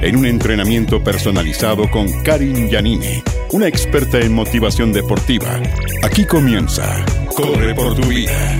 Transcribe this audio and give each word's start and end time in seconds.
En 0.00 0.16
un 0.16 0.26
entrenamiento 0.26 1.02
personalizado 1.02 1.90
con 1.90 2.22
Karin 2.22 2.68
Yanine, 2.68 3.22
una 3.50 3.66
experta 3.66 4.20
en 4.20 4.32
motivación 4.32 4.92
deportiva. 4.92 5.60
Aquí 6.02 6.24
comienza. 6.24 7.04
Corre 7.34 7.74
por 7.74 7.96
tu 7.96 8.06
vida. 8.06 8.56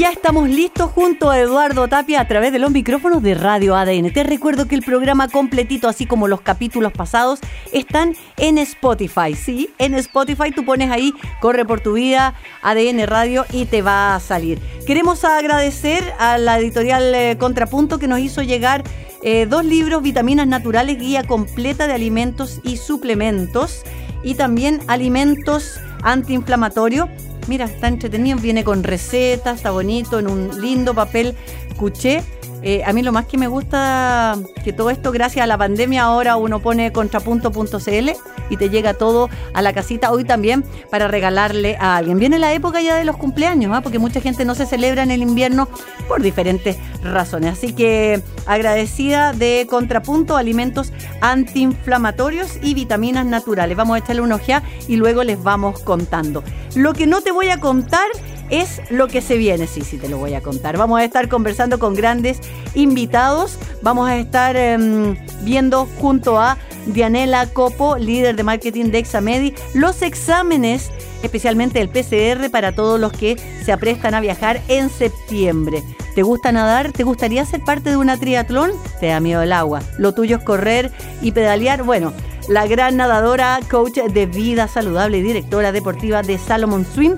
Ya 0.00 0.08
estamos 0.12 0.48
listos 0.48 0.90
junto 0.92 1.28
a 1.28 1.38
Eduardo 1.38 1.86
Tapia 1.86 2.22
a 2.22 2.26
través 2.26 2.52
de 2.52 2.58
los 2.58 2.70
micrófonos 2.70 3.22
de 3.22 3.34
Radio 3.34 3.76
ADN. 3.76 4.10
Te 4.14 4.22
recuerdo 4.22 4.66
que 4.66 4.74
el 4.74 4.80
programa 4.80 5.28
completito, 5.28 5.88
así 5.88 6.06
como 6.06 6.26
los 6.26 6.40
capítulos 6.40 6.94
pasados, 6.94 7.40
están 7.70 8.16
en 8.38 8.56
Spotify. 8.56 9.34
Sí, 9.34 9.68
en 9.76 9.92
Spotify 9.92 10.52
tú 10.52 10.64
pones 10.64 10.90
ahí 10.90 11.12
Corre 11.42 11.66
por 11.66 11.82
tu 11.82 11.92
vida, 11.92 12.32
ADN 12.62 13.06
Radio 13.06 13.44
y 13.52 13.66
te 13.66 13.82
va 13.82 14.14
a 14.14 14.20
salir. 14.20 14.58
Queremos 14.86 15.22
agradecer 15.22 16.02
a 16.18 16.38
la 16.38 16.58
editorial 16.58 17.14
eh, 17.14 17.36
Contrapunto 17.38 17.98
que 17.98 18.08
nos 18.08 18.20
hizo 18.20 18.40
llegar 18.40 18.82
eh, 19.22 19.44
dos 19.44 19.66
libros, 19.66 20.00
Vitaminas 20.00 20.46
Naturales, 20.46 20.96
Guía 20.96 21.24
Completa 21.24 21.86
de 21.86 21.92
Alimentos 21.92 22.62
y 22.64 22.78
Suplementos, 22.78 23.82
y 24.22 24.34
también 24.34 24.80
Alimentos 24.86 25.78
Antiinflamatorios 26.02 27.10
Mira, 27.46 27.66
está 27.66 27.88
entretenido, 27.88 28.38
viene 28.38 28.64
con 28.64 28.82
recetas, 28.82 29.56
está 29.56 29.70
bonito, 29.70 30.18
en 30.18 30.28
un 30.28 30.60
lindo 30.60 30.94
papel 30.94 31.34
cuché. 31.76 32.22
Eh, 32.62 32.82
a 32.84 32.92
mí 32.92 33.02
lo 33.02 33.10
más 33.10 33.24
que 33.24 33.38
me 33.38 33.46
gusta 33.46 34.36
que 34.62 34.72
todo 34.72 34.90
esto, 34.90 35.12
gracias 35.12 35.42
a 35.44 35.46
la 35.46 35.56
pandemia, 35.56 36.02
ahora 36.02 36.36
uno 36.36 36.60
pone 36.60 36.92
contrapunto.cl 36.92 38.10
y 38.50 38.56
te 38.56 38.68
llega 38.68 38.94
todo 38.94 39.30
a 39.54 39.62
la 39.62 39.72
casita 39.72 40.10
hoy 40.10 40.24
también 40.24 40.64
para 40.90 41.08
regalarle 41.08 41.76
a 41.80 41.96
alguien. 41.96 42.18
Viene 42.18 42.38
la 42.38 42.52
época 42.52 42.82
ya 42.82 42.96
de 42.96 43.04
los 43.04 43.16
cumpleaños, 43.16 43.72
¿ah? 43.74 43.80
porque 43.80 43.98
mucha 43.98 44.20
gente 44.20 44.44
no 44.44 44.54
se 44.54 44.66
celebra 44.66 45.02
en 45.02 45.10
el 45.10 45.22
invierno 45.22 45.68
por 46.06 46.20
diferentes 46.20 46.76
razones. 47.02 47.52
Así 47.52 47.72
que 47.72 48.20
agradecida 48.46 49.32
de 49.32 49.66
Contrapunto, 49.70 50.36
alimentos 50.36 50.92
antiinflamatorios 51.22 52.58
y 52.60 52.74
vitaminas 52.74 53.24
naturales. 53.24 53.76
Vamos 53.76 53.94
a 53.94 53.98
echarle 54.00 54.22
un 54.22 54.32
ojeada 54.32 54.66
y 54.88 54.96
luego 54.96 55.24
les 55.24 55.42
vamos 55.42 55.80
contando. 55.80 56.42
Lo 56.74 56.92
que 56.92 57.06
no 57.06 57.20
te 57.20 57.32
voy 57.32 57.48
a 57.48 57.58
contar 57.58 58.08
es 58.50 58.80
lo 58.90 59.08
que 59.08 59.20
se 59.22 59.36
viene. 59.36 59.66
Sí, 59.66 59.82
sí, 59.82 59.96
te 59.98 60.08
lo 60.08 60.18
voy 60.18 60.34
a 60.34 60.40
contar. 60.40 60.76
Vamos 60.76 61.00
a 61.00 61.04
estar 61.04 61.28
conversando 61.28 61.78
con 61.78 61.94
grandes 61.94 62.40
invitados. 62.74 63.58
Vamos 63.82 64.08
a 64.08 64.16
estar 64.16 64.56
em, 64.56 65.16
viendo 65.42 65.86
junto 65.98 66.38
a 66.38 66.58
Dianela 66.86 67.46
Copo, 67.46 67.96
líder 67.96 68.36
de 68.36 68.42
marketing 68.42 68.86
de 68.86 68.98
Examedi, 68.98 69.54
los 69.74 70.02
exámenes, 70.02 70.90
especialmente 71.22 71.80
el 71.80 71.88
PCR, 71.88 72.50
para 72.50 72.72
todos 72.72 72.98
los 72.98 73.12
que 73.12 73.36
se 73.64 73.72
aprestan 73.72 74.14
a 74.14 74.20
viajar 74.20 74.60
en 74.68 74.90
septiembre. 74.90 75.82
¿Te 76.14 76.22
gusta 76.22 76.50
nadar? 76.50 76.92
¿Te 76.92 77.04
gustaría 77.04 77.44
ser 77.44 77.60
parte 77.62 77.90
de 77.90 77.96
una 77.96 78.16
triatlón? 78.16 78.72
Te 78.98 79.06
da 79.06 79.20
miedo 79.20 79.42
el 79.42 79.52
agua. 79.52 79.80
Lo 79.98 80.12
tuyo 80.12 80.38
es 80.38 80.44
correr 80.44 80.90
y 81.22 81.32
pedalear. 81.32 81.84
Bueno, 81.84 82.12
la 82.48 82.66
gran 82.66 82.96
nadadora, 82.96 83.60
coach 83.70 83.98
de 83.98 84.26
vida 84.26 84.68
saludable 84.68 85.18
y 85.18 85.22
directora 85.22 85.72
deportiva 85.72 86.22
de 86.22 86.38
Salomon 86.38 86.84
Swim 86.84 87.16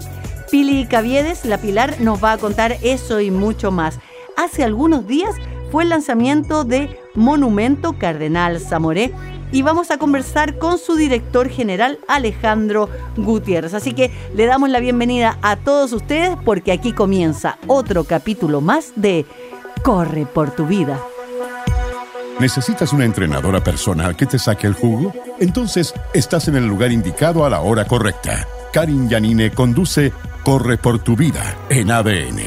Pili 0.53 0.85
Caviedes, 0.85 1.47
la 1.47 1.57
Pilar, 1.57 1.99
nos 2.03 2.23
va 2.23 2.33
a 2.33 2.39
contar 2.39 2.77
eso 2.83 3.21
y 3.21 3.31
mucho 3.31 3.71
más. 3.71 3.99
Hace 4.37 4.63
algunos 4.63 5.07
días 5.07 5.35
fue 5.71 5.85
el 5.85 5.89
lanzamiento 5.89 6.65
de 6.65 7.01
Monumento 7.15 7.95
Cardenal 7.95 8.61
Zamoré 8.61 9.15
y 9.51 9.63
vamos 9.63 9.91
a 9.91 9.97
conversar 9.97 10.59
con 10.59 10.77
su 10.77 10.97
director 10.97 11.49
general 11.49 11.99
Alejandro 12.07 12.91
Gutiérrez. 13.17 13.73
Así 13.73 13.95
que 13.95 14.11
le 14.35 14.45
damos 14.45 14.69
la 14.69 14.81
bienvenida 14.81 15.39
a 15.41 15.57
todos 15.57 15.95
ustedes 15.95 16.37
porque 16.45 16.73
aquí 16.73 16.93
comienza 16.93 17.57
otro 17.67 18.05
capítulo 18.05 18.61
más 18.61 18.93
de 18.97 19.25
Corre 19.83 20.27
por 20.27 20.51
tu 20.51 20.67
vida. 20.67 21.01
¿Necesitas 22.43 22.93
una 22.93 23.05
entrenadora 23.05 23.63
personal 23.63 24.17
que 24.17 24.27
te 24.27 24.37
saque 24.37 24.67
el 24.67 24.75
jugo? 24.75 25.13
Entonces 25.39 25.95
estás 26.13 26.49
en 26.49 26.57
el 26.57 26.67
lugar 26.67 26.91
indicado 26.91 27.45
a 27.47 27.51
la 27.51 27.61
hora 27.61 27.85
correcta. 27.85 28.49
Karin 28.73 29.09
Yanine 29.09 29.53
conduce 29.53 30.13
Corre 30.43 30.77
por 30.77 30.99
tu 30.99 31.15
vida 31.15 31.57
en 31.71 31.93
ADN. 31.93 32.41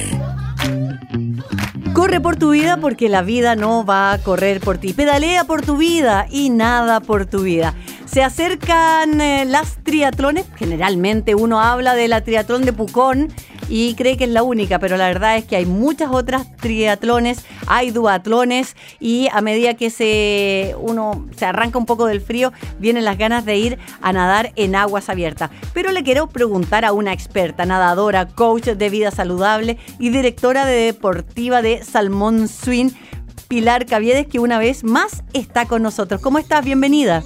Corre 1.94 2.19
por 2.19 2.35
tu 2.35 2.50
vida 2.50 2.75
porque 2.75 3.07
la 3.07 3.22
vida 3.22 3.56
no 3.56 3.85
va 3.85 4.11
a 4.11 4.17
correr 4.17 4.59
por 4.59 4.79
ti. 4.79 4.91
Pedalea 4.91 5.45
por 5.45 5.61
tu 5.61 5.78
vida 5.78 6.27
y 6.29 6.50
nada 6.50 7.00
por 7.00 7.25
tu 7.25 7.44
vida. 7.44 7.73
Se 8.06 8.22
acercan 8.22 9.22
eh, 9.22 9.45
las 9.45 9.77
triatlones. 9.81 10.45
Generalmente 10.57 11.35
uno 11.35 11.62
habla 11.62 11.95
de 11.95 12.09
la 12.09 12.19
triatlón 12.19 12.66
de 12.66 12.73
Pucón 12.73 13.29
y 13.67 13.95
cree 13.95 14.17
que 14.17 14.25
es 14.25 14.29
la 14.29 14.43
única, 14.43 14.79
pero 14.79 14.97
la 14.97 15.07
verdad 15.07 15.37
es 15.37 15.45
que 15.45 15.55
hay 15.55 15.65
muchas 15.65 16.09
otras 16.11 16.55
triatlones, 16.57 17.45
hay 17.67 17.91
duatlones 17.91 18.75
y 18.99 19.27
a 19.31 19.41
medida 19.41 19.73
que 19.73 19.89
se 19.89 20.75
uno 20.79 21.25
se 21.35 21.45
arranca 21.45 21.77
un 21.77 21.85
poco 21.85 22.05
del 22.05 22.21
frío, 22.21 22.53
vienen 22.79 23.05
las 23.05 23.17
ganas 23.17 23.45
de 23.45 23.57
ir 23.57 23.79
a 24.01 24.13
nadar 24.13 24.51
en 24.55 24.75
aguas 24.75 25.09
abiertas. 25.09 25.49
Pero 25.73 25.91
le 25.91 26.03
quiero 26.03 26.27
preguntar 26.27 26.85
a 26.85 26.93
una 26.93 27.13
experta, 27.13 27.65
nadadora, 27.65 28.27
coach 28.27 28.65
de 28.65 28.89
vida 28.89 29.11
saludable 29.11 29.77
y 29.99 30.09
directora 30.09 30.65
de 30.65 30.75
deportiva 30.85 31.61
de 31.61 31.83
Salmón 31.83 32.47
Swing, 32.47 32.91
Pilar 33.47 33.85
Caviedes, 33.85 34.27
que 34.27 34.39
una 34.39 34.57
vez 34.59 34.83
más 34.83 35.23
está 35.33 35.65
con 35.65 35.83
nosotros. 35.83 36.21
¿Cómo 36.21 36.39
estás? 36.39 36.65
Bienvenida. 36.65 37.23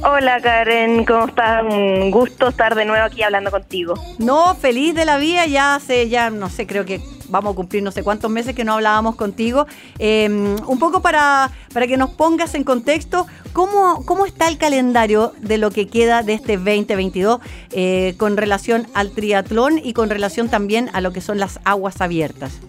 Hola 0.00 0.40
Karen, 0.40 1.04
¿cómo 1.04 1.26
estás? 1.26 1.64
Un 1.64 2.12
gusto 2.12 2.48
estar 2.48 2.76
de 2.76 2.84
nuevo 2.84 3.04
aquí 3.04 3.22
hablando 3.22 3.50
contigo. 3.50 3.94
No, 4.18 4.54
feliz 4.54 4.94
de 4.94 5.04
la 5.04 5.18
vida, 5.18 5.44
ya 5.46 5.74
hace, 5.74 6.08
ya 6.08 6.30
no 6.30 6.48
sé, 6.48 6.68
creo 6.68 6.84
que 6.84 7.00
vamos 7.28 7.52
a 7.52 7.56
cumplir 7.56 7.82
no 7.82 7.90
sé 7.90 8.04
cuántos 8.04 8.30
meses 8.30 8.54
que 8.54 8.64
no 8.64 8.74
hablábamos 8.74 9.16
contigo. 9.16 9.66
Em, 9.98 10.56
un 10.66 10.78
poco 10.78 11.02
para, 11.02 11.50
para 11.74 11.88
que 11.88 11.96
nos 11.96 12.10
pongas 12.10 12.54
en 12.54 12.62
contexto, 12.62 13.26
¿cómo, 13.52 14.04
¿cómo 14.06 14.24
está 14.24 14.46
el 14.46 14.56
calendario 14.56 15.32
de 15.40 15.58
lo 15.58 15.72
que 15.72 15.88
queda 15.88 16.22
de 16.22 16.34
este 16.34 16.56
2022 16.56 17.40
eh, 17.72 18.14
con 18.18 18.36
relación 18.36 18.86
al 18.94 19.10
triatlón 19.10 19.80
y 19.82 19.94
con 19.94 20.10
relación 20.10 20.48
también 20.48 20.90
a 20.92 21.00
lo 21.00 21.12
que 21.12 21.20
son 21.20 21.40
las 21.40 21.58
aguas 21.64 22.00
abiertas? 22.00 22.60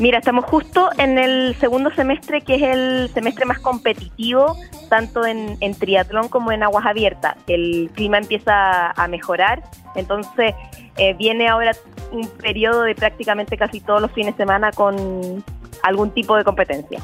Mira, 0.00 0.16
estamos 0.16 0.46
justo 0.46 0.88
en 0.96 1.18
el 1.18 1.54
segundo 1.56 1.90
semestre, 1.90 2.40
que 2.40 2.54
es 2.54 2.62
el 2.62 3.10
semestre 3.12 3.44
más 3.44 3.58
competitivo, 3.58 4.56
tanto 4.88 5.26
en, 5.26 5.58
triatlón 5.74 6.28
como 6.30 6.52
en 6.52 6.62
aguas 6.62 6.86
abiertas. 6.86 7.36
El 7.46 7.90
clima 7.92 8.16
empieza 8.16 8.92
a 8.92 9.08
mejorar, 9.08 9.62
entonces 9.94 10.54
eh, 10.96 11.12
viene 11.18 11.48
ahora 11.48 11.76
un 12.12 12.26
periodo 12.28 12.84
de 12.84 12.94
prácticamente 12.94 13.58
casi 13.58 13.82
todos 13.82 14.00
los 14.00 14.10
fines 14.12 14.34
de 14.38 14.42
semana 14.42 14.72
con 14.72 15.44
algún 15.82 16.12
tipo 16.12 16.34
de 16.34 16.44
competencia. 16.44 16.98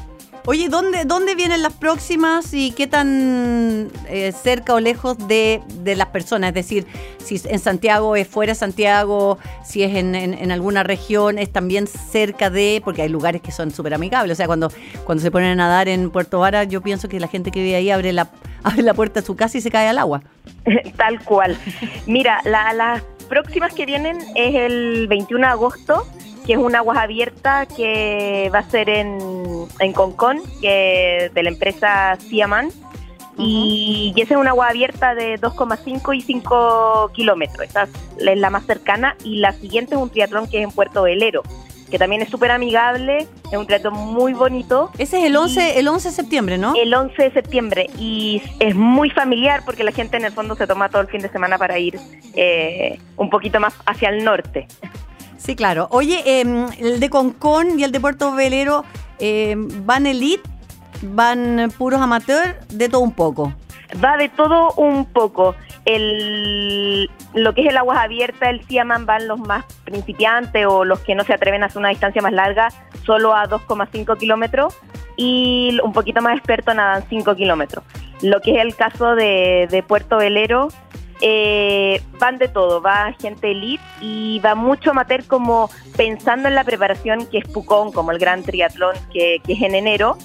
Oye, 0.49 0.69
¿dónde, 0.69 1.03
¿dónde 1.03 1.35
vienen 1.35 1.61
las 1.61 1.73
próximas 1.73 2.53
y 2.53 2.71
qué 2.71 2.87
tan 2.87 3.91
eh, 4.07 4.31
cerca 4.31 4.75
o 4.75 4.79
lejos 4.79 5.17
de, 5.27 5.61
las 5.83 6.07
personas? 6.07 6.47
Es 6.51 6.53
decir, 6.53 6.87
si 7.21 7.41
en 7.49 7.59
Santiago 7.59 8.15
es 8.15 8.29
fuera 8.29 8.53
de 8.53 8.55
Santiago, 8.55 9.39
si 9.65 9.83
es 9.83 9.93
en, 9.93 10.49
alguna 10.49 10.83
región, 10.83 11.37
es 11.37 11.51
también 11.51 11.85
cerca 11.85 12.49
de, 12.49 12.81
porque 12.81 13.01
hay 13.01 13.09
lugares 13.09 13.41
que 13.41 13.51
son 13.51 13.71
súper 13.71 13.93
amigables. 13.93 14.31
O 14.31 14.37
sea, 14.37 14.47
cuando, 14.47 14.71
cuando 15.03 15.21
se 15.21 15.31
ponen 15.31 15.49
a 15.49 15.55
nadar 15.55 15.89
en 15.89 16.11
Puerto 16.11 16.39
Vara, 16.39 16.63
yo 16.63 16.79
pienso 16.79 17.09
que 17.09 17.19
la 17.19 17.27
gente 17.27 17.51
que 17.51 17.61
vive 17.61 17.75
ahí 17.75 17.91
abre 17.91 18.13
la, 18.13 18.31
abre 18.63 18.83
la 18.83 18.93
puerta 18.93 19.19
de 19.19 19.25
su 19.25 19.35
casa 19.35 19.57
y 19.57 19.61
se 19.61 19.69
cae 19.69 19.89
al 19.89 19.97
agua. 19.97 20.23
Tal 20.95 21.21
cual. 21.25 21.57
Mira, 22.05 22.39
las 22.45 23.01
próximas 23.27 23.73
que 23.73 23.85
vienen 23.85 24.19
es 24.33 24.55
el 24.55 25.09
21 25.09 25.45
de 25.45 25.51
agosto 25.51 26.07
que 26.47 26.53
es 26.53 26.59
un 26.59 26.73
aguas 26.77 26.97
abierta 26.97 27.65
que 27.65 28.49
va 28.55 28.59
a 28.59 28.69
ser 28.69 28.87
en, 28.87 29.17
en 29.79 29.93
Concón, 29.93 30.41
que 30.61 31.31
de 31.33 31.43
la 31.43 31.49
empresa 31.49 32.17
Siaman. 32.19 32.69
Y, 33.37 34.13
esa 34.17 34.33
es 34.33 34.39
una 34.39 34.49
agua 34.49 34.69
abierta 34.69 35.13
de 35.13 35.39
2,5 35.39 36.15
y 36.15 36.21
5 36.21 37.11
kilómetros. 37.13 37.67
Esa 37.67 37.83
es 37.83 38.37
la 38.39 38.49
más 38.49 38.65
cercana. 38.65 39.15
Y 39.23 39.37
la 39.37 39.51
siguiente 39.53 39.95
es 39.95 40.01
un 40.01 40.09
triatlón 40.09 40.49
que 40.49 40.57
es 40.57 40.63
en 40.63 40.71
Puerto 40.71 41.03
Velero, 41.03 41.43
que 41.91 41.99
también 41.99 42.23
es 42.23 42.29
súper 42.29 42.49
amigable. 42.49 43.27
Es 43.51 43.57
un 43.57 43.67
triatlón 43.67 43.93
muy 43.93 44.33
bonito. 44.33 44.91
Ese 44.97 45.19
es 45.19 45.25
el 45.25 45.35
11, 45.35 45.79
el 45.79 45.87
11 45.87 46.09
de 46.09 46.15
septiembre, 46.15 46.57
¿no? 46.57 46.73
El 46.75 46.91
11 46.91 47.21
de 47.21 47.31
septiembre. 47.31 47.87
Y 47.99 48.41
es 48.59 48.73
muy 48.73 49.11
familiar 49.11 49.61
porque 49.65 49.83
la 49.83 49.91
gente 49.91 50.17
en 50.17 50.25
el 50.25 50.31
fondo 50.31 50.55
se 50.55 50.65
toma 50.65 50.89
todo 50.89 51.03
el 51.03 51.07
fin 51.07 51.21
de 51.21 51.29
semana 51.29 51.59
para 51.59 51.77
ir 51.77 51.99
eh, 52.33 52.99
un 53.17 53.29
poquito 53.29 53.59
más 53.59 53.75
hacia 53.85 54.09
el 54.09 54.23
norte. 54.23 54.67
Sí, 55.37 55.55
claro. 55.55 55.87
Oye, 55.91 56.41
em, 56.41 56.67
el 56.79 56.99
de 56.99 57.09
Concón 57.09 57.79
y 57.79 57.83
el 57.83 57.91
de 57.91 57.99
Puerto 57.99 58.33
Velero, 58.33 58.83
eh, 59.19 59.55
¿van 59.57 60.05
elite 60.05 60.47
van 61.01 61.71
puros 61.77 62.01
amateurs, 62.01 62.55
de 62.69 62.89
todo 62.89 63.01
un 63.01 63.13
poco. 63.13 63.53
Va 64.03 64.17
de 64.17 64.29
todo 64.29 64.73
un 64.73 65.05
poco. 65.05 65.55
El, 65.85 67.09
lo 67.33 67.53
que 67.53 67.61
es 67.61 67.67
el 67.67 67.77
aguas 67.77 67.99
abiertas, 67.99 68.49
el 68.49 68.63
Siaman 68.65 69.05
van 69.05 69.27
los 69.27 69.39
más 69.39 69.65
principiantes 69.85 70.65
o 70.67 70.83
los 70.83 70.99
que 70.99 71.15
no 71.15 71.23
se 71.23 71.33
atreven 71.33 71.63
a 71.63 71.67
hacer 71.67 71.79
una 71.79 71.89
distancia 71.89 72.21
más 72.21 72.33
larga, 72.33 72.69
solo 73.05 73.33
a 73.33 73.47
2,5 73.47 74.17
kilómetros 74.17 74.77
y 75.15 75.79
un 75.83 75.93
poquito 75.93 76.21
más 76.21 76.37
experto 76.37 76.73
nadan 76.73 77.03
5 77.07 77.35
kilómetros. 77.35 77.85
Lo 78.21 78.41
que 78.41 78.55
es 78.55 78.61
el 78.61 78.75
caso 78.75 79.15
de, 79.15 79.67
de 79.71 79.83
Puerto 79.83 80.17
Velero, 80.17 80.67
eh, 81.21 82.01
van 82.19 82.37
de 82.37 82.47
todo, 82.47 82.81
va 82.81 83.13
gente 83.19 83.51
elite 83.51 83.83
y 84.01 84.39
va 84.39 84.55
mucho 84.55 84.91
amateur 84.91 85.25
como 85.25 85.69
pensando 85.95 86.47
en 86.47 86.55
la 86.55 86.63
preparación 86.63 87.25
que 87.25 87.39
es 87.39 87.47
Pucón, 87.47 87.91
como 87.91 88.11
el 88.11 88.19
gran 88.19 88.43
triatlón 88.43 88.95
que, 89.11 89.41
es 89.47 89.61
en 89.61 89.75
enero. 89.75 90.17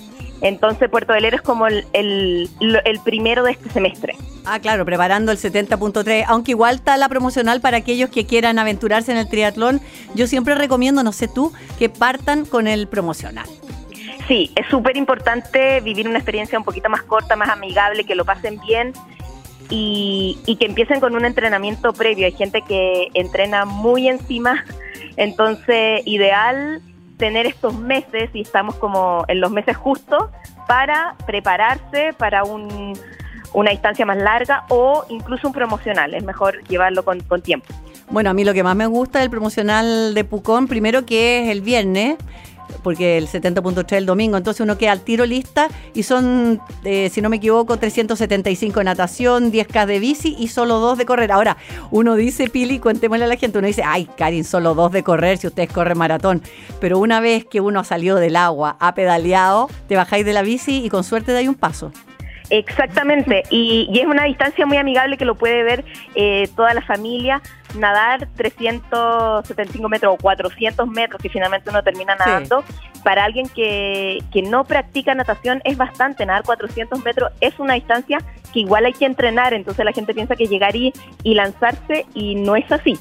Entonces 0.42 0.90
Puerto 0.90 1.12
Velero 1.12 1.36
es 1.36 1.42
como 1.42 1.68
el, 1.68 1.86
el, 1.92 3.00
primero 3.04 3.44
de 3.44 3.52
este 3.52 3.70
semestre. 3.70 4.16
Ah, 4.44 4.58
claro, 4.58 4.84
preparando 4.84 5.30
el 5.30 5.38
70.3, 5.38 6.24
aunque 6.26 6.50
igual 6.50 6.76
está 6.76 6.96
la 6.96 7.08
promocional 7.08 7.60
para 7.60 7.76
aquellos 7.76 8.10
que 8.10 8.26
quieran 8.26 8.58
aventurarse 8.58 9.12
en 9.12 9.18
el 9.18 9.28
triatlón. 9.28 9.80
Yo 10.16 10.26
siempre 10.26 10.56
recomiendo, 10.56 11.04
no 11.04 11.12
sé 11.12 11.28
tú, 11.28 11.52
que 11.78 11.88
partan 11.88 12.44
con 12.44 12.66
el 12.66 12.88
promocional. 12.88 13.46
Sí, 14.26 14.50
es 14.56 14.66
súper 14.66 14.96
importante 14.96 15.80
vivir 15.80 16.08
una 16.08 16.18
experiencia 16.18 16.58
un 16.58 16.64
poquito 16.64 16.88
más 16.88 17.02
corta, 17.02 17.36
más 17.36 17.48
amigable, 17.48 18.04
que 18.04 18.16
lo 18.16 18.24
pasen 18.24 18.58
bien 18.66 18.92
y, 19.74 20.56
que 20.58 20.66
empiecen 20.66 21.00
con 21.00 21.16
un 21.16 21.24
entrenamiento 21.24 21.92
previo. 21.92 22.26
Hay 22.26 22.32
gente 22.32 22.62
que 22.62 23.08
entrena 23.14 23.64
muy 23.64 24.08
encima, 24.08 24.64
entonces 25.16 26.02
ideal 26.04 26.82
tener 27.16 27.46
estos 27.46 27.78
meses, 27.78 28.30
y 28.34 28.42
estamos 28.42 28.74
como 28.76 29.24
en 29.28 29.40
los 29.40 29.50
meses 29.50 29.76
justos, 29.76 30.24
para 30.66 31.14
prepararse 31.26 32.12
para 32.18 32.44
un, 32.44 32.98
una 33.52 33.70
distancia 33.70 34.04
más 34.04 34.18
larga 34.18 34.64
o 34.68 35.04
incluso 35.08 35.46
un 35.48 35.54
promocional. 35.54 36.14
Es 36.14 36.24
mejor 36.24 36.62
llevarlo 36.68 37.04
con, 37.04 37.20
con 37.20 37.40
tiempo. 37.40 37.66
Bueno, 38.10 38.30
a 38.30 38.34
mí 38.34 38.44
lo 38.44 38.52
que 38.52 38.62
más 38.62 38.76
me 38.76 38.86
gusta 38.86 39.20
del 39.20 39.30
promocional 39.30 40.14
de 40.14 40.24
Pucón, 40.24 40.66
primero 40.66 41.06
que 41.06 41.44
es 41.44 41.50
el 41.50 41.62
viernes, 41.62 42.16
porque 42.82 43.18
el 43.18 43.28
70.3 43.28 43.96
el 43.96 44.06
domingo, 44.06 44.36
entonces 44.36 44.60
uno 44.60 44.78
queda 44.78 44.92
al 44.92 45.00
tiro 45.00 45.26
lista 45.26 45.68
y 45.94 46.02
son, 46.02 46.60
eh, 46.84 47.10
si 47.10 47.20
no 47.20 47.28
me 47.28 47.36
equivoco, 47.36 47.76
375 47.76 48.80
de 48.80 48.84
natación, 48.84 49.52
10K 49.52 49.86
de 49.86 49.98
bici 49.98 50.36
y 50.38 50.48
solo 50.48 50.78
dos 50.78 50.98
de 50.98 51.06
correr. 51.06 51.32
Ahora, 51.32 51.56
uno 51.90 52.14
dice, 52.14 52.48
Pili, 52.48 52.78
cuéntemosle 52.78 53.24
a 53.24 53.28
la 53.28 53.36
gente, 53.36 53.58
uno 53.58 53.66
dice, 53.66 53.82
ay, 53.84 54.08
Karin, 54.16 54.44
solo 54.44 54.74
dos 54.74 54.92
de 54.92 55.02
correr 55.02 55.38
si 55.38 55.46
ustedes 55.46 55.72
corren 55.72 55.98
maratón. 55.98 56.42
Pero 56.80 56.98
una 56.98 57.20
vez 57.20 57.44
que 57.44 57.60
uno 57.60 57.84
salió 57.84 58.16
del 58.16 58.36
agua, 58.36 58.76
ha 58.80 58.94
pedaleado, 58.94 59.68
te 59.88 59.96
bajáis 59.96 60.24
de 60.24 60.32
la 60.32 60.42
bici 60.42 60.84
y 60.84 60.88
con 60.88 61.04
suerte 61.04 61.32
dais 61.32 61.48
un 61.48 61.54
paso. 61.54 61.92
Exactamente, 62.52 63.44
y, 63.48 63.88
es 63.98 64.04
una 64.04 64.24
distancia 64.24 64.66
muy 64.66 64.76
amigable 64.76 65.16
que 65.16 65.24
lo 65.24 65.36
puede 65.36 65.62
ver 65.62 65.86
eh, 66.14 66.50
toda 66.54 66.74
la 66.74 66.82
familia. 66.82 67.40
Nadar 67.78 68.28
375 68.36 69.88
metros 69.88 70.14
o 70.14 70.22
400 70.22 70.86
metros, 70.88 71.22
que 71.22 71.30
finalmente 71.30 71.70
uno 71.70 71.82
termina 71.82 72.14
nadando, 72.14 72.62
para 73.02 73.24
alguien 73.24 73.48
que, 73.48 74.18
que 74.30 74.42
no 74.42 74.64
practica 74.64 75.14
natación 75.14 75.62
es 75.64 75.78
bastante. 75.78 76.26
Nadar 76.26 76.42
400 76.42 77.02
metros 77.02 77.32
es 77.40 77.58
una 77.58 77.72
distancia 77.72 78.18
que 78.52 78.60
igual 78.60 78.84
hay 78.84 78.92
que 78.92 79.06
entrenar, 79.06 79.54
entonces 79.54 79.82
la 79.82 79.92
gente 79.92 80.12
piensa 80.12 80.36
que 80.36 80.46
llegar 80.46 80.76
y 80.76 80.92
lanzarse 81.24 82.04
y 82.12 82.34
no 82.34 82.54
es 82.54 82.70
así. 82.70 82.98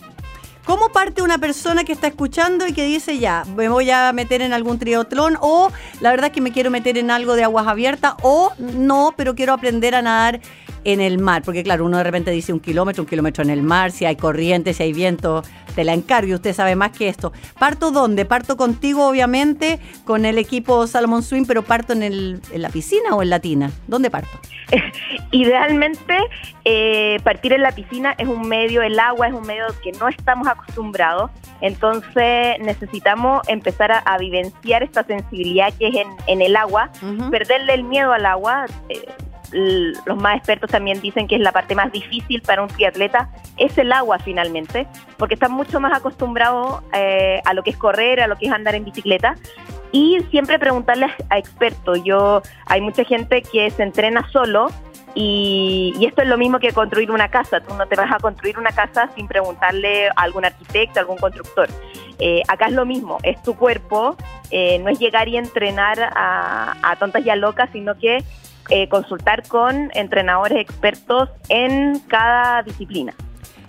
¿Cómo 0.66 0.90
parte 0.90 1.22
una 1.22 1.38
persona 1.38 1.84
que 1.84 1.92
está 1.92 2.08
escuchando 2.08 2.68
y 2.68 2.74
que 2.74 2.86
dice 2.86 3.18
ya, 3.18 3.44
me 3.56 3.68
voy 3.68 3.90
a 3.90 4.14
meter 4.14 4.42
en 4.42 4.54
algún 4.54 4.78
triatlón 4.78 5.38
o 5.42 5.72
la 6.02 6.12
verdad 6.12 6.28
es 6.28 6.34
que 6.34 6.42
me 6.42 6.52
quiero 6.52 6.70
meter 6.70 6.98
en 6.98 7.10
algo 7.10 7.36
de 7.36 7.44
aguas 7.44 7.68
abiertas 7.68 8.14
o 8.22 8.54
no, 8.58 9.14
pero 9.18 9.34
quiero 9.34 9.54
aprender 9.54 9.96
a 9.96 10.02
nadar 10.02 10.40
en 10.84 11.02
el 11.02 11.18
mar? 11.20 11.42
Porque 11.44 11.64
claro, 11.64 11.86
uno 11.86 11.98
de 11.98 12.04
repente 12.04 12.32
dice 12.32 12.54
un 12.54 12.60
kilómetro, 12.60 13.04
un 13.04 13.10
kilómetro 13.10 13.44
en 13.44 13.50
el 13.50 13.64
mar, 13.64 13.92
si 13.92 14.06
hay 14.06 14.16
corriente, 14.16 14.74
si 14.74 14.84
hay 14.84 14.94
viento, 14.94 15.44
te 15.76 15.84
la 15.84 15.94
encargo 15.94 16.30
y 16.30 16.34
usted 16.36 16.54
sabe 16.54 16.76
más 16.76 16.92
que 16.92 17.08
esto. 17.08 17.32
¿Parto 17.58 17.92
dónde? 17.92 18.26
Parto 18.26 18.58
contigo, 18.58 19.08
obviamente, 19.08 19.80
con 20.06 20.26
el 20.26 20.38
equipo 20.38 20.88
Salomon 20.88 21.24
Swim, 21.24 21.46
pero 21.46 21.64
parto 21.64 21.94
en, 21.94 22.04
el, 22.04 22.42
en 22.52 22.62
la 22.62 22.70
piscina 22.70 23.16
o 23.16 23.22
en 23.22 23.30
la 23.30 23.40
tina. 23.40 23.72
¿Dónde 23.88 24.10
parto? 24.10 24.40
Idealmente, 25.32 26.18
eh, 26.66 27.20
partir 27.24 27.54
en 27.54 27.62
la 27.62 27.72
piscina 27.72 28.14
es 28.18 28.28
un 28.28 28.48
medio, 28.48 28.82
el 28.82 29.00
agua 29.00 29.28
es 29.28 29.34
un 29.34 29.46
medio 29.46 29.66
que 29.84 29.92
no 29.94 30.08
estamos 30.08 30.48
acostumbrados, 30.52 31.32
entonces 31.62 32.60
necesitamos 32.60 33.48
empezar 33.48 33.92
a, 33.92 34.18
vivenciar 34.18 34.84
esta 34.84 35.04
sensibilidad 35.04 35.74
que 35.74 35.88
es 35.88 35.96
en, 36.28 36.42
el 36.42 36.56
agua, 36.56 36.90
perderle 37.30 37.74
el 37.74 37.84
miedo 37.84 38.14
al 38.14 38.26
agua. 38.26 38.66
Eh, 38.90 39.06
los 39.54 40.18
más 40.18 40.38
expertos 40.38 40.70
también 40.70 41.02
dicen 41.02 41.28
que 41.28 41.36
es 41.36 41.42
la 41.42 41.52
parte 41.52 41.76
más 41.76 41.92
difícil 41.92 42.42
para 42.42 42.62
un 42.62 42.70
triatleta, 42.70 43.30
es 43.58 43.78
el 43.78 43.92
agua 43.92 44.18
finalmente, 44.20 44.88
porque 45.18 45.34
están 45.34 45.52
mucho 45.52 45.80
más 45.80 45.94
acostumbrados 45.94 46.82
eh, 46.94 47.42
a 47.44 47.54
lo 47.54 47.64
que 47.64 47.72
es 47.72 47.78
correr, 47.78 48.22
a 48.22 48.28
lo 48.28 48.38
que 48.38 48.46
es 48.46 48.52
andar 48.52 48.76
en 48.76 48.86
bicicleta, 48.86 49.36
y 49.92 50.20
siempre 50.32 50.58
preguntarles 50.58 51.12
a 51.30 51.38
expertos. 51.38 52.02
Yo 52.06 52.42
hay 52.66 52.82
mucha 52.82 53.04
gente 53.04 53.42
que 53.42 53.70
se 53.72 53.84
entrena 53.84 54.28
solo 54.32 54.70
y, 55.16 55.94
esto 56.06 56.22
es 56.22 56.28
lo 56.28 56.38
mismo 56.38 56.60
que 56.60 56.72
construir 56.72 57.12
una 57.12 57.30
casa. 57.30 57.62
Tú 57.62 57.74
no 57.76 57.88
te 57.88 57.96
vas 57.96 58.12
a 58.12 58.18
construir 58.20 58.58
una 58.58 58.72
casa 58.72 59.10
sin 59.16 59.28
preguntarle 59.28 60.08
a 60.10 60.14
algún 60.16 60.46
arquitecto, 60.46 61.00
a 61.00 61.02
algún 61.02 61.18
constructor. 61.18 61.68
Eh, 62.20 62.44
acá 62.48 62.68
es 62.68 62.74
lo 62.74 62.86
mismo, 62.86 63.18
es 63.24 63.42
tu 63.42 63.56
cuerpo, 63.56 64.16
eh, 64.52 64.80
no 64.80 64.90
es 64.90 65.00
llegar 65.00 65.28
y 65.28 65.38
entrenar 65.38 65.98
a, 66.16 66.96
tontas 67.00 67.26
y 67.26 67.30
a 67.30 67.36
locas, 67.36 67.70
sino 67.72 67.98
que 67.98 68.24
eh, 68.70 68.88
consultar 68.90 69.48
con 69.48 69.90
entrenadores 69.96 70.60
expertos 70.60 71.30
en 71.50 72.00
cada 72.08 72.62
disciplina. 72.64 73.14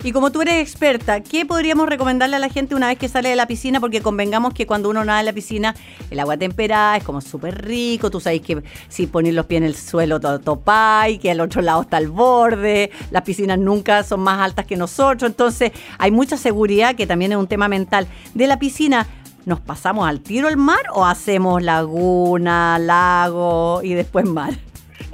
Y 0.05 0.11
como 0.11 0.33
tú 0.33 0.43
eres 0.43 0.61
experta, 0.61 1.21
¿qué 1.21 1.47
podríamos 1.47 1.89
recomendarle 1.89 2.35
a 2.35 2.41
la 2.41 2.49
gente 2.49 2.75
una 2.75 2.89
vez 2.89 2.99
que 2.99 3.09
sale 3.09 3.29
de 3.29 3.37
la 3.37 3.47
piscina? 3.47 3.79
Porque 3.79 4.01
convengamos 4.01 4.53
que 4.53 4.67
cuando 4.67 4.91
uno 4.91 5.05
nada 5.05 5.21
en 5.21 5.27
la 5.27 5.33
piscina, 5.33 5.77
el 6.11 6.19
agua 6.19 6.37
temperada 6.37 6.97
es 6.97 7.05
como 7.05 7.21
súper 7.21 7.65
rico. 7.65 8.11
Tú 8.11 8.19
sabes 8.19 8.41
que 8.41 8.65
si 8.89 9.07
pones 9.07 9.33
los 9.33 9.47
pies 9.47 9.59
en 9.59 9.65
el 9.65 9.77
suelo, 9.77 10.19
topáis, 10.19 11.21
que 11.21 11.31
al 11.31 11.41
otro 11.41 11.63
lado 11.63 11.83
está 11.83 11.99
el 11.99 12.09
borde. 12.09 12.91
Las 13.13 13.23
piscinas 13.23 13.61
nunca 13.61 14.03
son 14.03 14.21
más 14.21 14.41
altas 14.41 14.67
que 14.67 14.77
nosotros. 14.77 15.31
Entonces, 15.31 15.71
hay 15.99 16.11
mucha 16.11 16.37
seguridad, 16.37 16.97
que 16.97 17.07
también 17.07 17.31
es 17.31 17.39
un 17.39 17.47
tema 17.47 17.69
mental. 17.69 18.09
De 18.35 18.49
la 18.49 18.59
piscina, 18.59 19.07
¿nos 19.45 19.61
pasamos 19.61 20.09
al 20.09 20.19
tiro 20.19 20.49
al 20.49 20.57
mar 20.57 20.83
o 20.93 21.05
hacemos 21.05 21.63
laguna, 21.63 22.77
lago 22.81 23.83
y 23.85 23.95
después 23.95 24.25
mar? 24.25 24.55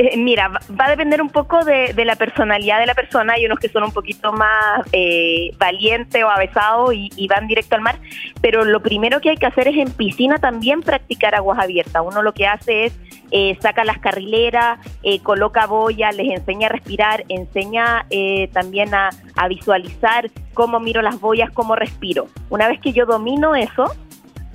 Eh, 0.01 0.17
mira, 0.17 0.49
va 0.49 0.87
a 0.87 0.91
depender 0.91 1.21
un 1.21 1.29
poco 1.29 1.65
de, 1.65 1.93
la 2.05 2.15
personalidad 2.15 2.79
de 2.79 2.87
la 2.87 2.95
persona. 2.95 3.33
Hay 3.33 3.45
unos 3.47 3.59
que 3.59 3.69
son 3.69 3.83
un 3.83 3.93
poquito 3.93 4.33
más 4.33 4.87
eh, 4.93 5.51
valientes 5.59 6.23
o 6.23 6.29
avesados 6.29 6.95
y, 6.95 7.27
van 7.29 7.49
directo 7.49 7.75
al 7.75 7.83
mar, 7.83 7.99
pero 8.41 8.65
lo 8.65 8.81
primero 8.81 9.21
que 9.21 9.31
hay 9.31 9.37
que 9.37 9.47
hacer 9.47 9.69
es 9.69 9.77
en 9.77 9.91
piscina 9.91 10.39
también 10.39 10.83
practicar 10.83 11.35
aguas 11.35 11.59
abiertas. 11.59 12.03
Uno 12.07 12.23
lo 12.23 12.33
que 12.33 12.47
hace 12.47 12.87
es 12.87 12.99
eh, 13.33 13.59
saca 13.61 13.85
las 13.85 13.99
carrileras, 13.99 14.79
eh, 15.03 15.21
coloca 15.21 15.67
boya, 15.67 16.13
les 16.13 16.31
enseña 16.31 16.69
a 16.69 16.71
respirar, 16.71 17.25
enseña 17.29 18.07
también 18.53 18.95
a, 18.95 19.11
a 19.37 19.49
visualizar 19.49 20.31
cómo 20.55 20.79
miro 20.81 21.03
las 21.03 21.21
boyas, 21.21 21.51
cómo 21.51 21.75
respiro. 21.75 22.29
Una 22.51 22.69
vez 22.69 22.81
que 22.81 22.93
yo 22.93 23.05
domino 23.05 23.57
eso, 23.57 23.95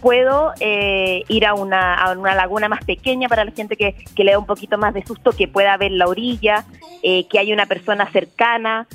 puedo 0.03 0.51
eh, 0.60 1.24
ir 1.29 1.45
a 1.45 1.53
una, 1.53 1.95
a 1.95 2.12
una 2.12 2.36
laguna 2.36 2.67
más 2.67 2.83
pequeña 2.83 3.29
para 3.29 3.45
la 3.45 3.51
gente 3.51 3.77
que, 3.77 3.95
le 4.17 4.31
da 4.31 4.38
un 4.38 4.45
poquito 4.45 4.77
más 4.77 4.93
de 4.93 5.01
susto, 5.05 5.31
que 5.31 5.48
pueda 5.48 5.77
ver 5.77 5.91
la 5.91 6.07
orilla, 6.07 6.65
eh, 7.01 7.25
que 7.29 7.39
haya 7.39 7.53
una 7.53 7.67
persona 7.67 8.12
cercana. 8.12 8.86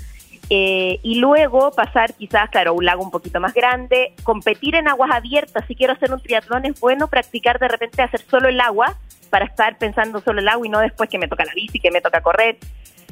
Eh, 0.50 1.00
y 1.02 1.14
luego 1.14 1.70
pasar 1.72 2.12
quizás, 2.12 2.50
claro, 2.50 2.74
un 2.74 2.84
lago 2.84 3.02
un 3.02 3.10
poquito 3.10 3.40
más 3.40 3.54
grande, 3.54 4.12
competir 4.22 4.74
en 4.74 4.86
aguas 4.86 5.10
abiertas. 5.10 5.64
Si 5.66 5.74
quiero 5.74 5.94
hacer 5.94 6.12
un 6.12 6.20
triatlón 6.20 6.66
es 6.66 6.78
bueno 6.78 7.08
practicar 7.08 7.58
de 7.58 7.68
repente 7.68 8.02
hacer 8.02 8.20
solo 8.30 8.50
el 8.50 8.60
agua 8.60 8.94
para 9.30 9.46
estar 9.46 9.78
pensando 9.78 10.20
solo 10.20 10.40
el 10.40 10.48
agua 10.48 10.66
y 10.66 10.70
no 10.70 10.80
después 10.80 11.08
que 11.08 11.18
me 11.18 11.26
toca 11.26 11.46
la 11.46 11.54
bici, 11.54 11.80
que 11.80 11.90
me 11.90 12.02
toca 12.02 12.20
correr. 12.20 12.58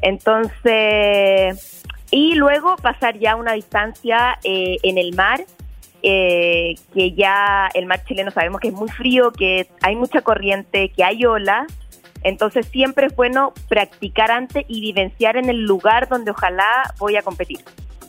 Entonces, 0.02 1.82
y 2.10 2.34
luego 2.34 2.76
pasar 2.76 3.18
ya 3.18 3.36
una 3.36 3.54
distancia 3.54 4.38
en 4.42 4.98
el 4.98 5.14
mar 5.14 5.40
eh, 6.08 6.76
que 6.94 7.14
ya 7.14 7.68
el 7.74 7.86
mar 7.86 8.04
chileno 8.04 8.30
sabemos 8.30 8.60
que 8.60 8.68
es 8.68 8.74
muy 8.74 8.88
frío, 8.88 9.32
que 9.32 9.68
hay 9.82 9.96
mucha 9.96 10.20
corriente, 10.20 10.90
que 10.90 11.02
hay 11.02 11.24
ola. 11.24 11.66
Entonces 12.22 12.66
siempre 12.66 13.06
es 13.06 13.16
bueno 13.16 13.52
practicar 13.68 14.30
antes 14.30 14.64
y 14.68 14.80
vivenciar 14.80 15.36
en 15.36 15.50
el 15.50 15.64
lugar 15.64 16.08
donde 16.08 16.30
ojalá 16.30 16.94
voy 17.00 17.16
a 17.16 17.22
competir. 17.22 17.58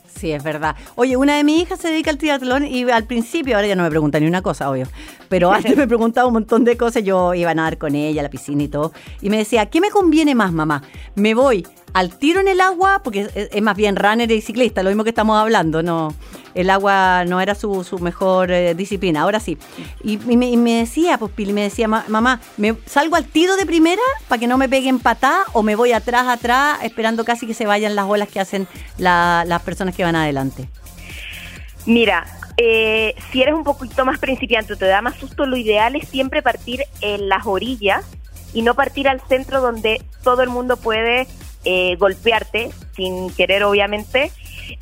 Sí, 0.05 0.31
es 0.31 0.43
verdad. 0.43 0.75
Oye, 0.93 1.17
una 1.17 1.37
de 1.37 1.43
mis 1.43 1.63
hijas 1.63 1.79
se 1.79 1.89
dedica 1.89 2.11
al 2.11 2.19
triatlón 2.19 2.65
y 2.65 2.87
al 2.87 3.05
principio, 3.05 3.55
ahora 3.55 3.67
ya 3.67 3.75
no 3.75 3.81
me 3.81 3.89
pregunta 3.89 4.19
ni 4.19 4.27
una 4.27 4.43
cosa, 4.43 4.69
obvio, 4.69 4.87
pero 5.27 5.51
antes 5.51 5.75
me 5.77 5.87
preguntaba 5.87 6.27
un 6.27 6.33
montón 6.33 6.65
de 6.65 6.77
cosas, 6.77 7.03
yo 7.03 7.33
iba 7.33 7.49
a 7.49 7.55
nadar 7.55 7.79
con 7.79 7.95
ella 7.95 8.21
a 8.21 8.23
la 8.23 8.29
piscina 8.29 8.61
y 8.61 8.67
todo, 8.67 8.93
y 9.21 9.31
me 9.31 9.37
decía, 9.37 9.67
¿qué 9.67 9.81
me 9.81 9.89
conviene 9.89 10.35
más, 10.35 10.51
mamá? 10.51 10.83
¿Me 11.15 11.33
voy 11.33 11.65
al 11.97 12.15
tiro 12.15 12.39
en 12.39 12.47
el 12.47 12.61
agua? 12.61 13.01
Porque 13.03 13.27
es, 13.33 13.61
más 13.61 13.75
bien 13.75 13.95
runner 13.95 14.29
y 14.31 14.41
ciclista, 14.41 14.83
lo 14.83 14.91
mismo 14.91 15.03
que 15.03 15.09
estamos 15.09 15.35
hablando, 15.35 15.81
no 15.81 16.13
el 16.53 16.69
agua 16.69 17.23
no 17.25 17.41
era 17.41 17.55
su, 17.55 17.83
mejor 17.99 18.51
eh, 18.51 18.75
disciplina, 18.75 19.21
ahora 19.21 19.39
sí. 19.39 19.57
Y, 20.03 20.17
me, 20.17 20.79
decía, 20.79 21.17
pues 21.17 21.31
Pili, 21.31 21.53
me 21.53 21.61
decía, 21.61 21.87
mamá, 21.87 22.39
¿me 22.57 22.75
salgo 22.85 23.15
al 23.15 23.25
tiro 23.25 23.55
de 23.57 23.65
primera 23.65 24.01
para 24.27 24.39
que 24.39 24.47
no 24.47 24.57
me 24.59 24.69
peguen 24.69 24.99
patá 24.99 25.43
o 25.53 25.63
me 25.63 25.75
voy 25.75 25.91
atrás, 25.91 26.27
atrás, 26.27 26.79
esperando 26.83 27.25
casi 27.25 27.47
que 27.47 27.55
se 27.55 27.65
vayan 27.65 27.95
las 27.95 28.05
olas 28.05 28.29
que 28.29 28.39
hacen 28.39 28.67
las 28.97 29.61
personas 29.63 29.95
que 29.95 30.03
van 30.03 30.15
adelante? 30.15 30.69
Mira, 31.87 32.25
eh, 32.57 33.15
si 33.31 33.41
eres 33.41 33.55
un 33.55 33.63
poquito 33.63 34.05
más 34.05 34.19
principiante, 34.19 34.75
te 34.75 34.85
da 34.85 35.01
más 35.01 35.15
susto, 35.15 35.47
lo 35.47 35.57
ideal 35.57 35.95
es 35.95 36.07
siempre 36.09 36.43
partir 36.43 36.83
en 37.01 37.27
las 37.27 37.47
orillas 37.47 38.05
y 38.53 38.61
no 38.61 38.75
partir 38.75 39.07
al 39.07 39.21
centro 39.21 39.61
donde 39.61 40.01
todo 40.23 40.41
el 40.41 40.49
mundo 40.49 40.77
puede 40.77 41.27
eh, 41.69 41.97
golpearte 41.97 42.69
sin 42.95 43.29
querer, 43.31 43.65
obviamente, 43.65 44.31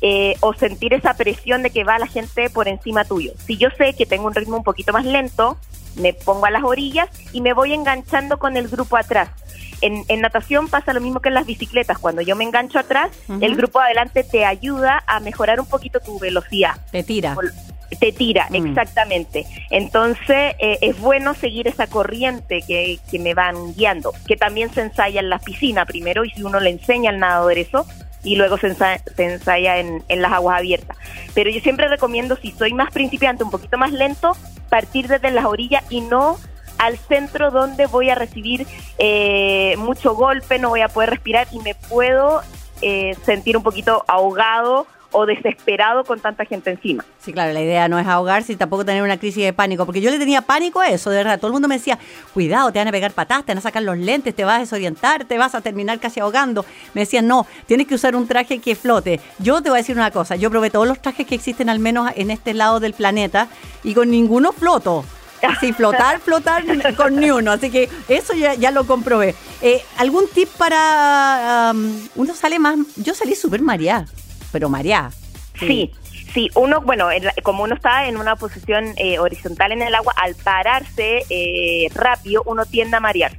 eh, 0.00 0.36
o 0.38 0.54
sentir 0.54 0.94
esa 0.94 1.14
presión 1.14 1.64
de 1.64 1.70
que 1.70 1.82
va 1.82 1.98
la 1.98 2.06
gente 2.06 2.48
por 2.48 2.68
encima 2.68 3.04
tuyo. 3.04 3.32
Si 3.44 3.56
yo 3.56 3.70
sé 3.76 3.94
que 3.94 4.06
tengo 4.06 4.28
un 4.28 4.34
ritmo 4.36 4.56
un 4.56 4.62
poquito 4.62 4.92
más 4.92 5.04
lento, 5.04 5.58
me 5.96 6.14
pongo 6.14 6.46
a 6.46 6.50
las 6.50 6.62
orillas 6.62 7.08
y 7.32 7.40
me 7.40 7.54
voy 7.54 7.72
enganchando 7.72 8.38
con 8.38 8.56
el 8.56 8.68
grupo 8.68 8.96
atrás. 8.96 9.30
En, 9.80 10.04
natación 10.20 10.68
pasa 10.68 10.92
lo 10.92 11.00
mismo 11.00 11.18
que 11.18 11.28
en 11.28 11.34
las 11.34 11.46
bicicletas. 11.46 11.98
Cuando 11.98 12.22
yo 12.22 12.36
me 12.36 12.44
engancho 12.44 12.78
atrás, 12.78 13.10
el 13.40 13.56
grupo 13.56 13.80
adelante 13.80 14.22
te 14.22 14.44
ayuda 14.44 15.02
a 15.08 15.18
mejorar 15.18 15.58
un 15.58 15.66
poquito 15.66 15.98
tu 15.98 16.20
velocidad. 16.20 16.76
Te 16.92 17.02
tira. 17.02 17.36
Te 18.00 18.12
tira, 18.12 18.48
mm. 18.50 18.54
exactamente. 18.54 19.46
Entonces 19.70 20.54
eh, 20.58 20.78
es 20.80 20.98
bueno 20.98 21.34
seguir 21.34 21.68
esa 21.68 21.86
corriente 21.86 22.62
que, 22.66 22.98
que 23.10 23.18
me 23.18 23.34
van 23.34 23.74
guiando, 23.74 24.12
que 24.26 24.36
también 24.36 24.72
se 24.72 24.82
ensaya 24.82 25.20
en 25.20 25.30
la 25.30 25.38
piscina 25.38 25.86
primero 25.86 26.24
y 26.24 26.30
si 26.30 26.42
uno 26.42 26.60
le 26.60 26.70
enseña 26.70 27.10
al 27.10 27.20
nadador 27.20 27.58
eso, 27.58 27.86
y 28.26 28.34
luego 28.34 28.58
se 28.58 28.74
ensaya, 29.16 29.78
en, 29.78 30.02
las 30.08 30.32
aguas 30.32 30.58
abiertas. 30.58 30.96
Pero 31.32 31.48
yo 31.48 31.60
siempre 31.60 31.88
recomiendo, 31.88 32.36
si 32.36 32.50
soy 32.50 32.72
más 32.74 32.90
principiante, 32.92 33.44
un 33.44 33.50
poquito 33.50 33.78
más 33.78 33.92
lento, 33.92 34.36
partir 34.68 35.06
desde 35.06 35.30
las 35.30 35.44
orillas 35.44 35.84
y 35.90 36.00
no 36.00 36.36
al 36.78 36.98
centro 36.98 37.50
donde 37.50 37.86
voy 37.86 38.10
a 38.10 38.14
recibir 38.16 38.66
eh, 38.98 39.76
mucho 39.78 40.14
golpe, 40.14 40.58
no 40.58 40.70
voy 40.70 40.80
a 40.82 40.88
poder 40.88 41.10
respirar 41.10 41.46
y 41.52 41.60
me 41.60 41.74
puedo 41.74 42.42
eh, 42.82 43.16
sentir 43.24 43.56
un 43.56 43.62
poquito 43.62 44.04
ahogado 44.08 44.86
o 45.12 45.26
desesperado 45.26 46.04
con 46.04 46.20
tanta 46.20 46.44
gente 46.44 46.70
encima. 46.70 47.04
Sí, 47.20 47.32
claro, 47.32 47.52
la 47.52 47.62
idea 47.62 47.88
no 47.88 47.98
es 47.98 48.06
ahogarse 48.06 48.52
y 48.52 48.56
tampoco 48.56 48.84
tener 48.84 49.02
una 49.02 49.18
crisis 49.18 49.44
de 49.44 49.52
pánico, 49.52 49.86
porque 49.86 50.00
yo 50.00 50.10
le 50.10 50.18
tenía 50.18 50.42
pánico 50.42 50.80
a 50.80 50.88
eso, 50.88 51.10
de 51.10 51.18
verdad. 51.18 51.38
Todo 51.38 51.48
el 51.48 51.52
mundo 51.52 51.68
me 51.68 51.76
decía, 51.76 51.98
cuidado, 52.34 52.72
te 52.72 52.78
van 52.78 52.88
a 52.88 52.92
pegar 52.92 53.12
patadas, 53.12 53.44
te 53.44 53.52
van 53.52 53.58
a 53.58 53.62
sacar 53.62 53.82
los 53.82 53.98
lentes, 53.98 54.34
te 54.34 54.44
vas 54.44 54.56
a 54.56 54.60
desorientar, 54.60 55.24
te 55.24 55.38
vas 55.38 55.54
a 55.54 55.60
terminar 55.60 55.98
casi 56.00 56.20
ahogando. 56.20 56.64
Me 56.94 57.02
decían, 57.02 57.26
no, 57.26 57.46
tienes 57.66 57.86
que 57.86 57.94
usar 57.94 58.16
un 58.16 58.26
traje 58.26 58.58
que 58.58 58.74
flote. 58.74 59.20
Yo 59.38 59.62
te 59.62 59.70
voy 59.70 59.78
a 59.78 59.82
decir 59.82 59.96
una 59.96 60.10
cosa, 60.10 60.36
yo 60.36 60.50
probé 60.50 60.70
todos 60.70 60.86
los 60.86 61.00
trajes 61.00 61.26
que 61.26 61.34
existen 61.34 61.68
al 61.68 61.78
menos 61.78 62.10
en 62.16 62.30
este 62.30 62.54
lado 62.54 62.80
del 62.80 62.92
planeta 62.92 63.48
y 63.82 63.94
con 63.94 64.10
ninguno 64.10 64.52
floto. 64.52 65.04
Así, 65.42 65.72
flotar, 65.72 66.20
flotar 66.20 66.64
con 66.96 67.16
ni 67.16 67.30
uno. 67.30 67.52
Así 67.52 67.70
que 67.70 67.88
eso 68.08 68.34
ya, 68.34 68.54
ya 68.54 68.70
lo 68.70 68.86
comprobé. 68.86 69.34
Eh, 69.62 69.82
¿Algún 69.98 70.24
tip 70.28 70.48
para... 70.56 71.72
uno 72.14 72.34
sale 72.34 72.58
más... 72.58 72.78
Yo 72.96 73.14
salí 73.14 73.34
súper 73.34 73.60
mareada 73.62 74.06
pero 74.56 74.70
María. 74.70 75.10
Sí. 75.60 75.92
sí. 76.32 76.48
uno, 76.54 76.80
bueno, 76.80 77.08
como 77.42 77.64
uno 77.64 77.74
está 77.74 78.08
en 78.08 78.16
una 78.16 78.36
posición 78.36 78.94
eh, 78.96 79.18
horizontal 79.18 79.70
en 79.72 79.82
el 79.82 79.94
agua, 79.94 80.14
al 80.16 80.34
pararse 80.34 81.24
eh, 81.28 81.90
rápido, 81.94 82.42
uno 82.46 82.64
tiende 82.64 82.96
a 82.96 83.00
marear. 83.00 83.36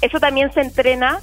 Eso 0.00 0.20
también 0.20 0.52
se 0.52 0.60
entrena 0.60 1.20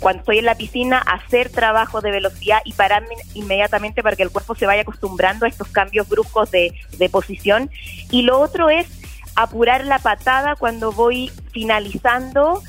cuando 0.00 0.20
estoy 0.20 0.38
en 0.38 0.46
la 0.46 0.54
piscina 0.54 0.98
hacer 1.00 1.50
trabajo 1.50 2.00
de 2.00 2.10
velocidad 2.10 2.62
y 2.64 2.72
pararme 2.72 3.14
inmediatamente 3.34 4.02
para 4.02 4.16
que 4.16 4.22
el 4.22 4.30
cuerpo 4.30 4.54
se 4.54 4.64
vaya 4.64 4.80
acostumbrando 4.80 5.44
a 5.44 5.48
estos 5.50 5.68
cambios 5.68 6.08
bruscos 6.08 6.50
de, 6.50 6.72
posición. 7.12 7.70
Y 8.10 8.22
lo 8.22 8.40
otro 8.40 8.70
es 8.70 8.86
apurar 9.34 9.84
la 9.84 9.98
patada 9.98 10.56
cuando 10.56 10.92
voy 10.92 11.30
finalizando 11.52 12.62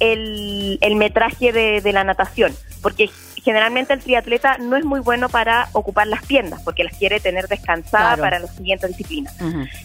el, 0.00 0.78
metraje 0.96 1.52
de, 1.52 1.82
de 1.82 1.92
la 1.92 2.02
natación, 2.02 2.56
porque 2.80 3.10
generalmente 3.44 3.92
el 3.92 4.00
triatleta 4.00 4.56
no 4.58 4.76
es 4.76 4.84
muy 4.84 5.00
bueno 5.00 5.28
para 5.28 5.68
ocupar 5.72 6.06
las 6.06 6.24
piernas 6.24 6.62
porque 6.62 6.82
las 6.82 6.96
quiere 6.96 7.20
tener 7.20 7.46
descansadas 7.46 8.18
para 8.18 8.38
las 8.38 8.54
siguientes 8.54 8.88
disciplinas. 8.88 9.34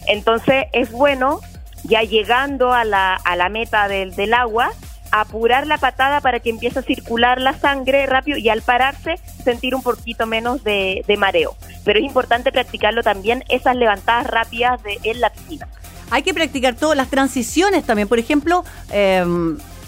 Entonces 0.06 0.64
es 0.72 0.90
bueno, 0.90 1.40
ya 1.84 2.02
llegando 2.02 2.72
a 2.72 2.84
la, 2.84 3.14
a 3.16 3.36
la 3.36 3.48
meta 3.48 3.86
del, 3.88 4.14
del 4.14 4.32
agua, 4.34 4.70
apurar 5.12 5.66
la 5.66 5.78
patada 5.78 6.20
para 6.20 6.40
que 6.40 6.50
empiece 6.50 6.78
a 6.78 6.82
circular 6.82 7.40
la 7.40 7.58
sangre 7.58 8.06
rápido 8.06 8.38
y 8.38 8.48
al 8.48 8.62
pararse 8.62 9.18
sentir 9.44 9.74
un 9.74 9.82
poquito 9.82 10.26
menos 10.26 10.62
de, 10.64 11.04
mareo. 11.18 11.56
Pero 11.84 11.98
es 11.98 12.04
importante 12.04 12.52
practicarlo 12.52 13.02
también 13.02 13.44
esas 13.48 13.76
levantadas 13.76 14.26
rápidas 14.26 14.82
de, 14.82 14.98
en 15.04 15.20
la 15.20 15.30
piscina. 15.30 15.68
Hay 16.10 16.22
que 16.22 16.34
practicar 16.34 16.74
todas 16.74 16.96
las 16.96 17.08
transiciones 17.08 17.84
también. 17.84 18.08
Por 18.08 18.18
ejemplo, 18.18 18.64
eh, 18.90 19.24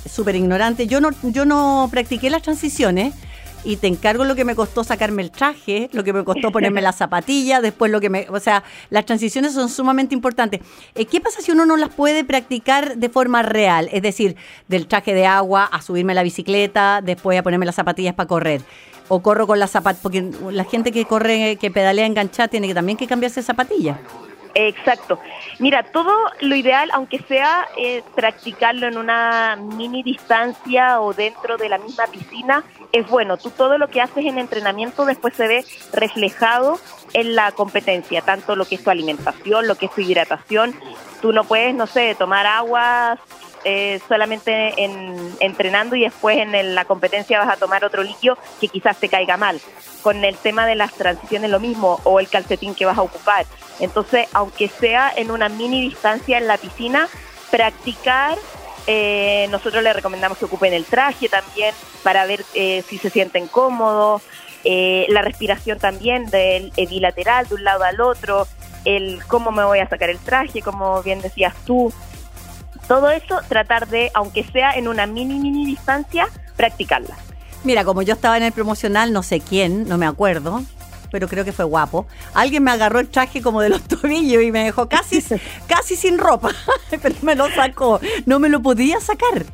súper 0.09 0.37
ignorante, 0.37 0.87
yo 0.87 1.01
no, 1.01 1.11
yo 1.23 1.45
no 1.45 1.89
practiqué 1.91 2.31
las 2.31 2.43
transiciones 2.43 3.15
y 3.65 3.77
te 3.77 3.87
encargo 3.87 4.25
lo 4.25 4.35
que 4.35 4.45
me 4.45 4.55
costó 4.55 4.85
sacarme 4.85 5.23
el 5.23 5.31
traje, 5.31 5.89
lo 5.93 6.05
que 6.05 6.13
me 6.13 6.25
costó 6.25 6.51
ponerme 6.51 6.83
la 6.83 6.93
zapatilla, 6.93 7.61
después 7.61 7.91
lo 7.91 8.01
que 8.01 8.11
me... 8.11 8.27
O 8.31 8.41
sea, 8.41 8.65
las 8.91 9.07
transiciones 9.07 9.53
son 9.53 9.69
sumamente 9.69 10.15
importantes. 10.15 10.61
Eh, 10.95 11.07
¿Qué 11.07 11.21
pasa 11.21 11.41
si 11.41 11.53
uno 11.53 11.67
no 11.67 11.77
las 11.77 11.91
puede 11.91 12.25
practicar 12.25 12.97
de 12.97 13.09
forma 13.09 13.43
real? 13.43 13.89
Es 13.93 14.03
decir, 14.03 14.37
del 14.69 14.87
traje 14.87 15.15
de 15.15 15.27
agua 15.27 15.65
a 15.65 15.83
subirme 15.83 16.13
a 16.13 16.17
la 16.17 16.23
bicicleta, 16.23 17.01
después 17.03 17.39
a 17.39 17.43
ponerme 17.43 17.67
las 17.67 17.75
zapatillas 17.75 18.15
para 18.15 18.29
correr. 18.29 18.63
O 19.09 19.21
corro 19.21 19.47
con 19.47 19.59
las 19.59 19.71
zapatillas, 19.71 20.03
porque 20.03 20.31
la 20.51 20.65
gente 20.65 20.93
que 20.93 21.05
corre, 21.05 21.57
que 21.57 21.71
pedalea 21.71 22.07
enganchada, 22.07 22.49
tiene 22.49 22.69
que 22.69 22.75
también 22.75 22.97
que 22.97 23.07
cambiarse 23.07 23.43
zapatillas. 23.43 23.99
Exacto. 24.55 25.19
Mira, 25.59 25.83
todo 25.83 26.13
lo 26.41 26.55
ideal, 26.55 26.91
aunque 26.93 27.19
sea 27.21 27.67
eh, 27.77 28.03
practicarlo 28.15 28.87
en 28.87 28.99
una 28.99 29.57
mini 29.57 30.03
distancia 30.03 31.01
o 31.01 31.15
dentro 31.15 31.57
de 31.57 31.69
la 31.69 31.79
misma 31.79 32.07
piscina, 32.07 32.65
es 32.93 33.09
bueno. 33.09 33.39
Tú 33.39 33.51
todo 33.51 33.79
lo 33.79 33.89
que 33.89 34.01
haces 34.01 34.27
en 34.27 34.39
entrenamiento 34.39 35.07
después 35.07 35.35
se 35.35 35.49
ve 35.49 35.65
reflejado 35.93 36.79
en 37.15 37.35
la 37.35 37.53
competencia, 37.53 38.21
tanto 38.23 38.57
lo 38.57 38.67
que 38.67 38.75
es 38.75 38.85
tu 38.85 38.91
alimentación, 38.91 39.67
lo 39.67 39.77
que 39.77 39.87
es 39.87 39.93
tu 39.93 40.03
hidratación. 40.03 40.75
Tú 41.23 41.33
no 41.33 41.45
puedes, 41.45 41.75
no 41.75 41.87
sé, 41.87 42.15
tomar 42.15 42.47
agua 42.47 43.19
eh, 43.65 44.01
solamente 44.09 44.83
en, 44.83 45.37
entrenando 45.41 45.97
y 45.97 46.03
después 46.03 46.39
en 46.39 46.75
la 46.75 46.85
competencia 46.85 47.39
vas 47.39 47.51
a 47.51 47.57
tomar 47.57 47.85
otro 47.85 48.03
líquido 48.03 48.37
que 48.61 48.69
quizás 48.69 48.99
te 48.99 49.09
caiga 49.09 49.37
mal. 49.37 49.61
Con 50.03 50.25
el 50.25 50.37
tema 50.37 50.67
de 50.67 50.75
las 50.75 50.93
transiciones 50.95 51.51
lo 51.51 51.61
mismo, 51.61 52.01
o 52.05 52.19
el 52.19 52.29
calcetín 52.29 52.75
que 52.75 52.85
vas 52.85 52.99
a 52.99 53.03
ocupar. 53.03 53.47
Entonces, 53.79 54.27
aunque 54.33 54.69
sea 54.69 55.13
en 55.15 55.31
una 55.31 55.49
mini 55.49 55.81
distancia 55.81 56.39
en 56.39 56.49
la 56.49 56.57
piscina, 56.59 57.09
practicar 57.51 58.37
eh, 58.87 59.47
nosotros 59.51 59.83
le 59.83 59.93
recomendamos 59.93 60.39
que 60.39 60.47
ocupen 60.47 60.73
el 60.73 60.85
traje 60.85 61.29
también 61.29 61.75
para 62.03 62.27
ver 62.27 62.45
eh, 62.55 62.83
si 62.89 62.99
se 62.99 63.11
sienten 63.11 63.47
cómodos. 63.47 64.23
Eh, 64.65 65.07
la 65.09 65.23
respiración 65.23 65.79
también 65.79 66.27
del 66.27 66.73
bilateral 66.89 67.49
de 67.49 67.55
un 67.57 67.65
lado 67.65 67.85
al 67.85 68.01
otro, 68.01 68.47
el 68.85 69.21
cómo 69.27 69.51
me 69.51 69.65
voy 69.65 69.81
a 69.81 69.89
sacar 69.89 70.09
el 70.11 70.19
traje, 70.19 70.63
como 70.63 71.03
bien 71.03 71.21
decías 71.21 71.55
tú. 71.65 71.93
Todo 72.89 73.11
eso 73.11 73.41
tratar 73.49 73.89
de, 73.89 74.11
aunque 74.15 74.45
sea 74.45 74.73
en 74.73 74.89
una 74.89 75.07
mini, 75.07 75.39
mini 75.39 75.67
distancia, 75.67 76.29
practicarla. 76.57 77.17
Mira, 77.65 77.85
como 77.85 78.03
yo 78.03 78.15
estaba 78.15 78.37
en 78.37 78.43
el 78.43 78.53
promocional, 78.53 79.13
no 79.13 79.23
sé 79.23 79.41
quién, 79.41 79.89
no 79.89 79.97
me 79.97 80.07
acuerdo, 80.07 80.63
pero 81.13 81.29
creo 81.29 81.45
que 81.45 81.53
fue 81.53 81.65
guapo. 81.65 82.07
Alguien 82.35 82.65
me 82.65 82.73
agarró 82.73 82.99
el 82.99 83.09
traje 83.09 83.41
como 83.41 83.61
de 83.61 83.69
los 83.69 83.83
tobillos 83.89 84.43
y 84.43 84.51
me 84.51 84.65
dejó 84.65 84.89
casi, 84.89 85.23
casi 85.69 85.95
sin 85.95 86.19
ropa, 86.19 86.51
pero 87.03 87.15
me 87.23 87.37
lo 87.37 87.49
sacó. 87.51 88.01
No 88.27 88.41
me 88.41 88.49
lo 88.49 88.61
podía 88.61 88.99
sacar. 88.99 89.45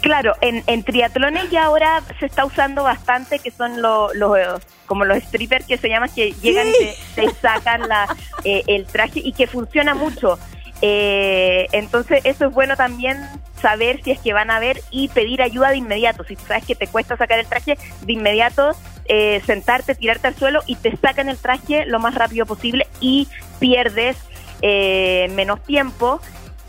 Claro, 0.00 0.34
en, 0.40 0.62
en 0.66 0.84
triatlones 0.84 1.50
ya 1.50 1.64
ahora 1.64 2.02
se 2.20 2.26
está 2.26 2.44
usando 2.44 2.84
bastante, 2.84 3.38
que 3.38 3.50
son 3.50 3.82
los, 3.82 4.14
los 4.14 4.60
como 4.86 5.04
los 5.04 5.18
strippers 5.24 5.66
que 5.66 5.78
se 5.78 5.88
llaman, 5.88 6.10
que 6.14 6.32
llegan 6.42 6.68
y 6.68 6.72
te, 7.14 7.30
sacan 7.40 7.88
la, 7.88 8.14
eh, 8.44 8.62
el 8.66 8.86
traje 8.86 9.20
y 9.24 9.32
que 9.32 9.46
funciona 9.46 9.94
mucho. 9.94 10.38
Eh, 10.82 11.68
entonces 11.72 12.20
eso 12.24 12.46
es 12.46 12.52
bueno 12.52 12.76
también 12.76 13.16
saber 13.60 14.02
si 14.02 14.10
es 14.10 14.18
que 14.18 14.32
van 14.32 14.50
a 14.50 14.58
ver 14.58 14.82
y 14.90 15.08
pedir 15.08 15.40
ayuda 15.40 15.70
de 15.70 15.76
inmediato. 15.76 16.24
Si 16.24 16.36
sabes 16.36 16.66
que 16.66 16.74
te 16.74 16.88
cuesta 16.88 17.16
sacar 17.16 17.38
el 17.38 17.46
traje, 17.46 17.78
de 18.02 18.12
inmediato 18.12 18.72
eh, 19.06 19.40
sentarte, 19.46 19.94
tirarte 19.94 20.28
al 20.28 20.34
suelo 20.34 20.60
y 20.66 20.76
te 20.76 20.96
sacan 20.96 21.28
el 21.28 21.38
traje 21.38 21.86
lo 21.86 22.00
más 22.00 22.14
rápido 22.14 22.46
posible 22.46 22.86
y 23.00 23.28
pierdes 23.60 24.16
eh, 24.60 25.30
menos 25.34 25.62
tiempo 25.62 26.20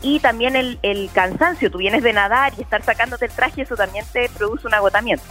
y 0.02 0.20
también 0.20 0.54
el, 0.54 0.78
el, 0.82 1.10
cansancio. 1.12 1.70
Tú 1.70 1.78
vienes 1.78 2.02
de 2.02 2.12
nadar 2.12 2.52
y 2.56 2.62
estar 2.62 2.82
sacándote 2.82 3.26
el 3.26 3.32
traje, 3.32 3.62
eso 3.62 3.74
también 3.74 4.04
te 4.12 4.28
produce 4.28 4.66
un 4.66 4.74
agotamiento. 4.74 5.24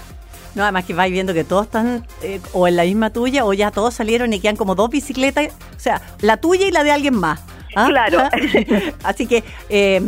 No, 0.55 0.63
además 0.63 0.85
que 0.85 0.93
vais 0.93 1.11
viendo 1.11 1.33
que 1.33 1.43
todos 1.43 1.65
están 1.65 2.05
eh, 2.21 2.39
o 2.53 2.67
en 2.67 2.75
la 2.75 2.83
misma 2.83 3.09
tuya 3.09 3.45
o 3.45 3.53
ya 3.53 3.71
todos 3.71 3.93
salieron 3.93 4.33
y 4.33 4.39
quedan 4.39 4.55
como 4.55 4.75
dos 4.75 4.89
bicicletas, 4.89 5.47
o 5.75 5.79
sea, 5.79 6.01
la 6.19 6.37
tuya 6.37 6.67
y 6.67 6.71
la 6.71 6.83
de 6.83 6.91
alguien 6.91 7.15
más. 7.15 7.41
¿Ah? 7.75 7.87
Claro. 7.87 8.23
Así 9.03 9.27
que, 9.27 9.43
eh, 9.69 10.01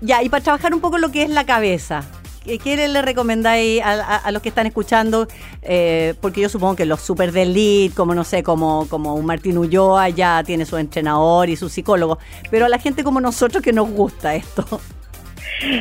ya, 0.00 0.22
y 0.22 0.28
para 0.28 0.42
trabajar 0.42 0.74
un 0.74 0.80
poco 0.80 0.98
lo 0.98 1.10
que 1.12 1.22
es 1.22 1.30
la 1.30 1.44
cabeza, 1.44 2.04
¿qué, 2.44 2.88
le 2.88 3.02
recomendáis 3.02 3.80
a, 3.82 3.92
a- 3.92 4.16
a 4.16 4.30
los 4.32 4.42
que 4.42 4.48
están 4.48 4.66
escuchando? 4.66 5.28
Eh, 5.62 6.14
porque 6.20 6.40
yo 6.40 6.48
supongo 6.48 6.74
que 6.76 6.86
los 6.86 7.00
super 7.00 7.30
de 7.32 7.42
elite, 7.42 7.94
como 7.94 8.14
no 8.14 8.24
sé, 8.24 8.42
como, 8.42 8.88
como 8.88 9.14
un 9.14 9.24
Martín 9.26 9.58
Ulloa, 9.58 10.08
ya 10.08 10.42
tiene 10.44 10.66
su 10.66 10.76
entrenador 10.76 11.48
y 11.48 11.56
su 11.56 11.68
psicólogo, 11.68 12.18
pero 12.50 12.66
a 12.66 12.68
la 12.68 12.78
gente 12.78 13.04
como 13.04 13.20
nosotros 13.20 13.62
que 13.62 13.72
nos 13.72 13.88
gusta 13.90 14.34
esto. 14.34 14.80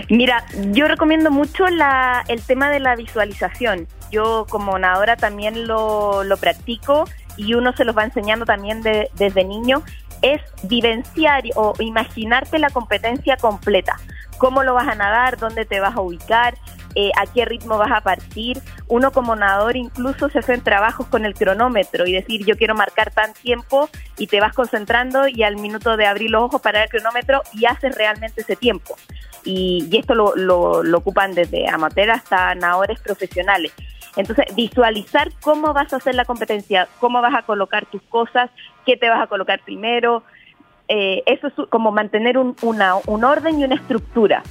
Mira, 0.09 0.45
yo 0.71 0.87
recomiendo 0.87 1.31
mucho 1.31 1.67
la, 1.67 2.23
el 2.27 2.41
tema 2.41 2.69
de 2.69 2.79
la 2.79 2.95
visualización. 2.95 3.87
Yo 4.11 4.45
como 4.49 4.77
nadadora 4.77 5.15
también 5.15 5.65
lo, 5.67 6.23
lo 6.23 6.37
practico 6.37 7.05
y 7.37 7.53
uno 7.55 7.73
se 7.73 7.85
los 7.85 7.97
va 7.97 8.03
enseñando 8.03 8.45
también 8.45 8.83
de- 8.83 9.09
desde 9.15 9.43
niño. 9.43 9.81
Es 10.21 10.41
vivenciar 10.63 11.43
o 11.55 11.73
imaginarte 11.79 12.59
la 12.59 12.69
competencia 12.69 13.37
completa. 13.37 13.97
Cómo 14.37 14.63
lo 14.63 14.73
vas 14.73 14.87
a 14.87 14.95
nadar, 14.95 15.37
dónde 15.37 15.65
te 15.65 15.79
vas 15.79 15.95
a 15.95 16.01
ubicar, 16.01 16.55
eh, 16.95 17.11
a 17.17 17.25
qué 17.31 17.45
ritmo 17.45 17.77
vas 17.77 17.91
a 17.91 18.01
partir. 18.01 18.61
Uno 18.87 19.11
como 19.11 19.35
nadador 19.35 19.77
incluso 19.77 20.29
se 20.29 20.39
hace 20.39 20.53
en 20.53 20.61
trabajos 20.61 21.07
con 21.07 21.25
el 21.25 21.33
cronómetro 21.33 22.05
y 22.05 22.13
decir 22.13 22.45
yo 22.45 22.57
quiero 22.57 22.75
marcar 22.75 23.11
tan 23.11 23.33
tiempo 23.33 23.89
y 24.17 24.27
te 24.27 24.39
vas 24.39 24.53
concentrando 24.53 25.27
y 25.27 25.43
al 25.43 25.57
minuto 25.57 25.95
de 25.95 26.05
abrir 26.05 26.31
los 26.31 26.43
ojos 26.43 26.61
para 26.61 26.83
el 26.83 26.89
cronómetro 26.89 27.41
y 27.53 27.65
haces 27.65 27.95
realmente 27.95 28.41
ese 28.41 28.55
tiempo 28.55 28.95
y, 29.43 29.89
esto 29.97 30.15
lo, 30.15 30.35
lo, 30.35 30.83
lo 30.83 30.97
ocupan 30.97 31.33
desde 31.33 31.67
amateur 31.69 32.11
hasta 32.11 32.53
nadadores 32.55 32.99
profesionales. 32.99 33.73
Entonces, 34.17 34.53
visualizar 34.55 35.31
cómo 35.41 35.73
vas 35.73 35.93
a 35.93 35.97
hacer 35.97 36.15
la 36.15 36.25
competencia, 36.25 36.87
cómo 36.99 37.21
vas 37.21 37.33
a 37.33 37.43
colocar 37.43 37.85
tus 37.85 38.01
cosas, 38.03 38.49
qué 38.85 38.97
te 38.97 39.09
vas 39.09 39.21
a 39.21 39.27
colocar 39.27 39.59
primero, 39.63 40.23
eh, 40.87 41.23
eso 41.25 41.47
es 41.47 41.53
como 41.69 41.91
mantener 41.91 42.37
un, 42.37 42.55
una, 42.61 42.95
un 43.07 43.23
orden 43.23 43.59
y 43.59 43.63
una 43.63 43.75
estructura. 43.75 44.43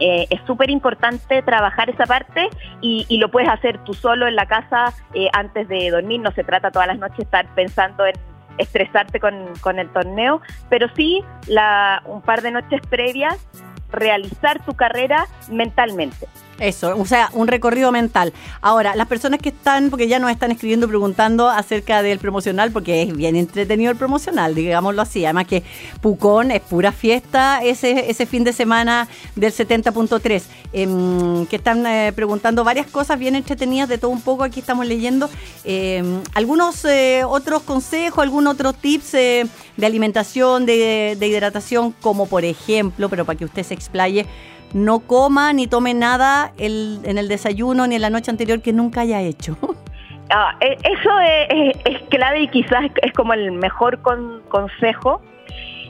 Eh, 0.00 0.26
es 0.30 0.40
súper 0.46 0.70
importante 0.70 1.42
trabajar 1.42 1.90
esa 1.90 2.06
parte 2.06 2.48
y, 2.80 3.18
lo 3.18 3.30
puedes 3.30 3.50
hacer 3.50 3.84
tú 3.84 3.92
solo 3.92 4.26
en 4.26 4.34
la 4.34 4.46
casa 4.46 4.94
eh, 5.14 5.28
antes 5.32 5.68
de 5.68 5.90
dormir. 5.90 6.20
No 6.20 6.32
se 6.32 6.42
trata 6.42 6.70
todas 6.70 6.88
las 6.88 6.98
noches 6.98 7.20
estar 7.20 7.46
pensando 7.54 8.06
en 8.06 8.14
estresarte 8.56 9.20
con, 9.20 9.52
con 9.60 9.78
el 9.78 9.88
torneo, 9.90 10.40
pero 10.68 10.88
sí 10.96 11.22
la, 11.46 12.02
un 12.06 12.22
par 12.22 12.42
de 12.42 12.50
noches 12.50 12.80
previas 12.88 13.46
realizar 13.92 14.64
tu 14.64 14.74
carrera 14.74 15.26
mentalmente. 15.50 16.26
Eso, 16.60 16.94
o 16.96 17.06
sea, 17.06 17.30
un 17.32 17.48
recorrido 17.48 17.90
mental. 17.90 18.32
Ahora, 18.60 18.94
las 18.94 19.08
personas 19.08 19.40
que 19.40 19.48
están, 19.48 19.90
porque 19.90 20.08
ya 20.08 20.18
nos 20.18 20.30
están 20.30 20.50
escribiendo 20.50 20.86
preguntando 20.86 21.48
acerca 21.48 22.02
del 22.02 22.18
promocional, 22.18 22.70
porque 22.70 23.02
es 23.02 23.16
bien 23.16 23.34
entretenido 23.34 23.90
el 23.90 23.96
promocional, 23.96 24.54
digámoslo 24.54 25.00
así. 25.02 25.24
Además 25.24 25.46
que 25.46 25.62
Pucón 26.02 26.50
es 26.50 26.60
pura 26.60 26.92
fiesta 26.92 27.60
ese, 27.62 28.10
ese 28.10 28.26
fin 28.26 28.44
de 28.44 28.52
semana 28.52 29.08
del 29.36 29.52
70.3. 29.52 30.42
Em, 30.72 31.46
que 31.46 31.56
están 31.56 31.84
eh, 31.84 32.12
preguntando 32.14 32.62
varias 32.62 32.86
cosas 32.86 33.18
bien 33.18 33.34
entretenidas 33.34 33.88
de 33.88 33.98
todo 33.98 34.12
un 34.12 34.20
poco. 34.20 34.44
Aquí 34.44 34.60
estamos 34.60 34.86
leyendo 34.86 35.28
em, 35.64 36.20
algunos 36.34 36.84
eh, 36.84 37.24
otros 37.24 37.62
consejos, 37.62 38.22
algunos 38.22 38.54
otros 38.54 38.76
tips 38.76 39.14
eh, 39.14 39.46
de 39.76 39.86
alimentación, 39.86 40.66
de, 40.66 41.16
de 41.18 41.26
hidratación, 41.26 41.92
como 42.00 42.26
por 42.26 42.44
ejemplo, 42.44 43.08
pero 43.08 43.24
para 43.24 43.36
que 43.36 43.44
usted 43.44 43.64
se 43.64 43.74
explaye, 43.74 44.26
no 44.72 45.00
coma 45.00 45.52
ni 45.52 45.66
tome 45.66 45.94
nada 45.94 46.52
el- 46.58 47.00
en 47.04 47.18
el 47.18 47.28
desayuno 47.28 47.86
ni 47.86 47.96
en 47.96 48.02
la 48.02 48.10
noche 48.10 48.30
anterior 48.30 48.60
que 48.62 48.72
nunca 48.72 49.00
haya 49.02 49.20
hecho. 49.22 49.56
Ah, 50.32 50.54
e- 50.60 50.78
eso 50.84 51.10
es, 51.18 51.74
es- 51.74 51.76
es 51.96 52.02
clave 52.08 52.42
y 52.42 52.48
quizás 52.48 52.84
es 53.02 53.12
como 53.14 53.32
el 53.32 53.50
mejor 53.50 54.00
con- 54.00 54.42
consejo. 54.48 55.20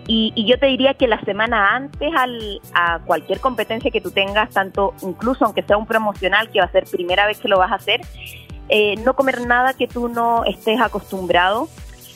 Y, 0.06 0.32
y 0.34 0.46
yo 0.46 0.58
te 0.58 0.64
diría 0.64 0.94
que 0.94 1.06
la 1.06 1.20
semana 1.20 1.76
antes 1.76 2.10
al- 2.16 2.58
a 2.72 3.00
cualquier 3.00 3.38
competencia 3.40 3.90
que 3.90 4.00
tú 4.00 4.10
tengas, 4.12 4.48
tanto 4.48 4.94
incluso 5.02 5.44
aunque 5.44 5.62
sea 5.62 5.76
un 5.76 5.84
promocional 5.84 6.48
que 6.48 6.58
va 6.60 6.64
a 6.64 6.72
ser 6.72 6.84
primera 6.84 7.26
vez 7.26 7.38
que 7.38 7.48
lo 7.48 7.58
vas 7.58 7.70
a 7.70 7.74
hacer, 7.74 8.00
eh, 8.70 8.94
no 9.04 9.14
comer 9.14 9.46
nada 9.46 9.74
que 9.74 9.86
tú 9.86 10.08
no 10.08 10.42
estés 10.46 10.80
acostumbrado, 10.80 11.68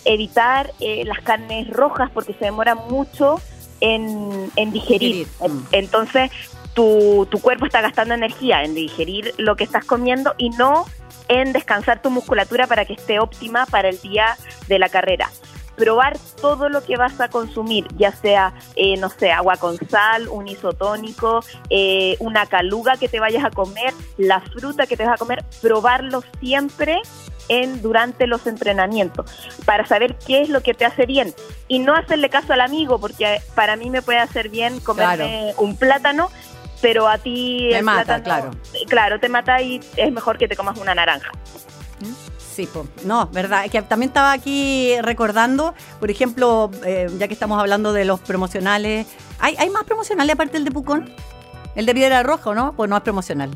evitar 0.06 0.71
eh, 0.80 1.04
las 1.04 1.21
carnes 1.21 1.68
rojas 1.68 2.09
porque 2.14 2.33
se 2.33 2.47
demora 2.47 2.75
mucho 2.75 3.37
en, 3.83 4.50
en 4.56 4.73
digerir. 4.73 5.26
Digerir, 5.26 5.50
mm. 5.52 5.66
Entonces 5.73 6.30
tu, 6.75 7.26
tu 7.31 7.40
cuerpo 7.40 7.66
está 7.66 7.81
gastando 7.81 8.14
energía 8.14 8.62
en 8.62 8.75
digerir 8.75 9.35
lo 9.38 9.57
que 9.57 9.64
estás 9.64 9.85
comiendo 9.85 10.35
y 10.38 10.50
no 10.50 10.87
en 11.28 11.52
descansar 11.52 12.02
tu 12.02 12.11
musculatura 12.11 12.66
para 12.66 12.85
que 12.85 12.95
esté 12.95 13.19
óptima 13.19 13.67
para 13.67 13.89
el 13.89 14.00
día 14.00 14.37
de 14.69 14.78
la 14.78 14.89
carrera. 14.89 15.30
Probar 15.76 16.17
todo 16.41 16.69
lo 16.69 16.84
que 16.84 16.97
vas 16.97 17.21
a 17.21 17.28
consumir, 17.28 17.87
ya 17.97 18.13
sea, 18.13 18.54
eh, 18.76 18.97
no 18.97 19.08
sé, 19.08 19.32
agua 19.32 19.56
con 19.56 19.76
sal, 19.89 20.28
un 20.28 20.47
isotónico, 20.47 21.41
eh, 21.69 22.17
una 22.21 22.47
caluga 22.47 22.97
que 22.97 23.08
te 23.08 23.19
vayas 23.19 23.45
a 23.45 23.50
comer, 23.50 23.93
la 24.17 24.41
fruta 24.41 24.87
que 24.87 24.97
te 24.97 25.04
vas 25.04 25.15
a 25.15 25.19
comer, 25.19 25.45
probarlo 25.60 26.23
siempre 26.41 27.00
en 27.49 27.82
durante 27.82 28.26
los 28.26 28.47
entrenamientos 28.47 29.30
para 29.67 29.84
saber 29.84 30.17
qué 30.26 30.41
es 30.41 30.49
lo 30.49 30.63
que 30.63 30.73
te 30.73 30.87
hace 30.87 31.04
bien 31.04 31.34
y 31.69 31.78
no 31.78 31.95
hacerle 31.95 32.30
caso 32.30 32.54
al 32.54 32.63
amigo 32.63 32.99
porque 32.99 33.43
para 33.54 33.76
mí 33.76 33.91
me 33.91 34.00
puede 34.00 34.19
hacer 34.19 34.49
bien 34.49 34.80
comerme 34.80 35.52
un 35.58 35.76
plátano 35.76 36.30
pero 36.80 37.08
a 37.08 37.19
ti 37.19 37.69
Te 37.71 37.82
mata, 37.82 38.19
plátano- 38.19 38.25
claro. 38.25 38.50
claro 38.89 39.21
te 39.21 39.28
mata 39.28 39.60
y 39.63 39.80
es 39.97 40.13
mejor 40.13 40.39
que 40.39 40.49
te 40.49 40.56
comas 40.56 40.78
una 40.78 40.95
naranja 40.95 41.30
Sí, 42.39 42.67
po. 42.69 42.87
no, 43.04 43.26
verdad. 43.32 43.65
Es 43.65 43.73
que 43.73 43.82
también 43.82 44.10
estaba 44.10 44.30
aquí 44.30 44.95
recordando, 45.02 45.75
por 45.99 46.08
ejemplo, 46.08 46.71
eh, 46.84 47.08
ya 47.19 47.26
que 47.26 47.34
estamos 47.34 47.58
hablando 47.58 47.93
de 47.93 48.04
los 48.04 48.21
promocionales, 48.21 49.08
¿hay, 49.41 49.56
¿hay 49.58 49.71
más 49.71 49.82
promocionales 49.82 50.34
aparte 50.34 50.52
del 50.52 50.65
de 50.65 50.71
Pucón? 50.71 51.13
El 51.75 51.84
de 51.84 51.95
Piedra 51.95 52.23
Roja, 52.23 52.54
¿no? 52.54 52.73
Pues 52.75 52.89
no 52.89 52.97
es 52.97 53.02
promocional. 53.02 53.50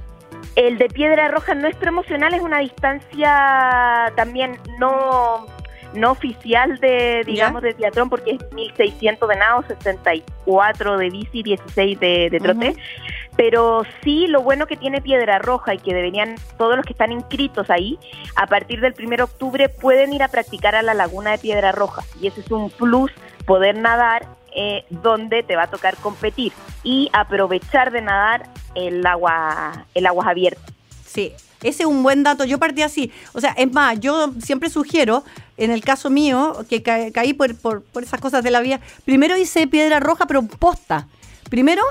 El 0.57 0.78
de 0.78 0.88
Piedra 0.88 1.28
Roja 1.28 1.54
no 1.54 1.68
es 1.68 1.76
promocional, 1.76 2.35
es 2.35 2.42
una 2.42 2.59
distancia 2.59 4.12
también 4.16 4.59
no, 4.81 5.46
no 5.94 6.12
oficial 6.12 6.79
de, 6.79 7.22
digamos, 7.27 7.62
de 7.62 7.74
triatlón, 7.74 8.11
porque 8.11 8.33
es 8.33 8.53
1600 8.53 9.29
de 9.29 9.37
nado, 9.37 9.64
64 9.66 10.98
de 10.98 11.11
bici, 11.11 11.42
16 11.42 12.01
de, 12.01 12.29
de 12.31 12.40
trote. 12.40 12.77
Pero 13.37 13.83
sí, 14.03 14.27
lo 14.27 14.42
bueno 14.42 14.66
que 14.66 14.77
tiene 14.77 15.01
Piedra 15.01 15.38
Roja 15.38 15.74
y 15.74 15.79
que 15.79 15.94
deberían, 15.94 16.35
todos 16.57 16.77
los 16.77 16.85
que 16.85 16.92
están 16.92 17.12
inscritos 17.12 17.70
ahí, 17.70 17.98
a 18.35 18.46
partir 18.46 18.81
del 18.81 18.94
1 18.98 19.16
de 19.16 19.22
octubre 19.22 19.68
pueden 19.68 20.12
ir 20.12 20.22
a 20.22 20.29
practicar 20.29 20.74
a 20.74 20.83
la 20.83 20.94
laguna 20.94 21.31
de 21.31 21.38
Piedra 21.38 21.70
Roja. 21.72 22.03
Y 22.20 22.27
ese 22.27 22.40
es 22.40 22.51
un 22.51 22.70
plus, 22.70 23.12
poder 23.46 23.79
nadar 23.79 24.27
eh, 24.55 24.85
donde 24.90 25.42
te 25.42 25.55
va 25.55 25.64
a 25.64 25.70
tocar 25.70 25.96
competir 25.96 26.53
y 26.83 27.11
aprovechar 27.12 27.92
de 27.92 28.03
nadar 28.03 28.48
el 28.74 29.07
agua, 29.07 29.85
el 29.94 30.07
aguas 30.07 30.27
abiertas. 30.27 30.64
Sí, 31.05 31.33
ese 31.62 31.82
es 31.82 31.86
un 31.88 32.02
buen 32.02 32.22
dato. 32.22 32.44
Yo 32.44 32.58
partí 32.58 32.82
así. 32.82 33.10
O 33.32 33.40
sea, 33.40 33.50
es 33.56 33.72
más, 33.72 33.98
yo 34.00 34.32
siempre 34.42 34.70
sugiero, 34.70 35.24
en 35.56 35.70
el 35.70 35.82
caso 35.82 36.10
mío, 36.10 36.64
que 36.68 36.82
ca- 36.82 37.10
caí 37.12 37.32
por, 37.34 37.54
por, 37.56 37.82
por 37.82 38.02
esas 38.02 38.20
cosas 38.20 38.42
de 38.44 38.50
la 38.50 38.60
vida, 38.60 38.80
primero 39.04 39.36
hice 39.36 39.66
piedra 39.66 40.00
roja, 40.00 40.26
pero 40.26 40.42
posta. 40.42 41.08
Primero 41.50 41.82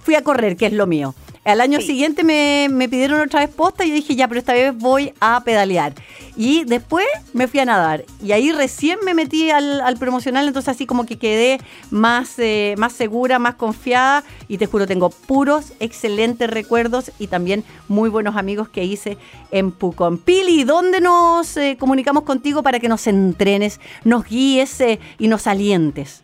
fui 0.00 0.14
a 0.14 0.22
correr, 0.22 0.56
que 0.56 0.66
es 0.66 0.72
lo 0.72 0.86
mío. 0.86 1.14
Al 1.46 1.60
año 1.60 1.80
Sí. 1.80 1.86
siguiente 1.86 2.24
me, 2.24 2.68
me 2.70 2.88
pidieron 2.88 3.20
otra 3.20 3.40
vez 3.40 3.48
posta 3.48 3.84
y 3.84 3.88
yo 3.90 3.94
dije, 3.94 4.16
ya, 4.16 4.26
pero 4.28 4.40
esta 4.40 4.52
vez 4.52 4.76
voy 4.76 5.12
a 5.20 5.40
pedalear. 5.44 5.94
Y 6.36 6.64
después 6.64 7.06
me 7.32 7.46
fui 7.46 7.60
a 7.60 7.64
nadar. 7.64 8.04
Y 8.22 8.32
ahí 8.32 8.50
recién 8.52 8.98
me 9.04 9.14
metí 9.14 9.48
al, 9.50 9.80
al 9.80 9.96
promocional, 9.96 10.46
entonces 10.46 10.68
así 10.68 10.84
como 10.86 11.06
que 11.06 11.18
quedé 11.18 11.58
más, 11.90 12.38
eh, 12.38 12.74
más 12.76 12.92
segura, 12.92 13.38
más 13.38 13.54
confiada. 13.54 14.24
Y 14.48 14.58
te 14.58 14.66
juro, 14.66 14.86
tengo 14.86 15.10
puros, 15.10 15.72
excelentes 15.80 16.50
recuerdos 16.50 17.12
y 17.18 17.28
también 17.28 17.64
muy 17.88 18.10
buenos 18.10 18.36
amigos 18.36 18.68
que 18.68 18.84
hice 18.84 19.16
en 19.52 19.70
Pucón. 19.70 20.18
Pili, 20.18 20.64
¿dónde 20.64 21.00
nos 21.00 21.56
eh, 21.56 21.76
comunicamos 21.78 22.24
contigo 22.24 22.62
para 22.62 22.80
que 22.80 22.88
nos 22.88 23.06
entrenes, 23.06 23.80
nos 24.04 24.24
guíes 24.26 24.80
eh, 24.80 24.98
y 25.18 25.28
nos 25.28 25.46
alientes? 25.46 26.22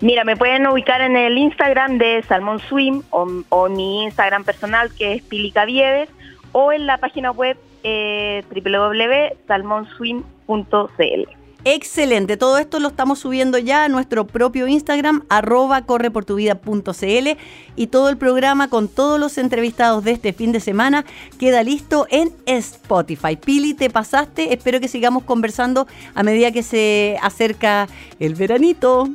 Mira, 0.00 0.24
me 0.24 0.36
pueden 0.36 0.66
ubicar 0.66 1.02
en 1.02 1.14
el 1.14 1.36
Instagram 1.36 1.98
de 1.98 2.24
Salmon 2.26 2.58
Swim 2.60 3.02
o, 3.10 3.28
o 3.50 3.68
mi 3.68 4.04
Instagram 4.04 4.44
personal 4.44 4.90
que 4.94 5.14
es 5.14 5.22
Pili 5.22 5.50
Caviedes 5.50 6.08
o 6.52 6.72
en 6.72 6.86
la 6.86 6.98
página 6.98 7.30
web 7.30 7.56
eh, 7.82 8.44
www.salmonswim.cl. 8.50 11.40
Excelente, 11.64 12.38
todo 12.38 12.56
esto 12.56 12.80
lo 12.80 12.88
estamos 12.88 13.18
subiendo 13.18 13.58
ya 13.58 13.84
a 13.84 13.88
nuestro 13.90 14.26
propio 14.26 14.66
Instagram, 14.66 15.26
arroba 15.28 15.82
correportuvida.cl 15.82 17.28
y 17.76 17.86
todo 17.88 18.08
el 18.08 18.16
programa 18.16 18.70
con 18.70 18.88
todos 18.88 19.20
los 19.20 19.36
entrevistados 19.36 20.02
de 20.02 20.12
este 20.12 20.32
fin 20.32 20.52
de 20.52 20.60
semana 20.60 21.04
queda 21.38 21.62
listo 21.62 22.06
en 22.08 22.32
Spotify. 22.46 23.36
Pili, 23.36 23.74
te 23.74 23.90
pasaste, 23.90 24.54
espero 24.54 24.80
que 24.80 24.88
sigamos 24.88 25.24
conversando 25.24 25.86
a 26.14 26.22
medida 26.22 26.50
que 26.50 26.62
se 26.62 27.18
acerca 27.20 27.88
el 28.18 28.36
veranito. 28.36 29.10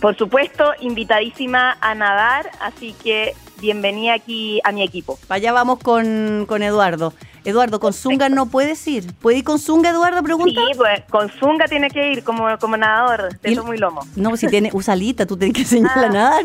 Por 0.00 0.16
supuesto, 0.16 0.72
invitadísima 0.80 1.76
a 1.80 1.94
nadar, 1.94 2.50
así 2.60 2.94
que 3.04 3.34
bienvenida 3.60 4.14
aquí 4.14 4.58
a 4.64 4.72
mi 4.72 4.82
equipo. 4.82 5.18
Allá 5.28 5.52
vamos 5.52 5.78
con, 5.80 6.46
con 6.48 6.62
Eduardo. 6.62 7.12
Eduardo, 7.44 7.80
con 7.80 7.92
Zunga 7.92 8.28
no 8.28 8.46
puedes 8.46 8.86
ir. 8.86 9.12
¿Puede 9.14 9.38
ir 9.38 9.44
con 9.44 9.58
Zunga, 9.58 9.90
Eduardo? 9.90 10.22
Pregunta. 10.22 10.60
Sí, 10.70 10.76
pues 10.76 11.02
con 11.10 11.28
Zunga 11.30 11.66
tiene 11.66 11.88
que 11.90 12.12
ir 12.12 12.24
como, 12.24 12.46
como 12.58 12.76
nadador, 12.76 13.38
de 13.40 13.60
muy 13.62 13.78
lomo. 13.78 14.00
No, 14.16 14.36
si 14.36 14.46
tiene, 14.48 14.70
usa 14.74 14.94
alita, 14.94 15.26
tú 15.26 15.36
tienes 15.36 15.54
que 15.54 15.62
enseñarle 15.62 16.06
a 16.06 16.08
Ah. 16.08 16.12
nadar. 16.12 16.44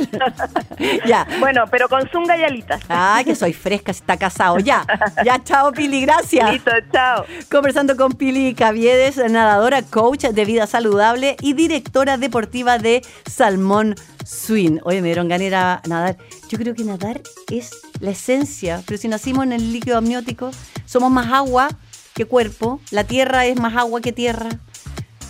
ya. 1.07 1.27
Bueno, 1.39 1.65
pero 1.69 1.87
con 1.89 2.07
Zunga 2.09 2.37
y 2.37 2.43
alitas. 2.43 2.81
Ah, 2.89 3.21
que 3.25 3.35
soy 3.35 3.53
fresca, 3.53 3.93
si 3.93 3.99
está 3.99 4.17
casado. 4.17 4.59
Ya, 4.59 4.85
ya, 5.23 5.43
chao, 5.43 5.71
Pili, 5.71 6.01
gracias. 6.01 6.51
Listo, 6.53 6.71
chao. 6.91 7.25
Conversando 7.51 7.95
con 7.97 8.13
Pili 8.13 8.53
Caviedes, 8.53 9.17
nadadora, 9.17 9.81
coach 9.81 10.25
de 10.25 10.45
vida 10.45 10.67
saludable 10.67 11.35
y 11.41 11.53
directora 11.53 12.17
deportiva 12.17 12.77
de 12.77 13.01
Salmón 13.29 13.95
Swing. 14.25 14.79
Oye, 14.83 15.01
me 15.01 15.07
dieron 15.09 15.27
ganas 15.27 15.41
de 15.83 15.89
nadar. 15.89 16.17
Yo 16.49 16.57
creo 16.57 16.73
que 16.75 16.83
nadar 16.83 17.21
es 17.51 17.71
la 17.99 18.11
esencia, 18.11 18.83
pero 18.85 18.97
si 18.97 19.07
nacimos 19.07 19.43
en 19.45 19.53
el 19.53 19.73
líquido 19.73 19.97
amniótico, 19.97 20.51
somos 20.85 21.11
más 21.11 21.31
agua 21.31 21.69
que 22.13 22.25
cuerpo. 22.25 22.79
La 22.91 23.03
tierra 23.03 23.45
es 23.45 23.59
más 23.59 23.75
agua 23.75 24.01
que 24.01 24.11
tierra. 24.11 24.49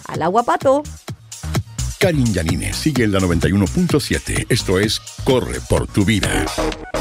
Al 0.08 0.22
agua 0.22 0.44
pato. 0.44 0.84
Karin 2.00 2.34
Yanine 2.34 2.74
sigue 2.74 3.06
en 3.06 3.12
la 3.12 3.20
91.7. 3.20 4.46
Esto 4.50 4.80
es 4.80 5.00
Corre 5.24 5.60
por 5.68 5.88
tu 5.88 6.06
vida. 6.06 6.46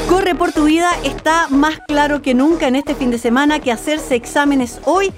Corre 0.09 0.33
por 0.35 0.51
tu 0.51 0.65
vida 0.65 0.89
está 1.03 1.47
más 1.49 1.79
claro 1.87 2.21
que 2.21 2.33
nunca 2.33 2.67
en 2.67 2.75
este 2.75 2.95
fin 2.95 3.11
de 3.11 3.19
semana 3.19 3.59
que 3.59 3.71
hacerse 3.71 4.15
exámenes 4.15 4.79
hoy 4.85 5.13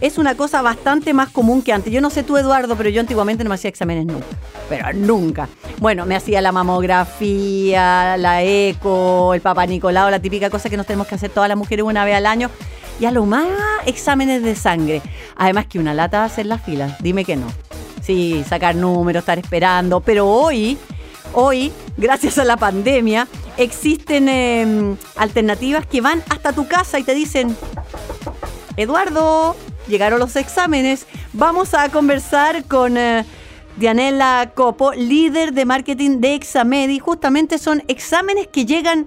es 0.00 0.18
una 0.18 0.34
cosa 0.34 0.62
bastante 0.62 1.12
más 1.12 1.28
común 1.30 1.62
que 1.62 1.72
antes. 1.72 1.92
Yo 1.92 2.00
no 2.00 2.10
sé 2.10 2.22
tú, 2.22 2.36
Eduardo, 2.36 2.76
pero 2.76 2.88
yo 2.88 3.00
antiguamente 3.00 3.44
no 3.44 3.50
me 3.50 3.54
hacía 3.54 3.68
exámenes 3.68 4.06
nunca. 4.06 4.26
Pero 4.68 4.92
nunca. 4.94 5.48
Bueno, 5.78 6.06
me 6.06 6.16
hacía 6.16 6.40
la 6.40 6.52
mamografía, 6.52 8.16
la 8.16 8.42
eco, 8.42 9.34
el 9.34 9.40
papá 9.40 9.66
Nicolau, 9.66 10.10
la 10.10 10.20
típica 10.20 10.48
cosa 10.48 10.70
que 10.70 10.76
nos 10.76 10.86
tenemos 10.86 11.06
que 11.06 11.14
hacer 11.14 11.30
todas 11.30 11.48
las 11.48 11.58
mujeres 11.58 11.84
una 11.84 12.04
vez 12.04 12.16
al 12.16 12.26
año. 12.26 12.50
Y 12.98 13.06
a 13.06 13.10
lo 13.10 13.24
más, 13.26 13.46
exámenes 13.86 14.42
de 14.42 14.54
sangre. 14.54 15.02
Además 15.36 15.66
que 15.66 15.78
una 15.78 15.94
lata 15.94 16.20
va 16.20 16.24
hacer 16.24 16.46
la 16.46 16.58
fila. 16.58 16.96
Dime 17.00 17.24
que 17.24 17.36
no. 17.36 17.46
Sí, 18.02 18.44
sacar 18.48 18.74
números, 18.74 19.22
estar 19.22 19.38
esperando. 19.38 20.00
Pero 20.00 20.26
hoy, 20.28 20.78
hoy, 21.32 21.72
gracias 21.96 22.38
a 22.38 22.44
la 22.44 22.56
pandemia, 22.56 23.28
existen 23.56 24.28
eh, 24.28 24.96
alternativas 25.16 25.86
que 25.86 26.00
van 26.00 26.22
hasta 26.28 26.52
tu 26.52 26.66
casa 26.66 26.98
y 26.98 27.04
te 27.04 27.14
dicen, 27.14 27.56
Eduardo, 28.76 29.56
llegaron 29.90 30.18
los 30.18 30.36
exámenes. 30.36 31.06
Vamos 31.34 31.74
a 31.74 31.90
conversar 31.90 32.64
con 32.64 32.96
eh, 32.96 33.26
Dianela 33.76 34.52
Copo, 34.54 34.92
líder 34.92 35.52
de 35.52 35.66
marketing 35.66 36.20
de 36.20 36.34
Examedi. 36.34 36.98
Justamente 36.98 37.58
son 37.58 37.82
exámenes 37.88 38.46
que 38.46 38.64
llegan, 38.64 39.06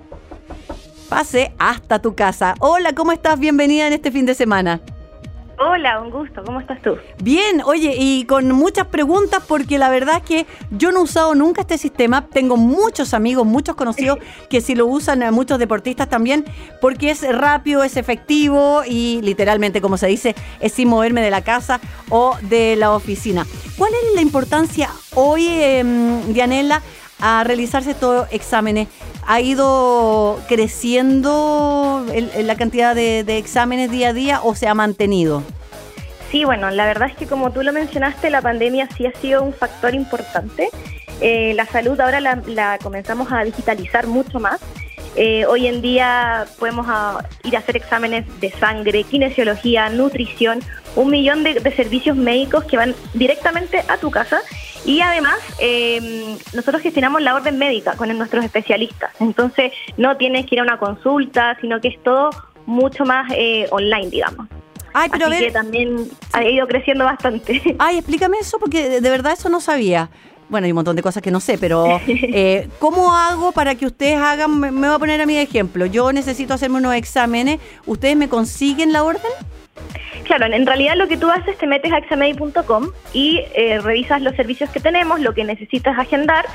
pase, 1.09 1.53
hasta 1.57 1.99
tu 1.99 2.13
casa. 2.13 2.53
Hola, 2.59 2.93
¿cómo 2.93 3.11
estás? 3.11 3.39
Bienvenida 3.39 3.87
en 3.87 3.93
este 3.93 4.11
fin 4.11 4.25
de 4.25 4.35
semana. 4.35 4.81
Hola, 5.59 6.01
un 6.01 6.09
gusto. 6.09 6.43
¿Cómo 6.43 6.59
estás 6.59 6.81
tú? 6.81 6.97
Bien, 7.21 7.61
oye, 7.63 7.95
y 7.97 8.25
con 8.25 8.51
muchas 8.51 8.87
preguntas 8.87 9.43
porque 9.47 9.77
la 9.77 9.89
verdad 9.89 10.17
es 10.17 10.23
que 10.23 10.45
yo 10.71 10.91
no 10.91 10.99
he 10.99 11.03
usado 11.03 11.35
nunca 11.35 11.61
este 11.61 11.77
sistema. 11.77 12.27
Tengo 12.27 12.57
muchos 12.57 13.13
amigos, 13.13 13.45
muchos 13.45 13.75
conocidos 13.75 14.17
que 14.49 14.61
sí 14.61 14.73
lo 14.73 14.87
usan, 14.87 15.21
eh, 15.21 15.31
muchos 15.31 15.59
deportistas 15.59 16.09
también, 16.09 16.45
porque 16.81 17.11
es 17.11 17.21
rápido, 17.35 17.83
es 17.83 17.97
efectivo 17.97 18.81
y 18.87 19.21
literalmente, 19.21 19.79
como 19.79 19.97
se 19.97 20.07
dice, 20.07 20.35
es 20.59 20.73
sin 20.73 20.89
moverme 20.89 21.21
de 21.21 21.31
la 21.31 21.41
casa 21.41 21.79
o 22.09 22.35
de 22.41 22.75
la 22.75 22.91
oficina. 22.91 23.45
¿Cuál 23.77 23.91
es 23.93 24.15
la 24.15 24.21
importancia 24.21 24.89
hoy, 25.13 25.47
eh, 25.47 25.83
Dianela, 26.29 26.81
a 27.19 27.43
realizarse 27.43 27.91
estos 27.91 28.27
exámenes? 28.31 28.87
¿Ha 29.25 29.39
ido 29.41 30.39
creciendo 30.47 32.05
el- 32.13 32.47
la 32.47 32.55
cantidad 32.55 32.93
de, 32.95 33.23
de 33.23 33.37
exámenes 33.37 33.89
día 33.91 34.09
a 34.09 34.13
día 34.13 34.39
o 34.43 34.55
se 34.55 34.67
ha 34.67 34.73
mantenido? 34.73 35.43
Sí, 36.31 36.45
bueno, 36.45 36.71
la 36.71 36.85
verdad 36.85 37.09
es 37.09 37.15
que 37.15 37.27
como 37.27 37.51
tú 37.51 37.61
lo 37.61 37.71
mencionaste, 37.71 38.29
la 38.29 38.41
pandemia 38.41 38.89
sí 38.97 39.05
ha 39.05 39.11
sido 39.19 39.43
un 39.43 39.53
factor 39.53 39.93
importante. 39.93 40.69
Eh, 41.21 41.53
la 41.55 41.65
salud 41.67 41.99
ahora 42.01 42.19
la, 42.19 42.41
la 42.47 42.79
comenzamos 42.79 43.31
a 43.31 43.43
digitalizar 43.43 44.07
mucho 44.07 44.39
más. 44.39 44.59
Eh, 45.15 45.45
hoy 45.45 45.67
en 45.67 45.81
día 45.81 46.45
podemos 46.59 46.85
ah, 46.89 47.23
ir 47.43 47.55
a 47.55 47.59
hacer 47.59 47.77
exámenes 47.77 48.25
de 48.39 48.51
sangre, 48.51 49.03
kinesiología, 49.03 49.89
nutrición, 49.89 50.59
un 50.95 51.11
millón 51.11 51.43
de, 51.43 51.55
de 51.55 51.75
servicios 51.75 52.17
médicos 52.17 52.63
que 52.65 52.77
van 52.77 52.95
directamente 53.13 53.83
a 53.87 53.97
tu 53.97 54.09
casa 54.11 54.41
y 54.85 55.01
además 55.01 55.35
eh, 55.59 56.37
nosotros 56.53 56.81
gestionamos 56.81 57.21
la 57.21 57.35
orden 57.35 57.57
médica 57.57 57.95
con 57.95 58.15
nuestros 58.17 58.43
especialistas. 58.43 59.11
Entonces 59.19 59.71
no 59.97 60.17
tienes 60.17 60.45
que 60.45 60.55
ir 60.55 60.59
a 60.59 60.63
una 60.63 60.77
consulta, 60.77 61.57
sino 61.61 61.79
que 61.79 61.89
es 61.89 62.03
todo 62.03 62.31
mucho 62.65 63.05
más 63.05 63.31
eh, 63.35 63.67
online, 63.71 64.09
digamos. 64.09 64.47
Ay, 64.93 65.09
pero 65.09 65.25
Así 65.25 65.35
a 65.35 65.39
que 65.39 65.51
también 65.51 66.07
ha 66.33 66.43
ido 66.43 66.67
creciendo 66.67 67.05
bastante. 67.05 67.61
ay, 67.79 67.97
explícame 67.97 68.37
eso 68.39 68.59
porque 68.59 69.01
de 69.01 69.09
verdad 69.09 69.33
eso 69.33 69.49
no 69.49 69.59
sabía. 69.59 70.09
Bueno, 70.49 70.65
hay 70.65 70.71
un 70.71 70.75
montón 70.75 70.95
de 70.95 71.01
cosas 71.01 71.23
que 71.23 71.31
no 71.31 71.39
sé, 71.39 71.57
pero 71.57 71.99
eh, 72.07 72.67
¿cómo 72.79 73.15
hago 73.15 73.51
para 73.51 73.75
que 73.75 73.85
ustedes 73.85 74.17
hagan? 74.17 74.59
Me, 74.59 74.71
me 74.71 74.87
voy 74.87 74.95
a 74.95 74.99
poner 74.99 75.21
a 75.21 75.25
mi 75.25 75.37
ejemplo. 75.37 75.85
Yo 75.85 76.11
necesito 76.13 76.53
hacerme 76.53 76.77
unos 76.77 76.95
exámenes. 76.95 77.59
¿Ustedes 77.85 78.15
me 78.15 78.29
consiguen 78.29 78.91
la 78.93 79.03
orden? 79.03 79.31
Claro, 80.23 80.45
en 80.45 80.65
realidad 80.65 80.95
lo 80.95 81.07
que 81.07 81.17
tú 81.17 81.29
haces, 81.29 81.57
te 81.57 81.67
metes 81.67 81.91
a 81.91 81.97
examedi.com 81.97 82.89
y 83.13 83.41
eh, 83.55 83.79
revisas 83.79 84.21
los 84.21 84.35
servicios 84.35 84.69
que 84.69 84.79
tenemos, 84.79 85.19
lo 85.19 85.33
que 85.33 85.43
necesitas 85.43 85.97
agendar. 85.97 86.45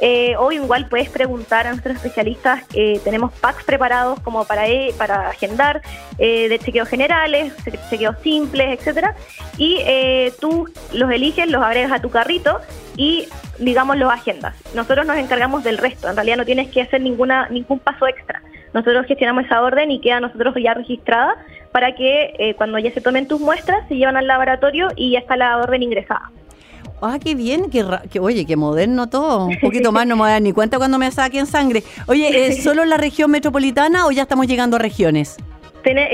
Eh, 0.00 0.36
o 0.38 0.52
igual 0.52 0.88
puedes 0.88 1.08
preguntar 1.10 1.66
a 1.66 1.70
nuestros 1.70 1.96
especialistas, 1.96 2.62
eh, 2.72 3.00
tenemos 3.02 3.32
packs 3.32 3.64
preparados 3.64 4.20
como 4.20 4.44
para, 4.44 4.68
e- 4.68 4.94
para 4.96 5.28
agendar, 5.28 5.82
eh, 6.18 6.48
de 6.48 6.58
chequeos 6.60 6.88
generales, 6.88 7.52
che- 7.64 7.78
chequeos 7.90 8.16
simples, 8.22 8.78
etcétera 8.78 9.16
Y 9.56 9.78
eh, 9.84 10.32
tú 10.40 10.68
los 10.92 11.10
eliges, 11.10 11.48
los 11.50 11.62
agregas 11.62 11.90
a 11.90 12.00
tu 12.00 12.10
carrito 12.10 12.60
y, 12.96 13.26
digamos, 13.58 13.96
los 13.96 14.12
agendas. 14.12 14.54
Nosotros 14.74 15.04
nos 15.04 15.16
encargamos 15.16 15.64
del 15.64 15.78
resto, 15.78 16.08
en 16.08 16.14
realidad 16.14 16.36
no 16.36 16.44
tienes 16.44 16.68
que 16.68 16.80
hacer 16.82 17.00
ninguna 17.00 17.48
ningún 17.48 17.80
paso 17.80 18.06
extra. 18.06 18.40
Nosotros 18.74 19.06
gestionamos 19.06 19.46
esa 19.46 19.62
orden 19.62 19.90
y 19.90 20.00
queda 20.00 20.20
nosotros 20.20 20.54
ya 20.62 20.74
registrada 20.74 21.34
para 21.72 21.94
que 21.96 22.34
eh, 22.38 22.54
cuando 22.54 22.78
ya 22.78 22.92
se 22.92 23.00
tomen 23.00 23.26
tus 23.26 23.40
muestras 23.40 23.86
se 23.88 23.96
llevan 23.96 24.16
al 24.16 24.26
laboratorio 24.28 24.88
y 24.94 25.12
ya 25.12 25.18
está 25.20 25.36
la 25.36 25.56
orden 25.58 25.82
ingresada. 25.82 26.30
Ah, 27.00 27.18
qué 27.22 27.34
bien, 27.34 27.70
qué, 27.70 27.82
ra- 27.82 28.02
qué- 28.10 28.18
oye, 28.20 28.44
qué 28.44 28.56
moderno 28.56 29.08
todo. 29.08 29.46
Un 29.46 29.58
poquito 29.60 29.92
más, 29.92 30.06
no 30.06 30.16
me 30.16 30.22
voy 30.22 30.28
a 30.30 30.32
dar 30.34 30.42
ni 30.42 30.52
cuenta 30.52 30.78
cuando 30.78 30.98
me 30.98 31.10
saquen 31.10 31.46
sangre. 31.46 31.82
Oye, 32.06 32.46
¿es 32.48 32.62
solo 32.64 32.82
en 32.82 32.90
la 32.90 32.96
región 32.96 33.30
metropolitana 33.30 34.06
o 34.06 34.10
ya 34.10 34.22
estamos 34.22 34.46
llegando 34.46 34.76
a 34.76 34.78
regiones? 34.80 35.36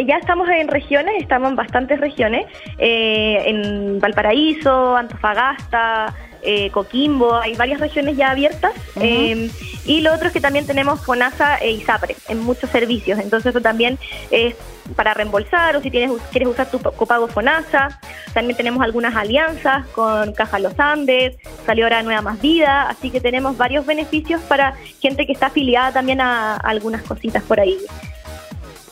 Ya 0.07 0.18
estamos 0.18 0.49
en 0.51 0.68
regiones, 0.68 1.14
estamos 1.20 1.51
en 1.51 1.57
bastantes 1.57 1.99
regiones, 1.99 2.47
eh, 2.79 3.42
en 3.47 3.99
Valparaíso, 3.99 4.94
Antofagasta, 4.97 6.14
eh, 6.45 6.71
Coquimbo, 6.71 7.35
hay 7.35 7.55
varias 7.55 7.81
regiones 7.81 8.17
ya 8.17 8.31
abiertas. 8.31 8.73
Eh, 9.01 9.51
y 9.85 10.01
lo 10.01 10.15
otro 10.15 10.29
es 10.29 10.33
que 10.33 10.41
también 10.41 10.67
tenemos 10.67 11.05
FONASA 11.05 11.59
e 11.59 11.73
ISAPRE 11.73 12.17
en 12.29 12.41
muchos 12.43 12.71
servicios, 12.71 13.19
entonces 13.19 13.51
eso 13.51 13.61
también 13.61 13.99
es 14.31 14.55
para 14.97 15.15
reembolsar 15.15 15.77
o 15.77 15.83
si 15.83 15.91
tienes, 15.91 16.11
quieres 16.31 16.49
usar 16.49 16.71
tu 16.71 16.79
copago 16.79 17.27
FONASA. 17.29 18.01
También 18.33 18.57
tenemos 18.57 18.83
algunas 18.83 19.15
alianzas 19.17 19.87
con 19.89 20.33
Caja 20.33 20.59
Los 20.59 20.79
Andes, 20.79 21.37
salió 21.67 21.85
ahora 21.85 22.03
Nueva 22.03 22.23
Más 22.23 22.41
Vida, 22.41 22.89
así 22.89 23.11
que 23.11 23.21
tenemos 23.21 23.57
varios 23.57 23.87
beneficios 23.87 24.41
para 24.43 24.75
gente 25.01 25.27
que 25.27 25.33
está 25.33 25.47
afiliada 25.47 25.93
también 25.93 26.21
a, 26.21 26.55
a 26.55 26.57
algunas 26.57 27.03
cositas 27.03 27.43
por 27.43 27.61
ahí. 27.61 27.79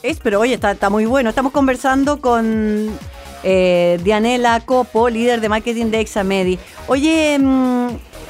Es, 0.03 0.19
pero 0.19 0.41
oye, 0.41 0.55
está, 0.55 0.73
está 0.73 0.91
muy 0.91 1.07
bueno. 1.07 1.31
Estamos 1.31 1.53
conversando 1.53 2.21
con 2.21 2.91
eh, 3.43 3.99
Dianela 4.03 4.61
Copo, 4.61 5.09
líder 5.09 5.41
de 5.41 5.49
marketing 5.49 5.87
de 5.87 6.01
Examedi. 6.01 6.59
Oye, 6.89 7.39
mm, 7.39 7.89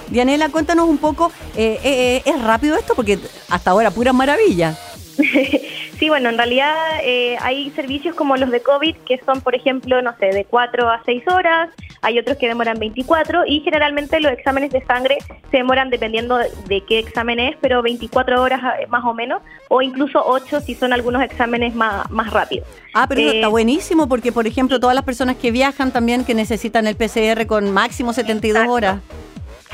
Dianela, 0.09 0.49
cuéntanos 0.51 0.89
un 0.89 0.99
poco, 0.99 1.33
eh, 1.57 1.81
eh, 1.83 2.23
¿es 2.25 2.43
rápido 2.43 2.77
esto? 2.77 2.95
Porque 2.95 3.19
hasta 3.49 3.71
ahora 3.71 3.91
pura 3.91 4.13
maravilla. 4.13 4.77
Sí, 5.99 6.09
bueno, 6.09 6.31
en 6.31 6.37
realidad 6.37 6.75
eh, 7.05 7.37
hay 7.41 7.71
servicios 7.71 8.17
como 8.17 8.37
los 8.37 8.51
de 8.51 8.61
COVID 8.61 8.97
que 9.07 9.21
son, 9.25 9.41
por 9.41 9.55
ejemplo, 9.55 10.03
no 10.03 10.17
sé, 10.19 10.27
de 10.27 10.45
4 10.45 10.91
a 10.91 11.01
6 11.05 11.23
horas, 11.29 11.71
hay 12.01 12.19
otros 12.19 12.37
que 12.39 12.49
demoran 12.49 12.79
24 12.81 13.47
y 13.47 13.61
generalmente 13.61 14.19
los 14.21 14.33
exámenes 14.33 14.73
de 14.73 14.85
sangre 14.85 15.19
se 15.51 15.59
demoran 15.59 15.91
dependiendo 15.91 16.39
de, 16.39 16.83
qué 16.89 16.99
examen 16.99 17.39
es, 17.39 17.57
pero 17.61 17.83
24 17.83 18.43
horas 18.43 18.61
eh, 18.81 18.87
más 18.89 19.05
o 19.05 19.15
menos, 19.15 19.43
o 19.69 19.81
incluso 19.81 20.21
8 20.25 20.61
si 20.61 20.75
son 20.75 20.93
algunos 20.93 21.23
exámenes 21.23 21.73
más, 21.75 22.11
más 22.11 22.33
rápidos. 22.33 22.67
Ah, 22.95 23.07
pero 23.09 23.21
eso 23.21 23.31
Eh, 23.31 23.37
está 23.37 23.49
buenísimo 23.49 24.09
porque, 24.09 24.33
por 24.33 24.49
ejemplo, 24.49 24.81
todas 24.81 24.97
las 24.97 25.05
personas 25.05 25.37
que 25.37 25.53
viajan 25.53 25.93
también 25.93 26.25
que 26.25 26.35
necesitan 26.35 26.87
el 26.89 26.97
PCR 26.97 27.47
con 27.47 27.71
máximo 27.71 28.13
72 28.13 28.57
Exacto. 28.57 28.73
horas. 28.73 28.97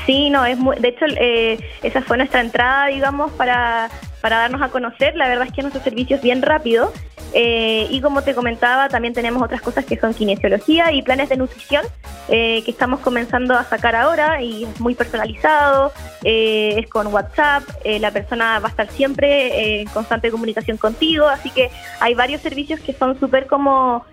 Sí, 0.09 0.31
no, 0.31 0.43
es 0.43 0.57
muy, 0.57 0.75
de 0.77 0.87
hecho 0.87 1.05
eh, 1.19 1.59
esa 1.83 2.01
fue 2.01 2.17
nuestra 2.17 2.41
entrada, 2.41 2.87
digamos, 2.87 3.31
para, 3.33 3.91
para 4.21 4.39
darnos 4.39 4.59
a 4.59 4.69
conocer. 4.69 5.15
La 5.15 5.27
verdad 5.27 5.45
es 5.45 5.53
que 5.53 5.61
nuestro 5.61 5.83
servicio 5.83 6.15
es 6.15 6.23
bien 6.23 6.41
rápido 6.41 6.91
Eh, 7.31 7.85
y 7.91 8.01
como 8.01 8.23
te 8.23 8.33
comentaba, 8.33 8.89
también 8.89 9.13
tenemos 9.13 9.43
otras 9.43 9.61
cosas 9.61 9.85
que 9.85 9.95
son 9.97 10.15
kinesiología 10.15 10.91
y 10.91 11.03
planes 11.03 11.29
de 11.29 11.37
nutrición 11.37 11.83
eh, 12.27 12.63
que 12.65 12.71
estamos 12.71 13.01
comenzando 13.01 13.53
a 13.53 13.63
sacar 13.65 13.95
ahora 13.95 14.41
y 14.41 14.63
es 14.63 14.79
muy 14.79 14.95
personalizado, 14.95 15.91
es 16.23 16.87
con 16.89 17.05
WhatsApp, 17.13 17.61
la 17.85 18.09
persona 18.09 18.57
va 18.57 18.69
a 18.69 18.71
estar 18.71 18.87
siempre 18.89 19.81
en 19.81 19.87
constante 19.89 20.31
comunicación 20.31 20.77
contigo, 20.77 21.27
así 21.27 21.51
que 21.51 21.69
hay 21.99 22.15
varios 22.15 22.41
servicios 22.41 22.79
que 22.79 22.93
son 22.93 23.19
súper 23.19 23.45
como 23.45 24.03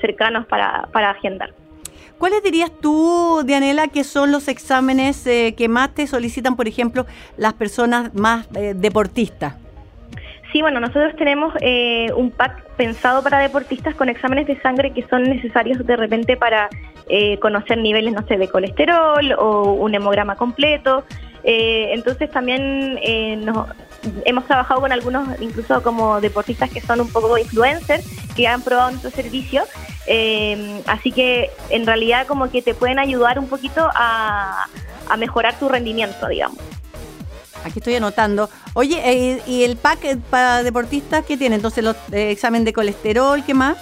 cercanos 0.00 0.44
para, 0.46 0.88
para 0.92 1.10
agendar. 1.10 1.50
¿Cuáles 2.22 2.44
dirías 2.44 2.70
tú, 2.80 3.42
Dianela, 3.44 3.88
que 3.88 4.04
son 4.04 4.30
los 4.30 4.46
exámenes 4.46 5.24
que 5.24 5.68
más 5.68 5.92
te 5.92 6.06
solicitan, 6.06 6.54
por 6.54 6.68
ejemplo, 6.68 7.04
las 7.36 7.52
personas 7.54 8.14
más 8.14 8.46
deportistas? 8.52 9.56
Sí, 10.52 10.62
bueno, 10.62 10.78
nosotros 10.78 11.16
tenemos 11.16 11.52
eh, 11.60 12.12
un 12.14 12.30
pack 12.30 12.62
pensado 12.76 13.24
para 13.24 13.40
deportistas 13.40 13.96
con 13.96 14.08
exámenes 14.08 14.46
de 14.46 14.56
sangre 14.60 14.92
que 14.92 15.04
son 15.08 15.24
necesarios 15.24 15.84
de 15.84 15.96
repente 15.96 16.36
para 16.36 16.68
eh, 17.08 17.40
conocer 17.40 17.78
niveles, 17.78 18.12
no 18.12 18.24
sé, 18.28 18.38
de 18.38 18.46
colesterol 18.46 19.32
o 19.36 19.72
un 19.72 19.92
hemograma 19.92 20.36
completo. 20.36 21.04
Eh, 21.42 21.90
entonces 21.92 22.30
también 22.30 23.00
nos, 23.44 23.66
hemos 24.24 24.46
trabajado 24.46 24.80
con 24.80 24.92
algunos, 24.92 25.40
incluso 25.40 25.82
como 25.82 26.20
deportistas 26.20 26.70
que 26.70 26.80
son 26.80 27.00
un 27.00 27.10
poco 27.10 27.38
influencers, 27.38 28.04
que 28.34 28.46
han 28.46 28.62
probado 28.62 28.90
nuestro 28.90 29.10
servicio. 29.10 29.64
así 30.86 31.12
que 31.12 31.50
en 31.70 31.86
realidad 31.86 32.26
como 32.26 32.50
que 32.50 32.62
te 32.62 32.74
pueden 32.74 32.98
ayudar 32.98 33.38
un 33.38 33.48
poquito 33.48 33.88
a 33.94 34.66
mejorar 35.18 35.58
tu 35.58 35.68
rendimiento, 35.68 36.28
digamos. 36.28 36.58
Aquí 37.64 37.78
estoy 37.78 37.94
anotando. 37.94 38.50
Oye, 38.74 39.00
eh, 39.04 39.42
¿y 39.46 39.64
el 39.64 39.76
pack 39.76 40.18
para 40.30 40.62
deportistas 40.62 41.24
qué 41.24 41.36
tiene? 41.36 41.56
Entonces, 41.56 41.84
los 41.84 41.96
eh, 42.10 42.30
examen 42.30 42.64
de 42.64 42.72
colesterol, 42.72 43.42
¿qué 43.44 43.54
más? 43.54 43.76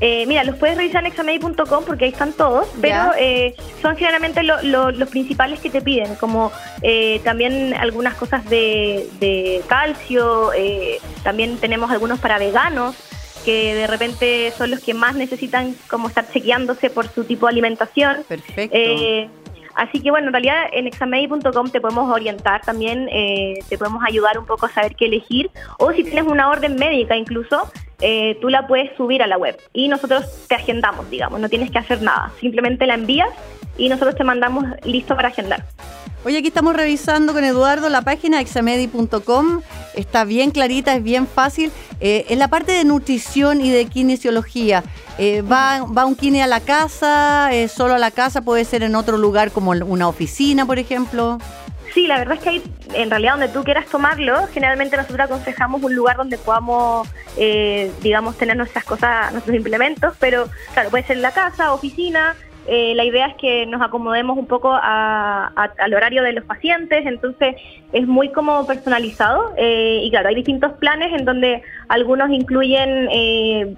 Eh, 0.00 0.26
mira, 0.26 0.44
los 0.44 0.56
puedes 0.56 0.76
revisar 0.76 1.02
en 1.02 1.06
examedi.com 1.06 1.84
porque 1.86 2.04
ahí 2.04 2.10
están 2.10 2.32
todos, 2.32 2.68
pero 2.80 3.12
son 3.80 3.96
generalmente 3.96 4.42
los 4.42 5.08
principales 5.08 5.60
que 5.60 5.70
te 5.70 5.80
piden, 5.80 6.14
como 6.16 6.52
también 7.24 7.74
algunas 7.74 8.14
cosas 8.14 8.48
de, 8.48 9.08
de 9.20 9.62
calcio, 9.68 10.50
también 11.22 11.56
tenemos 11.58 11.90
algunos 11.90 12.18
para 12.18 12.38
veganos, 12.38 12.94
que 13.44 13.74
de 13.74 13.86
repente 13.86 14.52
son 14.58 14.70
los 14.70 14.80
que 14.80 14.92
más 14.92 15.14
necesitan 15.14 15.74
como 15.88 16.08
estar 16.08 16.28
chequeándose 16.30 16.90
por 16.90 17.08
su 17.08 17.24
tipo 17.24 17.46
de 17.46 17.52
alimentación. 17.52 18.24
Perfecto. 18.28 18.76
Así 19.76 20.00
que 20.00 20.10
bueno, 20.10 20.28
en 20.28 20.32
realidad 20.32 20.64
en 20.72 20.86
examedi.com 20.86 21.70
te 21.70 21.80
podemos 21.80 22.10
orientar 22.10 22.62
también, 22.62 23.08
eh, 23.12 23.58
te 23.68 23.76
podemos 23.76 24.02
ayudar 24.06 24.38
un 24.38 24.46
poco 24.46 24.66
a 24.66 24.70
saber 24.70 24.96
qué 24.96 25.04
elegir. 25.04 25.50
O 25.78 25.92
si 25.92 26.02
tienes 26.02 26.24
una 26.24 26.48
orden 26.48 26.76
médica 26.76 27.14
incluso, 27.14 27.70
eh, 28.00 28.38
tú 28.40 28.48
la 28.48 28.66
puedes 28.66 28.96
subir 28.96 29.22
a 29.22 29.26
la 29.26 29.36
web 29.36 29.56
y 29.72 29.88
nosotros 29.88 30.46
te 30.48 30.54
agendamos, 30.54 31.08
digamos, 31.10 31.40
no 31.40 31.48
tienes 31.48 31.70
que 31.70 31.78
hacer 31.78 32.02
nada, 32.02 32.32
simplemente 32.40 32.86
la 32.86 32.94
envías 32.94 33.30
y 33.78 33.88
nosotros 33.88 34.16
te 34.16 34.24
mandamos 34.24 34.64
listo 34.84 35.14
para 35.14 35.28
agendar. 35.28 35.64
Oye, 36.26 36.38
aquí 36.38 36.48
estamos 36.48 36.74
revisando 36.74 37.32
con 37.32 37.44
Eduardo 37.44 37.88
la 37.88 38.02
página 38.02 38.40
examedi.com. 38.40 39.60
Está 39.94 40.24
bien 40.24 40.50
clarita, 40.50 40.96
es 40.96 41.04
bien 41.04 41.24
fácil. 41.24 41.70
Eh, 42.00 42.26
en 42.30 42.40
la 42.40 42.48
parte 42.48 42.72
de 42.72 42.82
nutrición 42.82 43.60
y 43.60 43.70
de 43.70 43.84
kinesiología, 43.84 44.82
eh, 45.18 45.42
¿va, 45.42 45.84
¿va 45.84 46.04
un 46.04 46.16
kine 46.16 46.42
a 46.42 46.48
la 46.48 46.58
casa? 46.58 47.50
Eh, 47.52 47.68
¿Solo 47.68 47.94
a 47.94 47.98
la 47.98 48.10
casa? 48.10 48.42
¿Puede 48.42 48.64
ser 48.64 48.82
en 48.82 48.96
otro 48.96 49.18
lugar 49.18 49.52
como 49.52 49.70
una 49.70 50.08
oficina, 50.08 50.66
por 50.66 50.80
ejemplo? 50.80 51.38
Sí, 51.94 52.08
la 52.08 52.18
verdad 52.18 52.34
es 52.38 52.40
que 52.40 52.48
hay, 52.48 52.62
en 52.94 53.08
realidad 53.08 53.34
donde 53.34 53.48
tú 53.48 53.62
quieras 53.62 53.86
tomarlo, 53.86 54.48
generalmente 54.48 54.96
nosotros 54.96 55.20
aconsejamos 55.20 55.80
un 55.80 55.94
lugar 55.94 56.16
donde 56.16 56.38
podamos, 56.38 57.08
digamos, 58.02 58.36
tener 58.36 58.56
nuestras 58.56 58.82
cosas, 58.82 59.30
nuestros 59.30 59.54
implementos, 59.54 60.12
pero 60.18 60.48
claro, 60.74 60.90
puede 60.90 61.06
ser 61.06 61.18
en 61.18 61.22
la 61.22 61.30
casa, 61.30 61.72
oficina, 61.72 62.34
eh, 62.68 62.94
la 62.94 63.04
idea 63.04 63.26
es 63.26 63.34
que 63.36 63.66
nos 63.66 63.80
acomodemos 63.80 64.36
un 64.36 64.46
poco 64.46 64.72
al 64.72 65.94
horario 65.94 66.22
de 66.22 66.32
los 66.32 66.44
pacientes, 66.44 67.06
entonces 67.06 67.56
es 67.92 68.06
muy 68.06 68.30
como 68.30 68.66
personalizado 68.66 69.52
eh, 69.56 70.00
y 70.02 70.10
claro, 70.10 70.28
hay 70.28 70.34
distintos 70.34 70.72
planes 70.74 71.12
en 71.18 71.24
donde 71.24 71.62
algunos 71.88 72.30
incluyen... 72.30 73.08
Eh, 73.12 73.76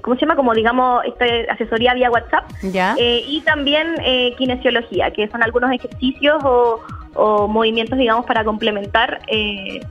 ¿cómo 0.00 0.16
se 0.16 0.22
llama? 0.22 0.34
Como 0.34 0.54
digamos, 0.54 1.04
este, 1.04 1.46
asesoría 1.50 1.92
vía 1.92 2.10
WhatsApp. 2.10 2.50
y 2.98 3.42
también 3.42 3.96
kinesiología, 4.38 5.10
que 5.10 5.28
son 5.28 5.42
algunos 5.42 5.70
ejercicios 5.70 6.42
o, 6.42 6.80
o 7.12 7.48
movimientos, 7.48 7.98
digamos, 7.98 8.24
para 8.24 8.44
complementar 8.44 9.20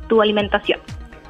tu 0.07 0.19
alimentación. 0.19 0.79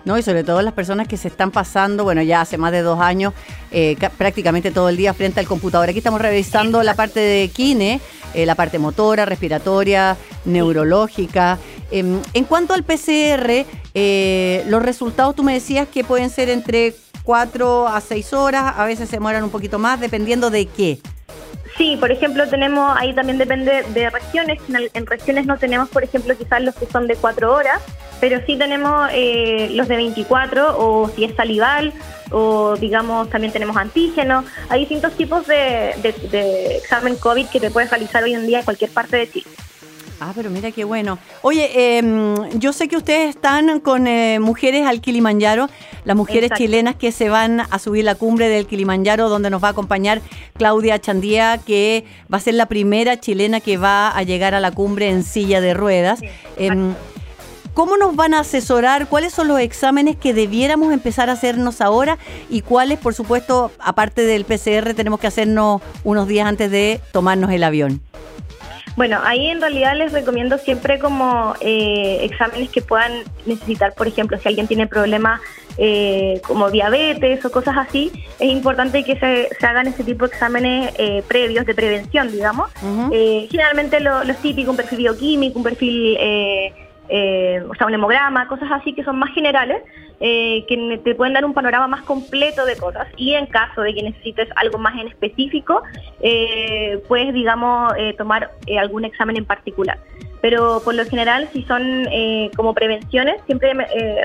¿No? 0.05 0.17
Y 0.17 0.23
sobre 0.23 0.43
todo 0.43 0.61
las 0.61 0.73
personas 0.73 1.07
que 1.07 1.17
se 1.17 1.27
están 1.27 1.51
pasando, 1.51 2.03
bueno, 2.03 2.21
ya 2.21 2.41
hace 2.41 2.57
más 2.57 2.71
de 2.71 2.81
dos 2.81 2.99
años, 2.99 3.33
eh, 3.71 3.97
prácticamente 4.17 4.71
todo 4.71 4.89
el 4.89 4.97
día 4.97 5.13
frente 5.13 5.39
al 5.39 5.47
computador. 5.47 5.89
Aquí 5.89 5.99
estamos 5.99 6.21
revisando 6.21 6.83
la 6.83 6.95
parte 6.95 7.19
de 7.19 7.49
kine, 7.49 8.01
eh, 8.33 8.45
la 8.45 8.55
parte 8.55 8.79
motora, 8.79 9.25
respiratoria, 9.25 10.17
neurológica. 10.45 11.57
Em, 11.91 12.19
en 12.33 12.43
cuanto 12.45 12.73
al 12.73 12.83
PCR, 12.83 13.65
eh, 13.93 14.63
los 14.67 14.81
resultados 14.81 15.35
tú 15.35 15.43
me 15.43 15.53
decías 15.53 15.87
que 15.87 16.03
pueden 16.03 16.29
ser 16.29 16.49
entre 16.49 16.95
cuatro 17.23 17.87
a 17.87 18.01
seis 18.01 18.33
horas, 18.33 18.73
a 18.77 18.85
veces 18.85 19.09
se 19.09 19.17
demoran 19.17 19.43
un 19.43 19.49
poquito 19.49 19.79
más, 19.79 19.99
dependiendo 19.99 20.49
de 20.49 20.65
qué. 20.65 20.99
Sí, 21.77 21.97
por 21.97 22.11
ejemplo, 22.11 22.47
tenemos, 22.47 22.95
ahí 22.97 23.13
también 23.13 23.37
depende 23.37 23.83
de 23.93 24.09
regiones. 24.09 24.59
En, 24.93 25.05
regiones 25.05 25.45
no 25.45 25.57
tenemos, 25.57 25.89
por 25.89 26.03
ejemplo, 26.03 26.37
quizás 26.37 26.61
los 26.61 26.75
que 26.75 26.85
son 26.85 27.07
de 27.07 27.15
cuatro 27.15 27.53
horas, 27.53 27.81
pero 28.21 28.39
sí 28.45 28.55
tenemos 28.55 29.09
eh, 29.11 29.71
los 29.73 29.87
de 29.87 29.97
24 29.97 30.77
o 30.77 31.09
si 31.09 31.25
es 31.25 31.35
salival 31.35 31.91
o 32.29 32.75
digamos 32.77 33.29
también 33.29 33.51
tenemos 33.51 33.75
antígenos. 33.75 34.45
Hay 34.69 34.81
distintos 34.81 35.13
tipos 35.17 35.47
de, 35.47 35.91
examen 36.77 37.17
COVID 37.17 37.47
que 37.47 37.59
te 37.59 37.71
puedes 37.71 37.89
realizar 37.89 38.23
hoy 38.23 38.35
en 38.35 38.47
día 38.47 38.59
en 38.59 38.65
cualquier 38.65 38.91
parte 38.91 39.17
de 39.17 39.29
Chile. 39.29 39.47
Ah, 40.23 40.33
pero 40.35 40.51
mira 40.51 40.71
qué 40.71 40.83
bueno. 40.83 41.17
Oye, 41.41 41.97
em, 41.97 42.35
yo 42.59 42.73
sé 42.73 42.87
que 42.87 42.95
ustedes 42.95 43.31
están 43.31 43.79
con 43.79 44.05
eh, 44.05 44.39
mujeres 44.39 44.85
al 44.85 45.01
Kilimanjaro, 45.01 45.67
las 46.05 46.15
mujeres 46.15 46.51
chilenas 46.55 46.95
que 46.95 47.11
se 47.11 47.27
van 47.27 47.61
a 47.61 47.79
subir 47.79 48.05
la 48.05 48.13
cumbre 48.13 48.47
del 48.47 48.67
Kilimanjaro, 48.67 49.29
donde 49.29 49.49
nos 49.49 49.63
va 49.63 49.69
a 49.69 49.71
acompañar 49.71 50.21
Claudia 50.57 51.01
Chandía, 51.01 51.59
que 51.65 52.05
va 52.31 52.37
a 52.37 52.41
ser 52.41 52.53
la 52.53 52.67
primera 52.67 53.19
chilena 53.19 53.61
que 53.61 53.77
va 53.77 54.09
a 54.09 54.21
llegar 54.21 54.53
a 54.53 54.59
la 54.59 54.69
cumbre 54.69 55.09
en 55.09 55.23
silla 55.23 55.59
de 55.59 55.73
ruedas. 55.73 56.21
Em, 56.55 56.93
¿Cómo 57.73 57.95
nos 57.95 58.17
van 58.17 58.33
a 58.33 58.41
asesorar? 58.41 59.07
¿Cuáles 59.07 59.33
son 59.33 59.47
los 59.47 59.59
exámenes 59.59 60.17
que 60.17 60.33
debiéramos 60.33 60.91
empezar 60.91 61.29
a 61.29 61.33
hacernos 61.33 61.79
ahora? 61.79 62.17
Y 62.49 62.61
cuáles, 62.61 62.99
por 62.99 63.13
supuesto, 63.13 63.71
aparte 63.79 64.23
del 64.23 64.43
PCR, 64.43 64.93
tenemos 64.93 65.21
que 65.21 65.27
hacernos 65.27 65.81
unos 66.03 66.27
días 66.27 66.47
antes 66.47 66.69
de 66.69 66.99
tomarnos 67.13 67.49
el 67.51 67.63
avión. 67.63 68.01
Bueno, 68.97 69.19
ahí 69.23 69.47
en 69.47 69.61
realidad 69.61 69.95
les 69.95 70.11
recomiendo 70.11 70.57
siempre 70.57 70.99
como 70.99 71.55
eh, 71.61 72.19
exámenes 72.23 72.69
que 72.69 72.81
puedan 72.81 73.23
necesitar, 73.45 73.93
por 73.93 74.05
ejemplo, 74.05 74.37
si 74.37 74.49
alguien 74.49 74.67
tiene 74.67 74.85
problemas 74.85 75.39
eh, 75.77 76.41
como 76.45 76.69
diabetes 76.69 77.43
o 77.45 77.51
cosas 77.51 77.77
así, 77.77 78.11
es 78.37 78.51
importante 78.51 79.05
que 79.05 79.17
se, 79.17 79.65
hagan 79.65 79.87
ese 79.87 80.03
tipo 80.03 80.27
de 80.27 80.33
exámenes 80.33 80.93
eh, 80.97 81.23
previos 81.25 81.65
de 81.65 81.73
prevención, 81.73 82.29
digamos. 82.33 82.69
generalmente 83.49 84.01
lo, 84.01 84.25
lo, 84.25 84.35
típico, 84.35 84.71
un 84.71 84.77
perfil 84.77 84.97
bioquímico, 84.97 85.57
un 85.57 85.63
perfil 85.63 86.17
eh, 87.09 87.63
o 87.69 87.75
sea, 87.75 87.87
un 87.87 87.93
hemograma, 87.93 88.47
cosas 88.47 88.69
así 88.71 88.93
que 88.93 89.03
son 89.03 89.19
más 89.19 89.33
generales, 89.33 89.83
eh, 90.23 90.65
que 90.67 91.01
te 91.03 91.15
pueden 91.15 91.33
dar 91.33 91.43
un 91.45 91.53
panorama 91.53 91.87
más 91.87 92.03
completo 92.03 92.63
de 92.65 92.75
cosas. 92.75 93.07
Y 93.17 93.33
en 93.33 93.47
caso 93.47 93.81
de 93.81 93.93
que 93.93 94.03
necesites 94.03 94.47
algo 94.55 94.77
más 94.77 94.93
en 94.99 95.07
específico, 95.07 95.81
eh, 96.21 97.01
puedes, 97.07 97.33
digamos, 97.33 97.91
eh, 97.97 98.13
tomar 98.17 98.51
algún 98.79 99.03
examen 99.03 99.37
en 99.37 99.45
particular. 99.45 99.97
Pero 100.39 100.81
por 100.83 100.95
lo 100.95 101.05
general, 101.05 101.49
si 101.53 101.63
son 101.63 102.07
como 102.55 102.73
prevenciones, 102.73 103.41
siempre 103.45 103.73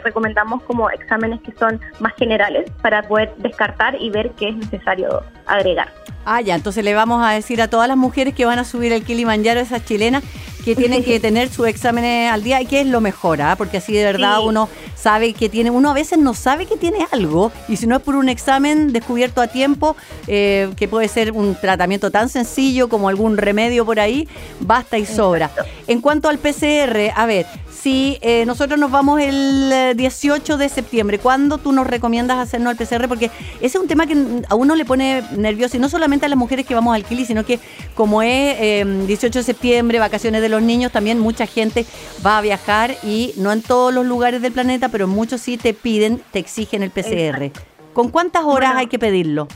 recomendamos 0.03 0.63
como 0.63 0.89
exámenes 0.89 1.43
que 1.43 1.53
son 1.53 1.79
más 2.01 2.15
generales 2.15 2.71
para 2.81 3.03
poder 3.03 3.35
descartar 3.37 4.01
y 4.01 4.09
ver 4.09 4.31
qué 4.31 4.49
es 4.49 4.57
necesario 4.57 5.23
agregar. 5.47 5.89
Ah, 6.25 6.41
ya, 6.41 6.55
entonces 6.55 6.83
le 6.85 6.95
vamos 6.95 7.25
a 7.25 7.33
decir 7.33 7.61
a 7.61 7.69
todas 7.69 7.87
las 7.87 7.99
mujeres 7.99 8.35
que 8.35 8.47
van 8.47 8.59
a 8.59 8.65
subir 8.65 8.93
el 8.93 9.05
Kilimanjaro, 9.05 9.61
esas 9.61 9.85
chilenas, 9.85 10.25
que 10.67 10.75
tienen 10.75 11.05
que 11.05 11.21
tener 11.21 11.49
su 11.49 11.65
exámenes 11.65 12.33
al 12.33 12.43
día 12.43 12.61
y 12.61 12.67
que 12.67 12.81
es 12.81 12.89
lo 12.89 13.01
mejor, 13.01 13.41
¿ah? 13.41 13.55
porque 13.57 13.77
así 13.77 13.93
de 13.93 14.03
verdad 14.03 14.45
uno 14.45 14.69
sabe 14.97 15.33
que 15.33 15.49
tiene, 15.49 15.71
uno 15.71 15.91
a 15.91 15.95
veces 15.95 16.19
no 16.19 16.35
sabe 16.35 16.67
que 16.67 16.77
tiene 16.77 17.07
algo 17.13 17.53
y 17.69 17.77
si 17.77 17.87
no 17.87 17.95
es 17.95 18.03
por 18.03 18.17
un 18.17 18.29
examen 18.29 18.93
descubierto 18.93 19.41
a 19.41 19.47
tiempo, 19.47 19.95
eh, 20.27 20.69
que 20.77 20.89
puede 20.89 21.07
ser 21.07 21.31
un 21.31 21.55
tratamiento 21.55 22.11
tan 22.11 22.29
sencillo 22.29 22.89
como 22.89 23.09
algún 23.09 23.37
remedio 23.37 23.87
por 23.87 24.01
ahí, 24.01 24.29
basta 24.59 24.99
y 24.99 25.07
sobra. 25.07 25.53
En 25.87 26.01
cuanto 26.01 26.29
al 26.29 26.39
PCR, 26.39 27.13
a 27.15 27.27
ver, 27.27 27.47
si 27.71 28.19
eh, 28.21 28.45
nosotros 28.47 28.81
nos 28.81 28.91
vamos 28.91 29.21
el 29.21 29.97
18 29.97 30.55
eh, 30.55 30.57
de 30.57 30.69
septiembre, 30.69 31.21
¿cuándo 31.21 31.59
tú 31.59 31.71
nos 31.71 31.87
recomiendas 31.87 32.39
hacernos 32.39 32.73
el 32.73 32.85
PCR? 32.85 33.07
Porque 33.07 33.27
ese 33.61 33.67
es 33.67 33.77
un 33.77 33.87
tema 33.87 34.09
que 34.09 34.17
a 34.49 34.57
uno 34.57 34.75
le 34.75 34.85
pone 34.85 35.23
nervioso 35.37 35.77
y 35.77 35.81
no 35.81 35.89
solamente 35.89 36.27
a 36.27 36.29
las 36.29 36.39
mujeres 36.39 36.67
que 36.67 36.75
vamos 36.75 36.93
al 36.93 37.05
Kili, 37.05 37.25
sino 37.25 37.45
que 37.45 37.61
como 37.95 38.23
es 38.23 39.07
18 39.07 39.39
de 39.39 39.43
septiembre, 39.45 40.01
vacaciones 40.01 40.43
de 40.43 40.49
los 40.49 40.56
niños, 40.63 40.93
también 40.93 41.19
mucha 41.19 41.47
gente 41.47 41.87
va 42.25 42.39
a 42.39 42.41
viajar 42.41 42.97
y 43.03 43.33
no 43.37 43.53
en 43.53 43.63
todos 43.63 43.93
los 43.93 44.07
lugares 44.07 44.43
del 44.43 44.53
planeta, 44.53 44.89
pero 44.89 45.09
muchos 45.09 45.41
sí 45.41 45.57
te 45.57 45.75
piden, 45.75 46.21
te 46.33 46.39
exigen 46.39 46.83
el 46.83 46.91
PCR. 46.91 47.51
¿Con 47.93 48.11
cuántas 48.11 48.45
horas 48.45 48.75
hay 48.77 48.87
que 48.89 48.99
pedirlo? 48.99 49.49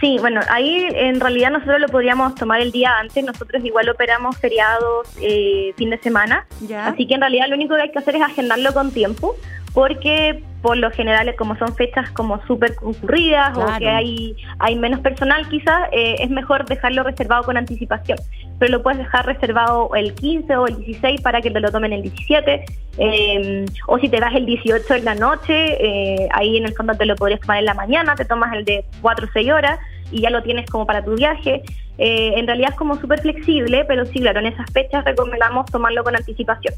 Sí, 0.00 0.16
bueno, 0.18 0.40
ahí 0.48 0.88
en 0.94 1.20
realidad 1.20 1.50
nosotros 1.50 1.78
lo 1.78 1.88
podríamos 1.88 2.34
tomar 2.34 2.62
el 2.62 2.72
día 2.72 2.98
antes, 2.98 3.22
nosotros 3.22 3.62
igual 3.62 3.86
operamos 3.90 4.38
feriados, 4.38 5.06
eh, 5.20 5.74
fin 5.76 5.90
de 5.90 5.98
semana, 5.98 6.46
así 6.84 7.06
que 7.06 7.14
en 7.14 7.20
realidad 7.20 7.48
lo 7.48 7.56
único 7.56 7.74
que 7.74 7.82
hay 7.82 7.90
que 7.90 7.98
hacer 7.98 8.16
es 8.16 8.22
agendarlo 8.22 8.72
con 8.72 8.92
tiempo, 8.92 9.36
porque 9.72 10.42
por 10.62 10.76
lo 10.76 10.90
general, 10.90 11.34
como 11.36 11.56
son 11.56 11.74
fechas 11.74 12.10
como 12.10 12.44
súper 12.46 12.74
concurridas 12.74 13.56
o 13.56 13.66
que 13.78 13.88
hay, 13.88 14.36
hay 14.58 14.76
menos 14.76 15.00
personal 15.00 15.48
quizás, 15.48 15.88
eh, 15.92 16.16
es 16.20 16.28
mejor 16.28 16.66
dejarlo 16.66 17.02
reservado 17.02 17.44
con 17.44 17.56
anticipación. 17.56 18.18
Pero 18.58 18.72
lo 18.72 18.82
puedes 18.82 18.98
dejar 18.98 19.24
reservado 19.24 19.90
el 19.94 20.14
15 20.14 20.56
o 20.56 20.66
el 20.66 20.76
16 20.76 21.22
para 21.22 21.40
que 21.40 21.50
te 21.50 21.60
lo 21.60 21.70
tomen 21.70 21.94
el 21.94 22.02
17. 22.02 22.64
Eh, 22.98 23.66
o 23.86 23.98
si 23.98 24.08
te 24.08 24.20
das 24.20 24.34
el 24.34 24.44
18 24.44 24.94
en 24.94 25.04
la 25.04 25.14
noche, 25.14 25.54
eh, 25.54 26.28
ahí 26.32 26.58
en 26.58 26.66
el 26.66 26.74
fondo 26.74 26.94
te 26.94 27.06
lo 27.06 27.16
podrías 27.16 27.40
tomar 27.40 27.58
en 27.58 27.64
la 27.64 27.74
mañana, 27.74 28.14
te 28.14 28.26
tomas 28.26 28.52
el 28.54 28.64
de 28.64 28.84
4 29.00 29.26
o 29.26 29.30
6 29.32 29.50
horas 29.50 29.78
y 30.12 30.20
ya 30.20 30.30
lo 30.30 30.42
tienes 30.42 30.68
como 30.68 30.86
para 30.86 31.02
tu 31.02 31.14
viaje. 31.14 31.62
en 32.02 32.46
realidad 32.46 32.70
es 32.70 32.76
como 32.76 32.98
súper 32.98 33.20
flexible, 33.20 33.84
pero 33.86 34.04
sí, 34.06 34.20
claro, 34.20 34.40
en 34.40 34.46
esas 34.46 34.70
fechas 34.72 35.04
recomendamos 35.04 35.66
tomarlo 35.70 36.02
con 36.02 36.16
anticipación. 36.16 36.74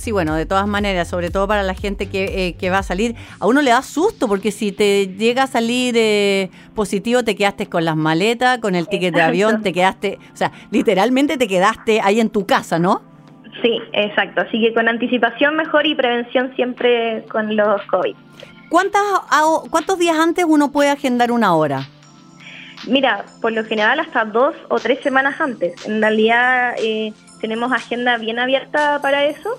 Sí, 0.00 0.12
bueno, 0.12 0.34
de 0.34 0.46
todas 0.46 0.66
maneras, 0.66 1.08
sobre 1.08 1.28
todo 1.28 1.46
para 1.46 1.62
la 1.62 1.74
gente 1.74 2.08
que, 2.08 2.56
eh, 2.58 2.70
va 2.70 2.78
a 2.78 2.82
salir, 2.82 3.16
a 3.38 3.46
uno 3.46 3.60
le 3.60 3.70
da 3.70 3.82
susto 3.82 4.28
porque 4.28 4.50
si 4.50 4.72
te 4.72 5.08
llega 5.08 5.42
a 5.42 5.46
salir 5.46 5.94
eh, 5.98 6.48
positivo, 6.74 7.22
te 7.22 7.36
quedaste 7.36 7.68
con 7.68 7.84
las 7.84 7.96
maletas, 7.96 8.60
con 8.60 8.74
el 8.74 8.88
ticket 8.88 9.14
de 9.14 9.20
avión, 9.20 9.62
te 9.62 9.74
quedaste, 9.74 10.18
o 10.32 10.36
sea, 10.36 10.52
literalmente 10.70 11.36
te 11.36 11.46
quedaste 11.46 12.00
ahí 12.00 12.18
en 12.18 12.30
tu 12.30 12.46
casa, 12.46 12.78
¿no? 12.78 13.02
Sí, 13.60 13.78
exacto. 13.92 14.40
Así 14.40 14.58
que 14.58 14.72
con 14.72 14.88
anticipación 14.88 15.54
mejor 15.54 15.84
y 15.84 15.94
prevención 15.94 16.50
siempre 16.56 17.26
con 17.30 17.54
los 17.54 17.82
COVID. 17.82 18.16
¿Cuántas, 18.70 19.02
¿Cuántos 19.68 19.98
días 19.98 20.16
antes 20.18 20.46
uno 20.48 20.72
puede 20.72 20.88
agendar 20.88 21.30
una 21.30 21.54
hora? 21.54 21.86
Mira, 22.86 23.26
por 23.42 23.52
lo 23.52 23.66
general 23.66 24.00
hasta 24.00 24.24
dos 24.24 24.54
o 24.70 24.78
tres 24.78 25.00
semanas 25.00 25.38
antes. 25.42 25.86
En 25.86 26.00
realidad... 26.00 26.72
Eh, 26.78 27.12
tenemos 27.40 27.72
agenda 27.72 28.16
bien 28.18 28.38
abierta 28.38 29.00
para 29.02 29.24
eso. 29.24 29.56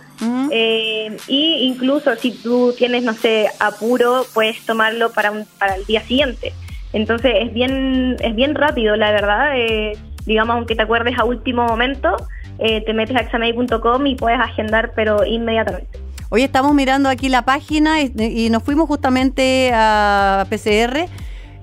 Eh, 0.51 1.17
y 1.27 1.67
incluso 1.67 2.15
si 2.15 2.31
tú 2.31 2.73
tienes, 2.77 3.03
no 3.03 3.13
sé, 3.13 3.47
apuro, 3.59 4.25
puedes 4.33 4.63
tomarlo 4.65 5.11
para, 5.11 5.31
un, 5.31 5.45
para 5.57 5.75
el 5.75 5.85
día 5.85 6.01
siguiente. 6.01 6.53
Entonces 6.93 7.33
es 7.39 7.53
bien, 7.53 8.17
es 8.19 8.35
bien 8.35 8.55
rápido, 8.55 8.95
la 8.95 9.11
verdad. 9.11 9.53
Eh, 9.55 9.97
digamos, 10.25 10.55
aunque 10.55 10.75
te 10.75 10.83
acuerdes 10.83 11.17
a 11.17 11.25
último 11.25 11.65
momento, 11.65 12.15
eh, 12.59 12.81
te 12.85 12.93
metes 12.93 13.15
a 13.15 13.21
examei.com 13.21 14.05
y 14.07 14.15
puedes 14.15 14.39
agendar, 14.39 14.91
pero 14.95 15.25
inmediatamente. 15.25 15.99
Hoy 16.29 16.43
estamos 16.43 16.73
mirando 16.73 17.09
aquí 17.09 17.27
la 17.27 17.41
página 17.41 18.01
y, 18.01 18.49
nos 18.49 18.63
fuimos 18.63 18.87
justamente 18.87 19.71
a 19.73 20.45
PCR 20.49 21.09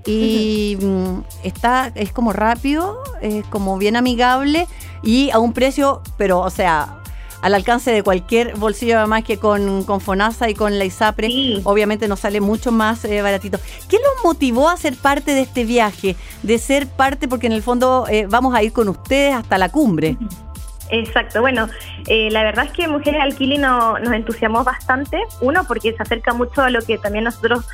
y 0.07 0.77
mm, 0.81 1.21
está 1.45 1.93
es 1.95 2.13
como 2.13 2.33
rápido, 2.33 3.03
es 3.21 3.45
como 3.47 3.79
bien 3.79 3.97
amigable 3.97 4.67
y 5.03 5.31
a 5.31 5.39
un 5.39 5.53
precio, 5.53 6.03
pero 6.17 6.41
o 6.41 6.51
sea, 6.51 6.99
al 7.43 7.55
alcance 7.55 7.93
de 7.93 8.03
cualquier 8.03 8.57
bolsillo, 8.57 8.99
además 8.99 9.25
que 9.25 9.39
con, 9.39 9.85
con 9.85 10.01
FONASA 10.01 10.51
y 10.51 10.55
con 10.55 10.79
la 10.79 10.85
ISAPRE, 10.85 11.61
obviamente 11.65 12.09
nos 12.09 12.21
sale 12.21 12.41
mucho 12.41 12.73
más 12.73 13.05
eh, 13.05 13.23
baratito. 13.23 13.59
¿Qué 13.89 13.97
los 13.97 14.25
motivó 14.25 14.69
a 14.69 14.77
ser 14.77 14.97
parte 14.97 15.35
de 15.35 15.43
este 15.43 15.65
viaje? 15.65 16.17
De 16.43 16.59
ser 16.59 16.89
parte, 16.89 17.29
porque 17.29 17.47
en 17.47 17.53
el 17.53 17.63
fondo 17.63 18.07
eh, 18.11 18.27
vamos 18.29 18.55
a 18.55 18.63
ir 18.63 18.73
con 18.73 18.89
ustedes 18.89 19.35
hasta 19.35 19.59
la 19.59 19.69
cumbre. 19.69 20.17
Exacto, 20.91 21.41
bueno, 21.41 21.69
eh, 22.07 22.31
la 22.31 22.43
verdad 22.43 22.67
es 22.67 22.73
que 22.73 22.89
Mujeres 22.89 23.21
Alquili 23.21 23.59
no, 23.59 23.99
nos 23.99 24.13
entusiasmó 24.13 24.65
bastante, 24.65 25.23
uno 25.41 25.65
porque 25.69 25.93
se 25.93 26.03
acerca 26.03 26.33
mucho 26.33 26.63
a 26.63 26.71
lo 26.71 26.81
que 26.81 26.99
también 26.99 27.25
nosotros 27.25 27.67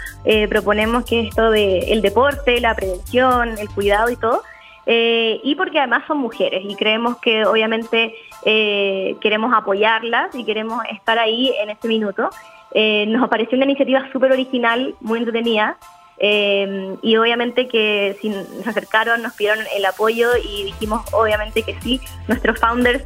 proponemos, 0.48 1.04
que 1.04 1.20
es 1.20 1.28
esto 1.28 1.50
de 1.50 1.92
el 1.92 2.02
deporte, 2.02 2.60
la 2.60 2.74
prevención, 2.74 3.56
el 3.58 3.68
cuidado 3.68 4.10
y 4.10 4.16
todo, 4.16 4.42
eh, 4.86 5.40
y 5.42 5.54
porque 5.54 5.78
además 5.78 6.04
son 6.06 6.18
mujeres 6.18 6.62
y 6.64 6.74
creemos 6.74 7.16
que 7.18 7.46
obviamente 7.46 8.14
eh, 8.44 9.16
queremos 9.20 9.52
apoyarlas 9.54 10.34
y 10.34 10.44
queremos 10.44 10.82
estar 10.90 11.18
ahí 11.18 11.52
en 11.60 11.70
este 11.70 11.88
minuto. 11.88 12.30
Eh, 12.72 13.06
nos 13.06 13.28
pareció 13.28 13.56
una 13.56 13.64
iniciativa 13.64 14.10
súper 14.12 14.32
original, 14.32 14.94
muy 15.00 15.20
entretenida. 15.20 15.76
Y 16.18 17.16
obviamente 17.16 17.68
que 17.68 18.16
si 18.20 18.28
nos 18.28 18.66
acercaron, 18.66 19.22
nos 19.22 19.34
pidieron 19.34 19.64
el 19.76 19.84
apoyo 19.84 20.30
y 20.36 20.64
dijimos 20.64 21.02
obviamente 21.12 21.62
que 21.62 21.78
sí. 21.80 22.00
Nuestros 22.28 22.58
founders 22.58 23.04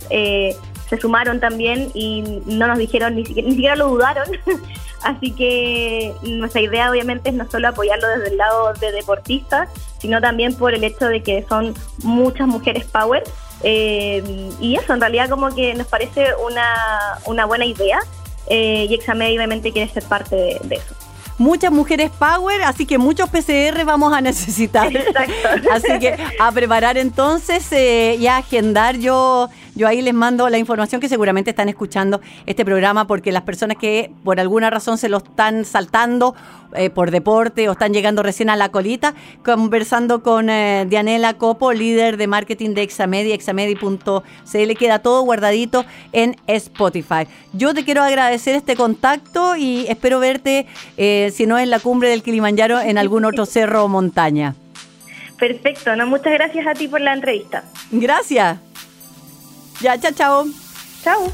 se 0.88 0.98
sumaron 0.98 1.38
también 1.40 1.90
y 1.94 2.22
no 2.46 2.66
nos 2.66 2.78
dijeron, 2.78 3.14
ni 3.14 3.24
siquiera, 3.24 3.48
ni 3.48 3.54
siquiera 3.54 3.76
lo 3.76 3.88
dudaron. 3.88 4.26
Así 5.02 5.30
que 5.32 6.12
nuestra 6.22 6.60
idea 6.60 6.90
obviamente 6.90 7.28
es 7.30 7.34
no 7.34 7.48
solo 7.48 7.68
apoyarlo 7.68 8.08
desde 8.08 8.28
el 8.28 8.36
lado 8.36 8.72
de 8.74 8.92
deportistas, 8.92 9.68
sino 9.98 10.20
también 10.20 10.54
por 10.54 10.74
el 10.74 10.82
hecho 10.82 11.06
de 11.06 11.22
que 11.22 11.44
son 11.48 11.74
muchas 12.02 12.48
mujeres 12.48 12.84
power. 12.84 13.22
Eh, 13.62 14.50
y 14.60 14.76
eso, 14.76 14.94
en 14.94 15.00
realidad 15.00 15.28
como 15.28 15.54
que 15.54 15.74
nos 15.74 15.86
parece 15.88 16.28
una, 16.44 17.18
una 17.26 17.44
buena 17.44 17.64
idea 17.64 17.98
eh, 18.46 18.86
y 18.88 18.94
Examed 18.94 19.34
obviamente 19.34 19.72
quiere 19.72 19.92
ser 19.92 20.04
parte 20.04 20.36
de, 20.36 20.76
eso 20.76 20.94
muchas 21.38 21.72
mujeres 21.72 22.10
power, 22.10 22.62
así 22.62 22.84
que 22.84 22.98
muchos 22.98 23.30
PCR 23.30 23.84
vamos 23.84 24.12
a 24.12 24.20
necesitar. 24.20 24.94
Exacto. 24.96 25.68
Así 25.72 25.98
que 25.98 26.16
a 26.40 26.52
preparar 26.52 26.98
entonces 26.98 27.70
eh, 27.72 28.16
y 28.18 28.26
a 28.26 28.38
agendar. 28.38 28.96
Yo 28.98 29.48
yo 29.78 29.86
ahí 29.86 30.02
les 30.02 30.12
mando 30.12 30.48
la 30.48 30.58
información 30.58 31.00
que 31.00 31.08
seguramente 31.08 31.50
están 31.50 31.68
escuchando 31.68 32.20
este 32.46 32.64
programa 32.64 33.06
porque 33.06 33.30
las 33.30 33.42
personas 33.42 33.76
que 33.76 34.10
por 34.24 34.40
alguna 34.40 34.70
razón 34.70 34.98
se 34.98 35.08
lo 35.08 35.18
están 35.18 35.64
saltando 35.64 36.34
eh, 36.74 36.90
por 36.90 37.12
deporte 37.12 37.68
o 37.68 37.72
están 37.72 37.94
llegando 37.94 38.24
recién 38.24 38.50
a 38.50 38.56
la 38.56 38.70
colita, 38.70 39.14
conversando 39.44 40.22
con 40.24 40.50
eh, 40.50 40.84
Dianela 40.88 41.34
Copo, 41.34 41.72
líder 41.72 42.16
de 42.16 42.26
marketing 42.26 42.70
de 42.74 42.82
Examedi, 42.82 43.30
examedi.cl, 43.30 44.72
queda 44.76 44.98
todo 44.98 45.22
guardadito 45.22 45.84
en 46.12 46.34
Spotify. 46.48 47.28
Yo 47.52 47.72
te 47.72 47.84
quiero 47.84 48.02
agradecer 48.02 48.56
este 48.56 48.74
contacto 48.74 49.54
y 49.54 49.86
espero 49.88 50.18
verte, 50.18 50.66
eh, 50.96 51.30
si 51.32 51.46
no 51.46 51.56
en 51.56 51.70
la 51.70 51.78
cumbre 51.78 52.08
del 52.08 52.24
Kilimanjaro, 52.24 52.80
en 52.80 52.98
algún 52.98 53.24
otro 53.24 53.46
cerro 53.46 53.84
o 53.84 53.88
montaña. 53.88 54.56
Perfecto, 55.38 55.94
no, 55.94 56.04
muchas 56.08 56.32
gracias 56.32 56.66
a 56.66 56.74
ti 56.74 56.88
por 56.88 57.00
la 57.00 57.14
entrevista. 57.14 57.62
Gracias. 57.92 58.67
Ya, 59.80 59.98
chao, 59.98 60.12
chao. 60.12 60.44
Chao. 61.02 61.32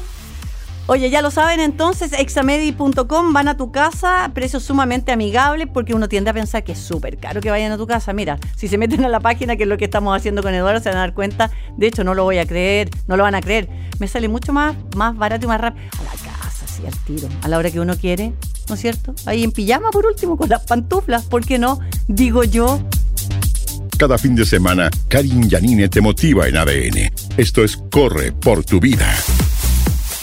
Oye, 0.87 1.09
ya 1.09 1.23
lo 1.23 1.31
saben 1.31 1.59
entonces, 1.59 2.13
examedi.com, 2.13 3.33
van 3.33 3.47
a 3.47 3.57
tu 3.57 3.71
casa, 3.71 4.29
precios 4.35 4.61
sumamente 4.61 5.11
amigables, 5.11 5.67
porque 5.73 5.95
uno 5.95 6.07
tiende 6.07 6.29
a 6.29 6.33
pensar 6.33 6.63
que 6.63 6.73
es 6.73 6.79
súper 6.79 7.17
caro 7.17 7.41
que 7.41 7.49
vayan 7.49 7.71
a 7.71 7.77
tu 7.77 7.87
casa. 7.87 8.13
Mira, 8.13 8.37
si 8.55 8.67
se 8.67 8.77
meten 8.77 9.03
a 9.03 9.09
la 9.09 9.19
página, 9.19 9.55
que 9.55 9.63
es 9.63 9.69
lo 9.69 9.77
que 9.77 9.85
estamos 9.85 10.15
haciendo 10.15 10.43
con 10.43 10.53
Eduardo, 10.53 10.79
se 10.79 10.89
van 10.89 10.99
a 10.99 11.01
dar 11.01 11.15
cuenta. 11.15 11.49
De 11.75 11.87
hecho, 11.87 12.03
no 12.03 12.13
lo 12.13 12.23
voy 12.23 12.37
a 12.37 12.45
creer, 12.45 12.91
no 13.07 13.17
lo 13.17 13.23
van 13.23 13.33
a 13.33 13.41
creer. 13.41 13.67
Me 13.97 14.07
sale 14.07 14.27
mucho 14.29 14.53
más, 14.53 14.75
más 14.95 15.17
barato 15.17 15.45
y 15.45 15.47
más 15.47 15.59
rápido. 15.59 15.87
A 15.99 16.03
la 16.03 16.11
casa, 16.11 16.67
sí, 16.67 16.85
al 16.85 16.95
tiro, 16.99 17.29
a 17.41 17.47
la 17.47 17.57
hora 17.57 17.71
que 17.71 17.79
uno 17.79 17.97
quiere, 17.97 18.33
¿no 18.69 18.75
es 18.75 18.81
cierto? 18.81 19.15
Ahí 19.25 19.43
en 19.43 19.51
pijama, 19.51 19.89
por 19.89 20.05
último, 20.05 20.37
con 20.37 20.49
las 20.49 20.67
pantuflas, 20.67 21.23
¿por 21.23 21.43
qué 21.43 21.57
no? 21.57 21.79
Digo 22.07 22.43
yo. 22.43 22.79
Cada 23.97 24.17
fin 24.17 24.35
de 24.35 24.45
semana, 24.45 24.89
Karin 25.07 25.49
Yanine 25.49 25.87
te 25.87 26.01
motiva 26.01 26.47
en 26.47 26.57
ADN. 26.57 27.13
Esto 27.37 27.63
es 27.63 27.77
Corre 27.77 28.33
por 28.33 28.65
tu 28.65 28.81
vida. 28.81 29.07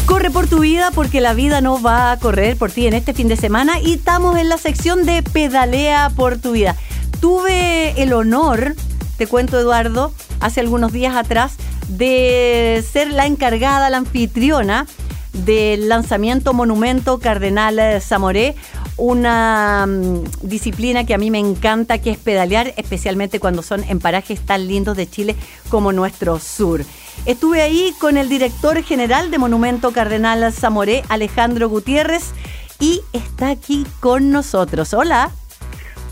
Corre 0.05 0.31
por 0.31 0.47
tu 0.47 0.61
vida 0.61 0.91
porque 0.95 1.23
la 1.23 1.33
vida 1.33 1.63
no 1.63 1.81
va 1.81 2.13
a 2.13 2.19
correr 2.19 2.57
por 2.59 2.71
ti 2.71 2.87
en 2.87 2.93
este 2.93 3.15
fin 3.15 3.29
de 3.29 3.37
semana 3.37 3.81
y 3.81 3.95
estamos 3.95 4.37
en 4.37 4.51
la 4.51 4.59
sección 4.59 5.07
de 5.07 5.23
Pedalea 5.23 6.11
por 6.15 6.39
tu 6.39 6.53
vida. 6.53 6.77
Tuve 7.21 8.03
el 8.03 8.13
honor, 8.13 8.75
te 9.17 9.27
cuento 9.27 9.59
Eduardo, 9.59 10.13
hace 10.41 10.61
algunos 10.61 10.93
días 10.93 11.17
atrás, 11.17 11.55
de 11.89 12.85
ser 12.93 13.11
la 13.11 13.27
encargada, 13.27 13.89
la 13.89 13.97
anfitriona 13.97 14.87
del 15.33 15.89
lanzamiento 15.89 16.53
Monumento 16.53 17.19
Cardenal 17.21 17.81
Zamoré, 18.03 18.55
una 18.97 19.87
mm, 19.87 20.25
disciplina 20.43 21.05
que 21.05 21.15
a 21.15 21.19
mí 21.19 21.31
me 21.31 21.39
encanta, 21.39 21.99
que 21.99 22.11
es 22.11 22.19
pedalear, 22.19 22.75
especialmente 22.77 23.41
cuando 23.41 23.63
son 23.63 23.85
en 23.85 23.99
parajes 23.99 24.41
tan 24.41 24.67
lindos 24.67 24.97
de 24.97 25.09
Chile 25.09 25.37
como 25.69 25.93
nuestro 25.93 26.39
sur. 26.39 26.85
Estuve 27.27 27.63
ahí 27.63 27.95
con 28.01 28.17
el 28.17 28.29
director 28.29 28.83
general 28.83 29.31
de 29.31 29.39
Monumento 29.39 29.93
Cardenal 29.93 30.53
Zamoré, 30.53 31.05
Alejandro 31.09 31.69
Gutiérrez, 31.69 32.33
y 32.81 33.01
está 33.13 33.51
aquí 33.51 33.87
con 34.01 34.31
nosotros. 34.31 34.93
Hola. 34.93 35.31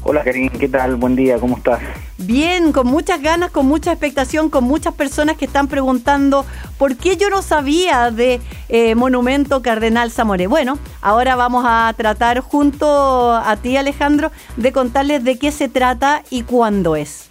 Hola 0.02 0.24
Karin, 0.24 0.48
¿qué 0.48 0.66
tal? 0.66 0.96
Buen 0.96 1.14
día, 1.14 1.38
¿cómo 1.38 1.58
estás? 1.58 1.78
Bien, 2.16 2.72
con 2.72 2.86
muchas 2.86 3.20
ganas, 3.20 3.50
con 3.50 3.66
mucha 3.66 3.92
expectación, 3.92 4.48
con 4.48 4.64
muchas 4.64 4.94
personas 4.94 5.36
que 5.36 5.44
están 5.44 5.68
preguntando 5.68 6.46
por 6.78 6.96
qué 6.96 7.18
yo 7.18 7.28
no 7.28 7.42
sabía 7.42 8.10
de 8.10 8.40
eh, 8.70 8.94
Monumento 8.94 9.60
Cardenal 9.60 10.10
Zamoré. 10.10 10.46
Bueno, 10.46 10.78
ahora 11.02 11.36
vamos 11.36 11.64
a 11.68 11.92
tratar 11.98 12.40
junto 12.40 13.32
a 13.32 13.54
ti 13.56 13.76
Alejandro 13.76 14.32
de 14.56 14.72
contarles 14.72 15.22
de 15.22 15.38
qué 15.38 15.52
se 15.52 15.68
trata 15.68 16.22
y 16.30 16.42
cuándo 16.44 16.96
es. 16.96 17.28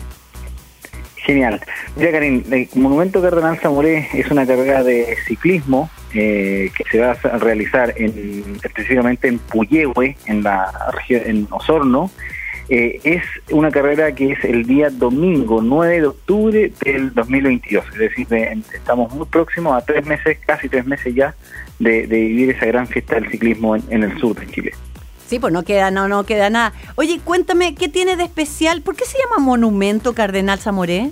Genial. 1.16 1.60
Mira, 1.96 2.12
Karin, 2.12 2.46
el 2.52 2.70
Monumento 2.76 3.20
Cardenal 3.20 3.58
Zamoré 3.58 4.10
es 4.14 4.30
una 4.30 4.46
carrera 4.46 4.84
de 4.84 5.18
ciclismo 5.28 5.90
eh, 6.14 6.72
que 6.78 6.84
se 6.92 7.00
va 7.00 7.12
a 7.12 7.38
realizar 7.40 7.96
en, 7.98 8.58
específicamente 8.64 9.28
en 9.28 9.40
Puyehue, 9.40 10.16
en 10.28 10.44
la 10.44 10.72
región, 10.94 11.22
en 11.26 11.48
Osorno. 11.50 12.12
Eh, 12.70 13.02
es 13.04 13.24
una 13.50 13.72
carrera 13.72 14.12
que 14.12 14.34
es 14.34 14.44
el 14.44 14.68
día 14.68 14.92
domingo 14.92 15.60
9 15.60 16.02
de 16.02 16.06
octubre 16.08 16.72
del 16.86 17.14
2022, 17.16 17.84
es 17.94 17.98
decir, 17.98 18.28
estamos 18.72 19.12
muy 19.12 19.26
próximos 19.26 19.76
a 19.76 19.84
tres 19.84 20.06
meses, 20.06 20.38
casi 20.46 20.70
tres 20.70 20.86
meses 20.86 21.16
ya, 21.16 21.34
de, 21.80 22.06
vivir 22.06 22.52
esa 22.52 22.68
gran 22.68 22.86
fiesta 22.86 23.16
del 23.16 23.28
ciclismo 23.32 23.76
en, 23.76 24.04
el 24.04 24.20
sur 24.20 24.40
de 24.40 24.46
Chile. 24.48 24.74
Sí, 25.26 25.40
pues 25.40 25.52
no 25.52 25.64
queda, 25.64 25.90
no, 25.90 26.08
no 26.08 26.26
queda 26.26 26.52
nada. 26.52 26.74
Oye, 26.96 27.20
cuéntame, 27.24 27.74
¿qué 27.74 27.90
tiene 27.90 28.16
de 28.18 28.26
especial? 28.26 28.84
¿Por 28.84 28.96
qué 28.96 29.06
se 29.06 29.18
llama 29.18 29.44
Monumento 29.44 30.14
Cardenal 30.14 30.60
Zamoré? 30.60 31.10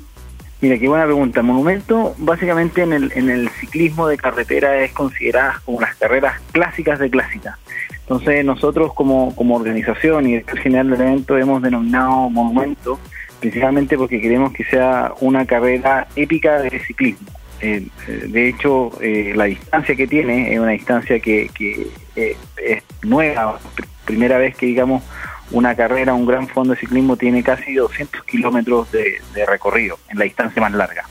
Mira, 0.60 0.78
qué 0.80 0.88
buena 0.88 1.06
pregunta. 1.06 1.42
Monumento, 1.44 2.16
básicamente 2.18 2.82
en 2.82 2.94
el, 2.94 3.12
en 3.16 3.30
el 3.30 3.50
ciclismo 3.50 4.08
de 4.08 4.18
carretera 4.18 4.84
es 4.84 4.92
considerada 4.92 5.62
como 5.64 5.80
las 5.80 5.96
carreras 5.96 6.42
clásicas 6.52 6.98
de 7.00 7.10
clásica. 7.10 7.60
Entonces 7.92 8.44
nosotros 8.44 8.94
como, 8.94 9.36
como 9.36 9.56
organización 9.56 10.28
y 10.28 10.36
el 10.36 10.46
general 10.60 10.90
del 10.90 11.02
evento 11.02 11.38
hemos 11.38 11.62
denominado 11.62 12.30
Monumento 12.30 13.00
principalmente 13.40 13.98
porque 13.98 14.22
queremos 14.22 14.54
que 14.54 14.64
sea 14.66 15.14
una 15.20 15.46
carrera 15.46 16.08
épica 16.16 16.60
de 16.62 16.80
ciclismo. 16.80 17.28
Eh, 17.60 17.88
de 18.28 18.50
hecho, 18.50 18.92
eh, 19.02 19.34
la 19.36 19.46
distancia 19.46 19.96
que 19.96 20.08
tiene 20.08 20.54
es 20.54 20.60
una 20.60 20.72
distancia 20.72 21.20
que, 21.20 21.50
que 21.54 21.88
eh, 22.16 22.36
es 22.58 22.84
nueva, 23.02 23.60
primera 24.06 24.38
vez 24.38 24.56
que 24.56 24.68
digamos 24.68 25.04
una 25.52 25.76
carrera, 25.76 26.14
un 26.14 26.26
gran 26.26 26.48
fondo 26.48 26.74
de 26.74 26.80
ciclismo 26.80 27.18
tiene 27.18 27.44
casi 27.44 27.74
200 27.74 28.24
kilómetros 28.24 28.92
de, 28.92 29.22
recorrido 29.46 29.98
en 30.10 30.20
la 30.20 30.26
distancia 30.26 30.62
más 30.62 30.74
larga. 30.74 31.06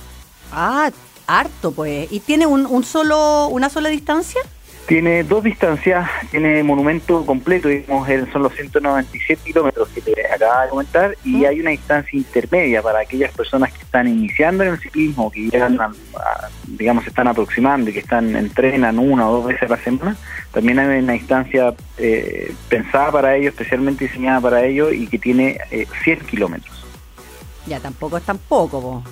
Ah, 0.53 0.91
harto 1.26 1.72
pues. 1.72 2.11
¿Y 2.12 2.20
tiene 2.20 2.47
un, 2.47 2.66
un 2.66 2.84
solo, 2.84 3.49
una 3.49 3.68
sola 3.68 3.89
distancia? 3.89 4.41
Tiene 4.87 5.24
dos 5.24 5.43
distancias, 5.43 6.09
tiene 6.30 6.62
monumento 6.62 7.26
completo, 7.26 7.66
digamos, 7.66 8.09
son 8.32 8.45
los 8.45 8.55
197 8.55 9.43
kilómetros 9.45 9.89
que 9.89 10.01
te 10.01 10.14
acaba 10.32 10.62
de 10.62 10.68
comentar, 10.68 11.16
y 11.24 11.45
hay 11.45 11.59
una 11.61 11.70
distancia 11.70 12.16
intermedia 12.16 12.82
para 12.82 13.01
aquellas 13.01 13.32
personas 13.32 13.72
que 13.72 13.82
están 13.82 14.07
iniciando 14.07 14.62
en 14.62 14.74
el 14.74 14.78
ciclismo, 14.78 15.30
que 15.32 15.49
llegan, 15.49 15.76
digamos, 16.68 17.03
se 17.03 17.11
están 17.11 17.26
aproximando 17.26 17.91
y 17.91 17.95
que 17.95 17.99
están 17.99 18.37
entrenan 18.37 19.01
una 19.01 19.28
o 19.28 19.32
dos 19.39 19.47
veces 19.47 19.64
a 19.64 19.74
la 19.74 19.82
semana. 19.82 20.16
También 20.53 20.78
hay 20.78 21.01
una 21.01 21.14
distancia 21.14 21.74
eh, 21.99 22.55
pensada 22.68 23.11
para 23.11 23.34
ellos, 23.34 23.55
especialmente 23.55 24.07
diseñada 24.07 24.41
para 24.41 24.64
ellos, 24.64 24.93
y 24.93 25.09
que 25.09 25.18
tiene 25.18 25.59
100 26.05 26.18
eh, 26.18 26.22
kilómetros. 26.30 26.87
Ya, 27.66 27.80
tampoco 27.80 28.18
es 28.18 28.22
tan 28.22 28.39
poco, 28.39 29.03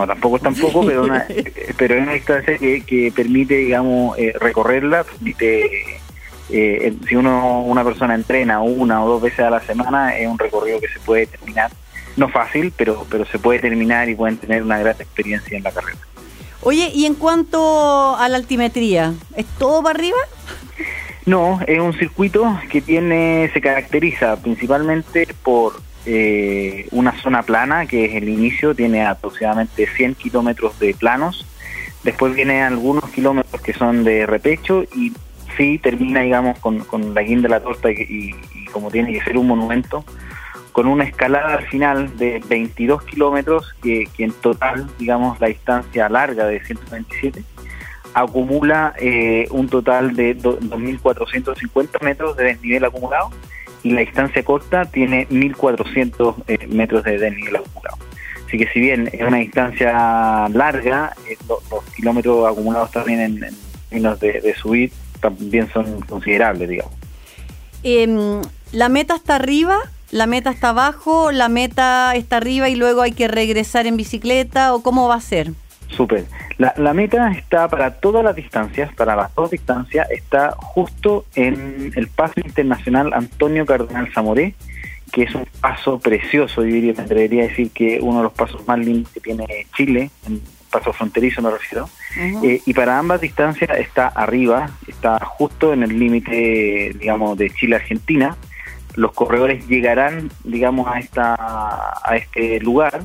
no, 0.00 0.06
tampoco 0.06 0.36
es 0.36 0.42
tampoco, 0.42 0.84
pero, 0.84 1.04
una, 1.04 1.26
pero 1.76 1.94
es 1.94 2.02
una 2.02 2.12
distancia 2.12 2.58
que, 2.58 3.12
permite, 3.14 3.56
digamos, 3.56 4.18
eh, 4.18 4.32
recorrerla, 4.38 5.04
permite, 5.04 6.00
eh, 6.50 6.94
si 7.08 7.16
uno 7.16 7.62
una 7.62 7.84
persona 7.84 8.14
entrena 8.14 8.60
una 8.60 9.04
o 9.04 9.08
dos 9.08 9.22
veces 9.22 9.40
a 9.40 9.50
la 9.50 9.60
semana, 9.60 10.16
es 10.16 10.26
un 10.26 10.38
recorrido 10.38 10.80
que 10.80 10.88
se 10.88 11.00
puede 11.00 11.26
terminar, 11.26 11.70
no 12.16 12.28
fácil, 12.28 12.72
pero, 12.76 13.06
pero 13.10 13.24
se 13.26 13.38
puede 13.38 13.58
terminar 13.58 14.08
y 14.08 14.14
pueden 14.14 14.36
tener 14.36 14.62
una 14.62 14.78
gran 14.78 14.96
experiencia 14.96 15.56
en 15.56 15.62
la 15.62 15.72
carrera. 15.72 15.98
Oye, 16.62 16.90
y 16.94 17.06
en 17.06 17.14
cuanto 17.14 18.16
a 18.16 18.28
la 18.28 18.36
altimetría, 18.36 19.14
¿es 19.34 19.46
todo 19.58 19.82
para 19.82 19.98
arriba? 19.98 20.18
No, 21.24 21.60
es 21.66 21.78
un 21.78 21.92
circuito 21.94 22.58
que 22.70 22.80
tiene, 22.80 23.50
se 23.52 23.60
caracteriza 23.60 24.36
principalmente 24.36 25.28
por 25.42 25.74
eh, 26.06 26.86
una 26.92 27.20
zona 27.20 27.42
plana, 27.42 27.86
que 27.86 28.06
es 28.06 28.14
el 28.14 28.28
inicio, 28.28 28.74
tiene 28.74 29.04
aproximadamente 29.04 29.86
100 29.86 30.14
kilómetros 30.14 30.78
de 30.78 30.94
planos. 30.94 31.46
Después 32.04 32.34
vienen 32.34 32.62
algunos 32.62 33.10
kilómetros 33.10 33.60
que 33.60 33.74
son 33.74 34.04
de 34.04 34.24
repecho 34.26 34.84
y 34.94 35.12
sí 35.56 35.78
termina, 35.78 36.20
digamos, 36.20 36.58
con, 36.58 37.14
la 37.14 37.22
guinda 37.22 37.42
de 37.42 37.48
la 37.48 37.60
torta 37.60 37.90
y, 37.90 38.34
como 38.72 38.90
tiene 38.90 39.12
que 39.12 39.22
ser 39.22 39.36
un 39.36 39.48
monumento, 39.48 40.04
con 40.72 40.86
una 40.86 41.04
escalada 41.04 41.54
al 41.54 41.66
final 41.66 42.16
de 42.16 42.42
22 42.48 43.02
kilómetros, 43.04 43.74
que, 43.82 44.08
en 44.18 44.32
total, 44.32 44.88
digamos, 44.98 45.38
la 45.40 45.48
distancia 45.48 46.08
larga 46.08 46.46
de 46.46 46.64
127 46.64 47.44
acumula 48.14 48.94
eh, 48.98 49.46
un 49.50 49.68
total 49.68 50.16
de 50.16 50.36
2.450 50.36 52.02
metros 52.02 52.36
de 52.36 52.44
desnivel 52.44 52.84
acumulado 52.84 53.30
y 53.82 53.90
la 53.90 54.00
distancia 54.00 54.42
corta 54.42 54.84
tiene 54.84 55.28
1.400 55.28 56.34
eh, 56.46 56.66
metros 56.68 57.04
de 57.04 57.18
desnivel 57.18 57.56
acumulado. 57.56 57.96
Así 58.46 58.58
que 58.58 58.66
si 58.72 58.80
bien 58.80 59.08
es 59.12 59.22
una 59.22 59.38
distancia 59.38 60.48
larga, 60.48 61.14
eh, 61.28 61.36
los, 61.48 61.84
kilómetros 61.94 62.50
acumulados 62.50 62.90
también 62.90 63.20
en, 63.20 63.40
términos 63.88 64.18
de, 64.20 64.54
subir 64.54 64.92
también 65.20 65.70
son 65.72 66.00
considerables, 66.02 66.68
digamos. 66.68 66.92
Em, 67.82 68.40
¿La 68.72 68.88
meta 68.88 69.14
está 69.14 69.36
arriba? 69.36 69.78
¿La 70.10 70.26
meta 70.26 70.50
está 70.50 70.70
abajo? 70.70 71.30
¿La 71.30 71.48
meta 71.48 72.14
está 72.16 72.38
arriba 72.38 72.68
y 72.68 72.74
luego 72.74 73.02
hay 73.02 73.12
que 73.12 73.28
regresar 73.28 73.86
en 73.86 73.96
bicicleta? 73.96 74.74
¿O 74.74 74.82
cómo 74.82 75.08
va 75.08 75.14
a 75.16 75.20
ser? 75.20 75.52
Súper. 75.88 76.24
La, 76.60 76.92
meta 76.92 77.32
está 77.32 77.68
para 77.68 78.00
todas 78.00 78.22
las 78.22 78.36
distancias, 78.36 78.92
para 78.92 79.16
las 79.16 79.34
dos 79.34 79.50
distancias, 79.50 80.06
está 80.10 80.50
justo 80.58 81.24
en 81.34 81.90
el 81.96 82.08
paso 82.08 82.34
internacional 82.36 83.14
Antonio 83.14 83.64
Cardenal 83.64 84.12
Zamoré, 84.12 84.54
que 85.10 85.22
es 85.22 85.34
un 85.34 85.46
paso 85.62 85.98
precioso, 85.98 86.62
yo 86.62 86.74
diría, 86.74 86.92
me 86.94 87.04
atrevería 87.04 87.44
a 87.44 87.46
decir 87.46 87.70
que 87.70 87.98
uno 88.02 88.18
de 88.18 88.24
los 88.24 88.34
pasos 88.34 88.68
más 88.68 88.78
lindos 88.78 89.10
que 89.10 89.20
tiene 89.20 89.46
Chile, 89.74 90.10
en 90.26 90.42
paso 90.70 90.92
fronterizo 90.92 91.40
me 91.40 91.50
refiero, 91.50 91.88
eh, 92.42 92.60
y 92.66 92.74
para 92.74 92.98
ambas 92.98 93.22
distancias 93.22 93.70
está 93.78 94.08
arriba, 94.08 94.68
está 94.86 95.18
justo 95.24 95.72
en 95.72 95.82
el 95.82 95.98
límite, 95.98 96.94
digamos, 97.00 97.38
de 97.38 97.48
Chile-Argentina. 97.48 98.36
Los 98.96 99.12
corredores 99.12 99.66
llegarán, 99.66 100.30
digamos, 100.44 100.88
a, 100.88 100.98
esta, 100.98 101.36
a 102.04 102.16
este 102.16 102.60
lugar 102.60 103.00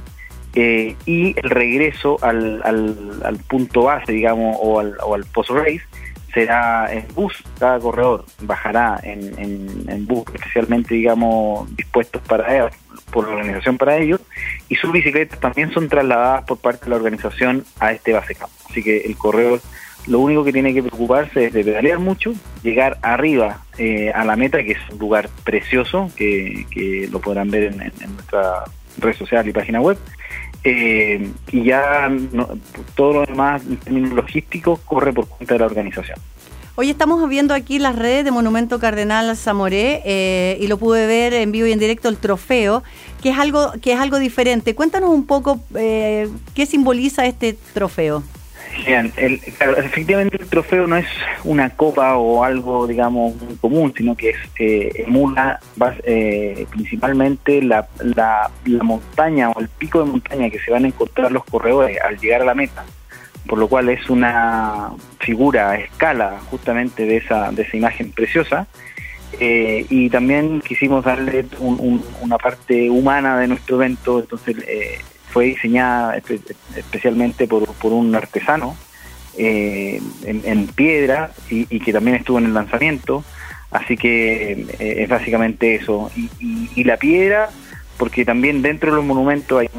eh, 0.55 0.95
y 1.05 1.37
el 1.37 1.49
regreso 1.49 2.17
al, 2.21 2.61
al, 2.63 3.37
punto 3.47 3.83
base, 3.83 4.13
digamos, 4.13 4.57
o 4.61 4.79
al, 4.79 4.95
o 5.03 5.13
al 5.13 5.25
post-race 5.25 5.81
será 6.33 6.91
en 6.93 7.05
bus, 7.13 7.43
cada 7.59 7.77
corredor 7.79 8.25
bajará 8.41 8.99
en, 9.03 9.33
en, 9.89 10.05
bus 10.05 10.23
especialmente, 10.33 10.95
digamos, 10.95 11.73
dispuestos 11.75 12.21
para 12.21 12.69
por 13.11 13.27
la 13.27 13.35
organización 13.35 13.77
para 13.77 13.97
ello, 13.97 14.19
y 14.69 14.75
sus 14.75 14.91
bicicletas 14.91 15.39
también 15.39 15.71
son 15.71 15.89
trasladadas 15.89 16.45
por 16.45 16.57
parte 16.57 16.85
de 16.85 16.89
la 16.91 16.95
organización 16.97 17.65
a 17.79 17.91
este 17.91 18.13
base 18.13 18.35
campo. 18.35 18.55
Así 18.69 18.81
que 18.81 19.01
el 19.01 19.17
corredor 19.17 19.61
lo 20.07 20.19
único 20.19 20.43
que 20.43 20.53
tiene 20.53 20.73
que 20.73 20.83
preocuparse 20.83 21.45
es 21.45 21.53
de 21.53 21.63
pedalear 21.63 21.99
mucho, 21.99 22.33
llegar 22.63 22.97
arriba 23.01 23.63
eh, 23.77 24.11
a 24.13 24.23
la 24.23 24.35
meta, 24.35 24.63
que 24.63 24.73
es 24.73 24.79
un 24.91 24.99
lugar 24.99 25.29
precioso, 25.43 26.11
que, 26.15 26.65
que 26.69 27.07
lo 27.11 27.19
podrán 27.19 27.49
ver 27.49 27.63
en 27.73 28.13
nuestra 28.13 28.63
red 28.99 29.15
social 29.15 29.47
y 29.47 29.51
página 29.51 29.81
web, 29.81 29.97
eh, 30.65 31.31
y 31.51 31.63
ya 31.63 32.11
todo 32.95 33.13
lo 33.13 33.25
demás 33.25 33.61
en 33.65 33.77
términos 33.77 34.13
logísticos 34.13 34.79
corre 34.79 35.13
por 35.13 35.27
cuenta 35.27 35.53
de 35.53 35.59
la 35.59 35.67
organización. 35.67 36.17
Hoy 36.77 36.89
estamos 36.89 37.29
viendo 37.29 37.53
aquí 37.53 37.79
las 37.79 37.95
redes 37.95 38.25
de 38.25 38.31
Monumento 38.31 38.79
Cardenal 38.79 39.37
Zamoré 39.37 40.01
eh, 40.03 40.57
y 40.59 40.67
lo 40.67 40.77
pude 40.77 41.07
ver 41.07 41.33
en 41.33 41.51
vivo 41.53 41.67
y 41.67 41.71
en 41.71 41.79
directo 41.79 42.09
el 42.09 42.17
trofeo, 42.17 42.83
que 43.21 43.29
es 43.29 43.37
algo 43.37 43.71
que 43.81 43.93
es 43.93 43.99
algo 43.99 44.19
diferente. 44.19 44.75
Cuéntanos 44.75 45.11
un 45.11 45.25
poco 45.25 45.61
eh, 45.75 46.27
qué 46.53 46.65
simboliza 46.65 47.25
este 47.27 47.55
trofeo. 47.73 48.23
Bien, 48.83 49.11
el, 49.15 49.39
efectivamente 49.77 50.37
el 50.39 50.47
trofeo 50.47 50.85
no 50.85 50.97
es 50.97 51.07
una 51.43 51.69
copa 51.69 52.17
o 52.17 52.43
algo, 52.43 52.87
digamos, 52.87 53.33
común, 53.61 53.93
sino 53.95 54.15
que 54.15 54.31
es, 54.31 54.37
eh, 54.59 55.03
emula 55.07 55.59
eh, 56.03 56.67
principalmente 56.69 57.61
la, 57.61 57.87
la, 57.99 58.51
montaña 58.83 59.49
o 59.51 59.59
el 59.59 59.69
pico 59.69 60.03
de 60.03 60.11
montaña 60.11 60.49
que 60.49 60.59
se 60.59 60.71
van 60.71 60.85
a 60.85 60.87
encontrar 60.87 61.31
los 61.31 61.45
corredores 61.45 61.99
al 62.01 62.19
llegar 62.19 62.41
a 62.41 62.45
la 62.45 62.53
meta, 62.53 62.83
por 63.47 63.57
lo 63.57 63.67
cual 63.67 63.89
es 63.89 64.09
una 64.09 64.91
figura 65.19 65.71
a 65.71 65.77
escala 65.77 66.39
justamente 66.49 67.05
de 67.05 67.17
esa, 67.17 67.51
de 67.51 67.63
esa 67.63 67.77
imagen 67.77 68.11
preciosa. 68.11 68.67
Eh, 69.39 69.85
y 69.89 70.09
también 70.09 70.61
quisimos 70.61 71.03
darle 71.03 71.45
una 71.59 72.37
parte 72.37 72.89
humana 72.89 73.37
de 73.37 73.47
nuestro 73.47 73.75
evento, 73.75 74.19
entonces 74.19 74.55
eh, 74.65 74.99
fue 75.35 75.47
diseñada 75.47 76.15
especialmente 76.77 77.45
por, 77.45 77.67
un 77.91 78.15
artesano 78.15 78.77
eh, 79.37 80.01
en, 80.23 80.67
piedra 80.67 81.33
y, 81.49 81.65
que 81.81 81.91
también 81.91 82.15
estuvo 82.15 82.37
en 82.37 82.45
el 82.45 82.53
lanzamiento. 82.53 83.21
Así 83.69 83.97
que 83.97 84.65
eh, 84.79 85.03
es 85.03 85.09
básicamente 85.09 85.75
eso. 85.75 86.09
Y, 86.15 86.85
la 86.85 86.95
piedra, 86.95 87.49
porque 87.97 88.23
también 88.23 88.61
dentro 88.61 88.91
de 88.91 88.95
los 88.95 89.05
monumentos 89.05 89.59
hay 89.59 89.69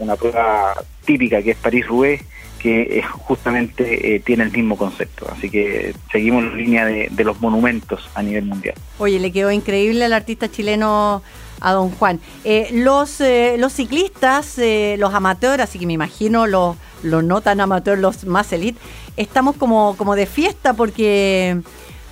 una, 0.00 0.16
prueba 0.16 0.74
típica 1.04 1.40
que 1.42 1.52
es 1.52 1.58
París-Roubaix, 1.58 2.20
que 2.58 2.98
es 2.98 3.06
justamente 3.06 4.16
eh, 4.16 4.18
tiene 4.18 4.42
el 4.42 4.50
mismo 4.50 4.76
concepto. 4.76 5.28
Así 5.30 5.48
que 5.48 5.94
seguimos 6.10 6.42
la 6.42 6.56
línea 6.56 6.86
de, 6.86 7.06
de 7.08 7.22
los 7.22 7.40
monumentos 7.40 8.10
a 8.16 8.22
nivel 8.24 8.46
mundial. 8.46 8.74
Oye, 8.98 9.20
le 9.20 9.30
quedó 9.30 9.52
increíble 9.52 10.06
al 10.06 10.12
artista 10.12 10.50
chileno 10.50 11.22
a 11.64 11.72
don 11.72 11.90
Juan. 11.90 12.20
Eh, 12.44 12.68
los, 12.72 13.20
eh, 13.20 13.56
los 13.58 13.72
ciclistas, 13.72 14.58
eh, 14.58 14.96
los 14.98 15.14
amateurs, 15.14 15.62
así 15.62 15.78
que 15.78 15.86
me 15.86 15.94
imagino 15.94 16.46
los, 16.46 16.76
los 17.02 17.24
no 17.24 17.40
tan 17.40 17.60
amateurs, 17.60 18.00
los 18.00 18.24
más 18.26 18.52
elite, 18.52 18.78
estamos 19.16 19.56
como, 19.56 19.96
como 19.96 20.14
de 20.14 20.26
fiesta 20.26 20.74
porque 20.74 21.58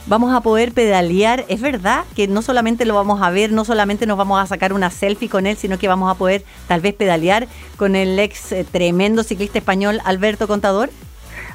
vamos 0.07 0.35
a 0.35 0.41
poder 0.41 0.73
pedalear. 0.73 1.45
Es 1.49 1.61
verdad 1.61 2.05
que 2.17 2.27
no 2.29 2.41
solamente 2.41 2.87
lo 2.87 2.95
vamos 2.95 3.21
a 3.21 3.31
ver, 3.31 3.53
no 3.53 3.67
solamente 3.67 4.07
nos 4.07 4.17
vamos 4.17 4.43
a 4.43 4.47
sacar 4.47 4.73
una 4.73 4.89
selfie 4.91 5.29
con 5.29 5.47
él, 5.47 5.57
sino 5.59 5.79
que 5.79 5.87
vamos 5.87 6.11
a 6.11 6.15
poder 6.15 6.45
tal 6.67 6.81
vez 6.81 6.95
pedalear 6.95 7.47
con 7.77 7.95
el 7.95 8.19
ex 8.19 8.55
tremendo 8.73 9.23
ciclista 9.23 9.59
español 9.59 10.01
Alberto 10.05 10.49
Contador. 10.49 10.89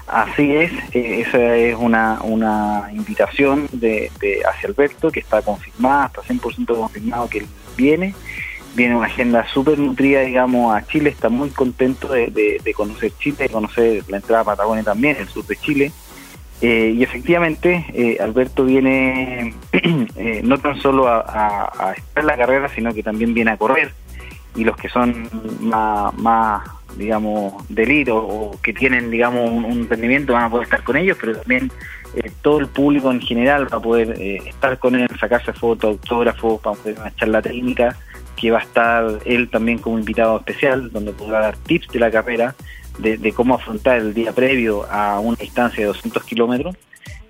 Así 0.06 0.56
es, 0.56 0.72
esa 0.94 1.56
es 1.58 1.76
una, 1.78 2.20
una 2.22 2.90
invitación 2.94 3.68
de, 3.74 4.10
hacia 4.48 4.70
Alberto 4.70 5.12
que 5.12 5.20
está 5.20 5.42
confirmada, 5.42 6.06
está 6.06 6.22
100% 6.22 6.78
confirmado 6.78 7.28
que 7.28 7.40
él 7.40 7.48
viene. 7.78 8.14
Viene 8.76 8.96
una 8.96 9.08
agenda 9.08 9.48
súper 9.48 9.80
nutrida, 9.80 10.22
digamos, 10.22 10.76
a 10.76 10.86
Chile. 10.86 11.10
Está 11.10 11.30
muy 11.30 11.50
contento 11.50 12.10
de, 12.10 12.62
conocer 12.76 13.12
Chile, 13.18 13.38
de 13.40 13.50
conocer 13.50 14.04
la 14.10 14.18
entrada 14.18 14.42
a 14.42 14.46
Patagonia 14.46 14.84
también, 14.84 15.18
el 15.20 15.28
sur 15.28 15.46
de 15.46 15.56
Chile. 15.56 15.92
Eh, 16.60 16.94
y 16.96 17.04
efectivamente, 17.04 17.86
eh, 17.94 18.18
Alberto 18.20 18.66
viene 18.66 19.54
eh, 19.72 20.42
no 20.44 20.58
tan 20.58 20.80
solo 20.82 21.08
a, 21.08 21.22
a, 21.22 21.94
estar 21.94 22.24
en 22.24 22.28
la 22.28 22.38
carrera, 22.38 22.70
sino 22.70 22.94
que 22.94 23.04
también 23.04 23.34
viene 23.34 23.52
a 23.52 23.58
correr. 23.58 23.94
Y 24.56 24.64
los 24.64 24.76
que 24.76 24.90
son 24.90 25.30
más, 25.62 26.14
más 26.16 26.64
digamos, 26.96 27.54
delito 27.70 28.18
o 28.18 28.60
que 28.62 28.74
tienen, 28.74 29.12
digamos, 29.12 29.50
un, 29.50 29.88
rendimiento 29.90 30.34
van 30.34 30.46
a 30.46 30.50
poder 30.50 30.66
estar 30.66 30.84
con 30.84 30.98
ellos, 30.98 31.18
pero 31.20 31.38
también 31.38 31.72
eh, 32.16 32.32
todo 32.42 32.60
el 32.60 32.68
público 32.68 33.12
en 33.12 33.22
general 33.22 33.72
va 33.72 33.78
a 33.78 33.82
poder 33.82 34.16
eh, 34.20 34.38
estar 34.46 34.78
con 34.80 34.96
él, 34.96 35.08
sacarse 35.20 35.54
fotos, 35.54 35.92
autógrafos, 35.92 36.60
para 36.62 36.76
poder 36.76 37.00
una 37.00 37.16
charla 37.16 37.42
técnica 37.42 37.96
que 38.36 38.52
va 38.52 38.60
a 38.60 38.62
estar 38.62 39.20
él 39.26 39.50
también 39.50 39.80
como 39.80 39.98
invitado 39.98 40.38
especial, 40.38 40.92
donde 40.92 41.12
podrá 41.12 41.40
dar 41.40 41.58
tips 41.58 41.88
de 41.90 42.00
la 42.00 42.12
carrera, 42.12 42.56
de, 43.00 43.32
cómo 43.32 43.56
afrontar 43.56 44.00
el 44.00 44.14
día 44.14 44.32
previo 44.32 44.86
a 44.92 45.20
una 45.20 45.38
distancia 45.38 45.82
de 45.82 45.88
200 45.88 46.24
kilómetros, 46.24 46.76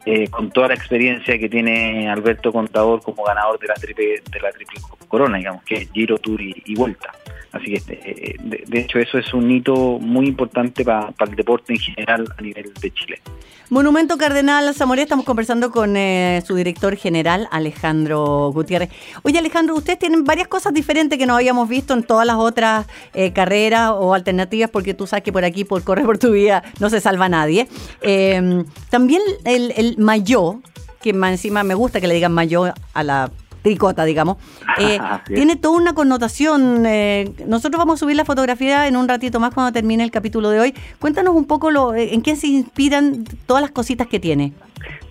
eh, 0.05 0.29
con 0.29 0.49
toda 0.49 0.69
la 0.69 0.73
experiencia 0.73 1.37
que 1.37 1.49
tiene 1.49 2.09
Alberto 2.09 2.53
Contador 2.53 3.01
como 3.01 3.23
ganador 3.25 3.59
de 3.59 3.67
la 3.67 3.73
triple, 3.73 4.21
de 4.31 4.39
la 4.39 4.51
triple 4.51 4.79
corona, 5.07 5.37
digamos, 5.37 5.63
que 5.63 5.75
es 5.75 5.91
Giro, 5.91 6.17
Tour 6.17 6.41
y 6.41 6.75
vuelta. 6.75 7.11
Así 7.51 7.73
que, 7.73 7.81
eh, 7.89 8.35
de, 8.39 8.79
hecho, 8.79 8.99
eso 8.99 9.17
es 9.17 9.33
un 9.33 9.49
hito 9.49 9.99
muy 9.99 10.27
importante 10.27 10.83
para 10.83 11.13
el 11.19 11.35
deporte 11.35 11.73
en 11.73 11.79
general 11.79 12.27
a 12.37 12.41
nivel 12.41 12.73
de 12.81 12.91
Chile. 12.91 13.21
Monumento 13.69 14.17
Cardenal 14.17 14.73
Zamoré, 14.73 15.03
estamos 15.03 15.25
conversando 15.25 15.71
con 15.71 15.97
eh, 15.97 16.41
su 16.45 16.55
director 16.55 16.95
general, 16.95 17.47
Alejandro 17.51 18.51
Gutiérrez. 18.53 18.89
Oye, 19.23 19.39
Alejandro, 19.39 19.75
ustedes 19.75 19.99
tienen 19.99 20.23
varias 20.23 20.47
cosas 20.47 20.73
diferentes 20.73 21.17
que 21.17 21.25
no 21.25 21.35
habíamos 21.35 21.67
visto 21.67 21.93
en 21.93 22.03
todas 22.03 22.25
las 22.25 22.37
otras 22.37 22.85
eh, 23.13 23.31
carreras 23.33 23.91
o 23.93 24.13
alternativas, 24.13 24.69
porque 24.69 24.93
tú 24.93 25.07
sabes 25.07 25.23
que 25.23 25.31
por 25.31 25.43
aquí, 25.43 25.63
por 25.63 25.83
correr 25.83 26.05
por 26.05 26.17
tu 26.17 26.31
vida, 26.31 26.63
no 26.79 26.89
se 26.89 27.01
salva 27.01 27.29
nadie. 27.29 27.67
también 28.89 29.21
el, 29.45 29.73
el 29.75 29.97
mayó, 29.97 30.61
que 31.01 31.09
encima 31.09 31.63
me 31.63 31.75
gusta 31.75 32.01
que 32.01 32.07
le 32.07 32.15
digan 32.15 32.33
mayó 32.33 32.73
a 32.93 33.03
la 33.03 33.31
tricota, 33.67 34.05
digamos, 34.05 34.37
eh, 34.79 34.97
tiene 35.25 35.57
toda 35.57 35.77
una 35.77 35.93
connotación. 35.93 36.85
Eh, 36.85 37.31
nosotros 37.45 37.77
vamos 37.77 37.95
a 37.95 37.99
subir 37.99 38.15
la 38.15 38.23
fotografía 38.23 38.87
en 38.87 38.95
un 38.95 39.07
ratito 39.07 39.39
más 39.39 39.53
cuando 39.53 39.73
termine 39.73 40.03
el 40.03 40.11
capítulo 40.11 40.49
de 40.49 40.59
hoy. 40.59 40.73
Cuéntanos 40.99 41.35
un 41.35 41.45
poco 41.45 41.69
lo, 41.69 41.93
eh, 41.93 42.13
en 42.13 42.21
qué 42.21 42.35
se 42.35 42.47
inspiran 42.47 43.25
todas 43.45 43.61
las 43.61 43.71
cositas 43.71 44.07
que 44.07 44.19
tiene. 44.19 44.53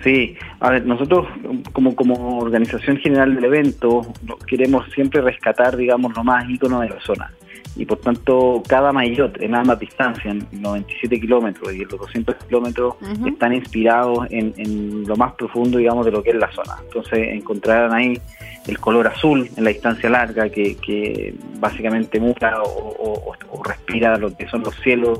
Sí, 0.02 0.36
a 0.60 0.70
ver, 0.70 0.86
nosotros 0.86 1.26
como, 1.72 1.94
como 1.94 2.38
organización 2.38 2.96
general 2.98 3.34
del 3.34 3.44
evento 3.44 4.06
queremos 4.46 4.86
siempre 4.94 5.20
rescatar, 5.20 5.76
digamos, 5.76 6.16
lo 6.16 6.24
más 6.24 6.48
ícono 6.48 6.80
de 6.80 6.88
la 6.90 7.00
zona 7.00 7.30
y 7.76 7.84
por 7.84 7.98
tanto 7.98 8.62
cada 8.66 8.92
maillot 8.92 9.40
en 9.40 9.54
ambas 9.54 9.78
distancias, 9.78 10.26
en 10.26 10.62
97 10.62 11.20
kilómetros 11.20 11.74
y 11.74 11.82
en 11.82 11.88
los 11.88 12.00
200 12.00 12.34
kilómetros, 12.46 12.94
están 13.26 13.52
inspirados 13.52 14.26
en, 14.30 15.04
lo 15.06 15.16
más 15.16 15.34
profundo, 15.34 15.78
digamos, 15.78 16.06
de 16.06 16.12
lo 16.12 16.22
que 16.22 16.30
es 16.30 16.36
la 16.36 16.50
zona. 16.52 16.76
Entonces 16.82 17.28
encontrarán 17.32 17.92
ahí 17.92 18.18
el 18.66 18.78
color 18.78 19.06
azul 19.06 19.48
en 19.56 19.64
la 19.64 19.70
distancia 19.70 20.08
larga 20.08 20.48
que, 20.48 21.34
básicamente 21.60 22.18
muta 22.18 22.62
o, 22.62 23.34
respira 23.64 24.16
lo 24.16 24.34
que 24.36 24.48
son 24.48 24.62
los 24.62 24.74
cielos 24.76 25.18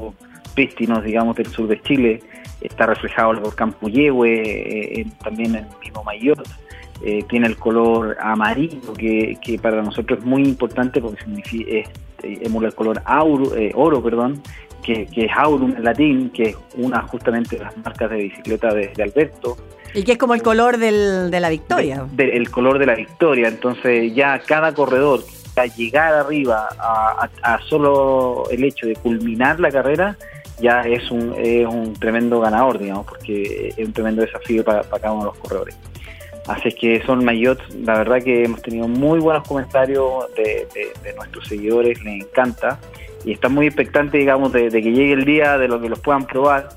prístinos, 0.54 1.04
digamos, 1.04 1.36
del 1.36 1.46
sur 1.46 1.68
de 1.68 1.80
Chile. 1.82 2.20
Está 2.60 2.86
reflejado 2.86 3.32
el 3.32 3.40
volcán 3.40 3.72
Puyehue, 3.72 5.00
eh, 5.00 5.06
también 5.22 5.54
el 5.56 5.66
mismo 5.82 6.02
maillot. 6.04 6.42
Eh, 7.02 7.22
tiene 7.28 7.46
el 7.48 7.56
color 7.58 8.16
amarillo 8.20 8.94
que, 8.94 9.36
que, 9.42 9.58
para 9.58 9.82
nosotros 9.82 10.20
es 10.20 10.24
muy 10.24 10.44
importante 10.44 11.00
porque 11.00 11.22
significa, 11.22 11.90
emula 12.22 12.68
el 12.68 12.74
color 12.74 13.02
eh, 13.56 13.72
oro, 13.74 14.02
perdón, 14.02 14.42
que, 14.82 15.08
es 15.14 15.30
aurum 15.36 15.74
en 15.76 15.84
latín, 15.84 16.30
que 16.30 16.42
es 16.44 16.56
una 16.76 17.02
justamente 17.02 17.56
de 17.56 17.64
las 17.64 17.76
marcas 17.78 18.10
de 18.10 18.16
bicicleta 18.16 18.72
de, 18.72 18.92
Alberto. 19.02 19.56
Y 19.94 20.04
que 20.04 20.12
es 20.12 20.18
como 20.18 20.34
el 20.34 20.42
color 20.42 20.78
de 20.78 21.40
la 21.40 21.48
victoria. 21.48 22.06
el 22.18 22.50
color 22.50 22.78
de 22.78 22.86
la 22.86 22.94
victoria. 22.94 23.48
Entonces 23.48 24.14
ya 24.14 24.38
cada 24.40 24.74
corredor, 24.74 25.20
a 25.56 25.66
llegar 25.66 26.12
arriba 26.12 26.68
a, 26.78 27.58
solo 27.66 28.44
el 28.50 28.62
hecho 28.62 28.86
de 28.86 28.94
culminar 28.94 29.58
la 29.58 29.70
carrera, 29.70 30.16
ya 30.60 30.82
es 30.82 31.10
un, 31.10 31.34
es 31.38 31.66
un 31.66 31.94
tremendo 31.94 32.40
ganador, 32.40 32.78
digamos, 32.78 33.06
porque 33.06 33.74
es 33.76 33.86
un 33.86 33.92
tremendo 33.92 34.22
desafío 34.22 34.64
para, 34.64 34.82
cada 34.82 35.12
uno 35.12 35.22
de 35.22 35.26
los 35.26 35.38
corredores. 35.38 35.76
Así 36.46 36.70
que 36.72 37.02
son 37.04 37.24
mayots, 37.24 37.62
la 37.74 37.98
verdad 37.98 38.22
que 38.22 38.44
hemos 38.44 38.62
tenido 38.62 38.86
muy 38.86 39.18
buenos 39.18 39.46
comentarios 39.48 40.32
de, 40.36 40.68
nuestros 41.16 41.48
seguidores, 41.48 42.02
les 42.04 42.22
encanta 42.22 42.78
y 43.24 43.32
están 43.32 43.52
muy 43.52 43.66
expectantes, 43.66 44.20
digamos, 44.20 44.52
de, 44.52 44.70
que 44.70 44.92
llegue 44.92 45.12
el 45.12 45.24
día 45.24 45.58
de 45.58 45.66
lo 45.66 45.80
que 45.80 45.88
los 45.88 45.98
puedan 45.98 46.24
probar. 46.24 46.68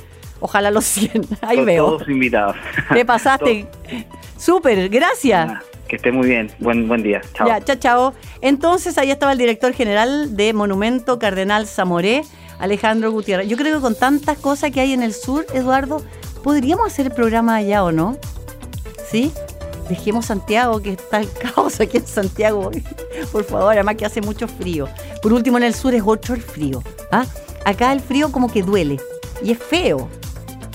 Ojalá 0.44 0.70
los 0.70 0.84
100. 0.94 1.26
Ahí 1.40 1.64
veo. 1.64 1.86
Todos 1.86 2.08
invitados. 2.08 2.54
Te 2.92 3.02
pasaste. 3.06 3.66
Súper, 4.36 4.90
gracias. 4.90 5.50
que 5.88 5.96
esté 5.96 6.12
muy 6.12 6.28
bien. 6.28 6.50
Buen, 6.58 6.86
buen 6.86 7.02
día. 7.02 7.22
Chao. 7.32 7.48
Ya, 7.48 7.64
chao, 7.64 7.76
chao. 7.76 8.14
Entonces, 8.42 8.98
ahí 8.98 9.10
estaba 9.10 9.32
el 9.32 9.38
director 9.38 9.72
general 9.72 10.36
de 10.36 10.52
Monumento 10.52 11.18
Cardenal 11.18 11.66
Zamoré, 11.66 12.24
Alejandro 12.58 13.10
Gutiérrez. 13.10 13.48
Yo 13.48 13.56
creo 13.56 13.76
que 13.76 13.80
con 13.80 13.94
tantas 13.94 14.36
cosas 14.36 14.70
que 14.70 14.80
hay 14.80 14.92
en 14.92 15.02
el 15.02 15.14
sur, 15.14 15.46
Eduardo, 15.54 16.04
podríamos 16.42 16.88
hacer 16.88 17.06
el 17.06 17.12
programa 17.12 17.56
allá 17.56 17.82
o 17.82 17.90
no. 17.90 18.18
¿Sí? 19.10 19.32
dejemos 19.88 20.26
Santiago, 20.26 20.80
que 20.80 20.92
está 20.92 21.20
el 21.20 21.28
caos 21.32 21.80
aquí 21.80 21.96
en 21.98 22.06
Santiago. 22.06 22.70
Por 23.32 23.44
favor, 23.44 23.72
además 23.72 23.96
que 23.96 24.04
hace 24.04 24.20
mucho 24.20 24.46
frío. 24.46 24.88
Por 25.22 25.32
último, 25.32 25.56
en 25.56 25.64
el 25.64 25.74
sur 25.74 25.94
es 25.94 26.02
otro 26.04 26.34
el 26.34 26.42
frío. 26.42 26.82
¿ah? 27.12 27.24
Acá 27.64 27.92
el 27.92 28.00
frío 28.00 28.30
como 28.30 28.50
que 28.52 28.62
duele 28.62 28.98
y 29.42 29.52
es 29.52 29.58
feo. 29.58 30.08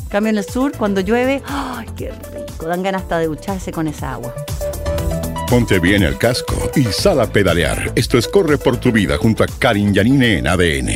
Cambio 0.10 0.32
en 0.32 0.38
el 0.40 0.44
sur, 0.44 0.72
cuando 0.76 1.02
llueve, 1.02 1.44
¡ay, 1.46 1.86
qué 1.96 2.12
rico! 2.12 2.66
Dan 2.68 2.82
ganas 2.82 3.04
hasta 3.04 3.20
de 3.20 3.28
ducharse 3.28 3.72
con 3.72 3.88
esa 3.88 4.14
agua. 4.14 4.34
Ponte 5.48 5.80
bien 5.80 6.04
el 6.04 6.18
casco 6.18 6.56
y 6.76 6.84
sal 6.86 7.20
a 7.22 7.28
pedalear. 7.28 7.92
Esto 7.96 8.18
es 8.18 8.28
Corre 8.28 8.58
por 8.58 8.78
tu 8.78 8.92
vida 8.92 9.18
junto 9.18 9.44
a 9.44 9.48
Karin 9.48 9.94
Yanine 9.94 10.40
en 10.40 10.48
ADN. 10.48 10.90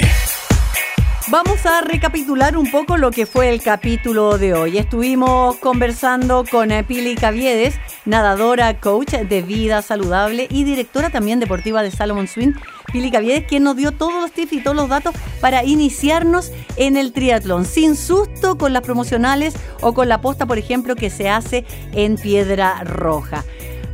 Vamos 1.29 1.65
a 1.65 1.81
recapitular 1.81 2.57
un 2.57 2.69
poco 2.69 2.97
lo 2.97 3.09
que 3.09 3.25
fue 3.25 3.49
el 3.49 3.61
capítulo 3.61 4.37
de 4.37 4.53
hoy. 4.53 4.77
Estuvimos 4.77 5.55
conversando 5.55 6.43
con 6.49 6.71
eh, 6.71 6.83
Pili 6.83 7.15
Caviedes, 7.15 7.79
nadadora, 8.05 8.79
coach 8.79 9.13
de 9.13 9.41
vida 9.41 9.81
saludable 9.81 10.47
y 10.49 10.63
directora 10.65 11.09
también 11.09 11.39
deportiva 11.39 11.81
de 11.81 11.91
Salomon 11.91 12.27
Swing. 12.27 12.53
Pili 12.93 13.09
Caviedes, 13.09 13.45
quien 13.47 13.63
nos 13.63 13.75
dio 13.75 13.91
todos 13.91 14.13
los 14.13 14.31
tips 14.31 14.53
y 14.53 14.61
todos 14.61 14.77
los 14.77 14.87
datos 14.87 15.15
para 15.41 15.65
iniciarnos 15.65 16.51
en 16.77 16.95
el 16.95 17.11
triatlón, 17.11 17.65
sin 17.65 17.95
susto 17.95 18.55
con 18.57 18.71
las 18.71 18.83
promocionales 18.83 19.55
o 19.81 19.93
con 19.93 20.07
la 20.07 20.21
posta, 20.21 20.45
por 20.45 20.59
ejemplo, 20.59 20.95
que 20.95 21.09
se 21.09 21.27
hace 21.27 21.65
en 21.93 22.17
Piedra 22.17 22.83
Roja. 22.83 23.43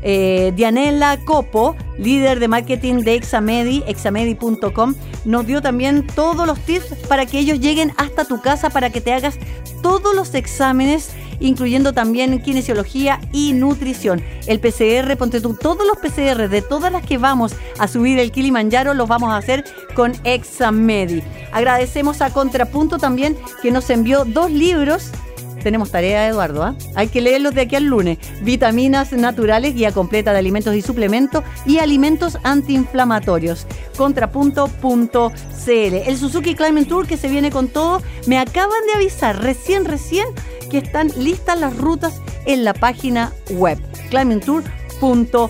Eh, 0.02 0.52
Dianela 0.56 1.18
Copo, 1.26 1.76
líder 1.98 2.40
de 2.40 2.50
marketing 2.50 3.04
de 3.04 3.16
Examedi, 3.16 3.84
examedi.com, 3.88 4.96
nos 5.26 5.48
dio 5.48 5.62
también 5.62 6.06
todos 6.08 6.46
los 6.46 6.60
tips 6.60 6.94
para 7.08 7.26
que 7.26 7.40
ellos 7.40 7.60
lleguen 7.60 7.94
hasta 7.98 8.26
tu 8.26 8.42
casa 8.42 8.70
para 8.70 8.90
que 8.90 9.02
te 9.02 9.14
hagas 9.14 9.38
todos 9.82 10.14
los 10.14 10.34
exámenes 10.36 11.12
incluyendo 11.40 11.94
también 11.94 12.42
kinesiología 12.42 13.20
y 13.32 13.54
nutrición. 13.54 14.22
El 14.48 14.60
PCR, 14.60 15.16
ponte 15.18 15.42
tú, 15.42 15.54
todos 15.54 15.86
los 15.86 15.98
PCR 15.98 16.50
de 16.50 16.62
todas 16.62 16.92
las 16.92 17.06
que 17.06 17.18
vamos 17.18 17.56
a 17.78 17.88
subir 17.88 18.20
el 18.20 18.32
Kilimanjaro 18.32 18.94
los 18.94 19.08
vamos 19.08 19.32
a 19.32 19.38
hacer 19.38 19.64
con 19.96 20.14
Examedi. 20.24 21.24
Agradecemos 21.52 22.22
a 22.22 22.32
Contrapunto 22.32 22.98
también 22.98 23.38
que 23.62 23.72
nos 23.72 23.90
envió 23.90 24.26
dos 24.26 24.52
libros 24.52 25.12
tenemos 25.60 25.92
tarea, 25.92 26.28
Eduardo. 26.28 26.64
¿ah? 26.64 26.76
Hay 26.96 27.08
que 27.08 27.22
leerlos 27.22 27.54
de 27.54 27.62
aquí 27.62 27.76
al 27.76 27.86
lunes. 27.86 28.18
Vitaminas 28.42 29.12
naturales, 29.12 29.76
guía 29.76 29.92
completa 29.92 30.32
de 30.32 30.40
alimentos 30.40 30.76
y 30.76 30.82
suplementos 30.82 31.44
y 31.66 31.80
alimentos 31.80 32.38
antiinflamatorios. 32.44 33.68
Contrapunto.cl. 33.98 35.32
El 35.68 36.18
Suzuki 36.18 36.56
Climbing 36.56 36.86
Tour 36.86 37.08
que 37.08 37.18
se 37.18 37.28
viene 37.28 37.52
con 37.52 37.68
todo. 37.68 38.02
Me 38.28 38.40
acaban 38.40 38.86
de 38.88 38.94
avisar 38.94 39.42
recién, 39.42 39.86
recién 39.86 40.26
que 40.70 40.78
están 40.80 41.12
listas 41.18 41.60
las 41.60 41.76
rutas 41.78 42.22
en 42.46 42.64
la 42.64 42.74
página 42.74 43.34
web. 43.52 43.80
climbingtour.cl. 44.10 45.50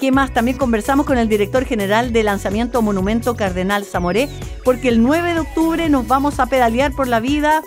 ¿Qué 0.00 0.12
más? 0.12 0.34
También 0.34 0.56
conversamos 0.56 1.06
con 1.06 1.18
el 1.18 1.28
director 1.28 1.64
general 1.64 2.12
de 2.12 2.22
lanzamiento 2.22 2.82
Monumento 2.82 3.36
Cardenal 3.36 3.84
Zamoré, 3.84 4.28
porque 4.64 4.88
el 4.88 5.02
9 5.02 5.34
de 5.34 5.40
octubre 5.40 5.88
nos 5.88 6.06
vamos 6.06 6.40
a 6.40 6.46
pedalear 6.46 6.92
por 6.92 7.08
la 7.08 7.20
vida 7.20 7.62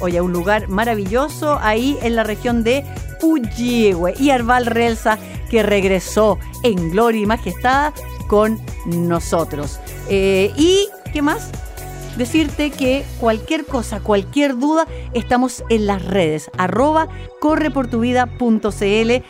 Oye, 0.00 0.20
un 0.20 0.32
lugar 0.32 0.68
maravilloso 0.68 1.58
ahí 1.60 1.98
en 2.02 2.16
la 2.16 2.24
región 2.24 2.64
de 2.64 2.84
Puyehue. 3.20 4.14
Y 4.18 4.30
Arval 4.30 4.66
Relsa, 4.66 5.18
que 5.50 5.62
regresó 5.62 6.38
en 6.62 6.90
gloria 6.90 7.22
y 7.22 7.26
majestad 7.26 7.94
con 8.26 8.60
nosotros. 8.86 9.80
Eh, 10.08 10.52
¿Y 10.56 10.88
qué 11.12 11.22
más? 11.22 11.50
Decirte 12.16 12.70
que 12.70 13.04
cualquier 13.20 13.66
cosa, 13.66 14.00
cualquier 14.00 14.56
duda, 14.56 14.86
estamos 15.14 15.64
en 15.68 15.86
las 15.86 16.04
redes, 16.04 16.50
arroba 16.56 17.08
correportuvida.cl 17.40 19.22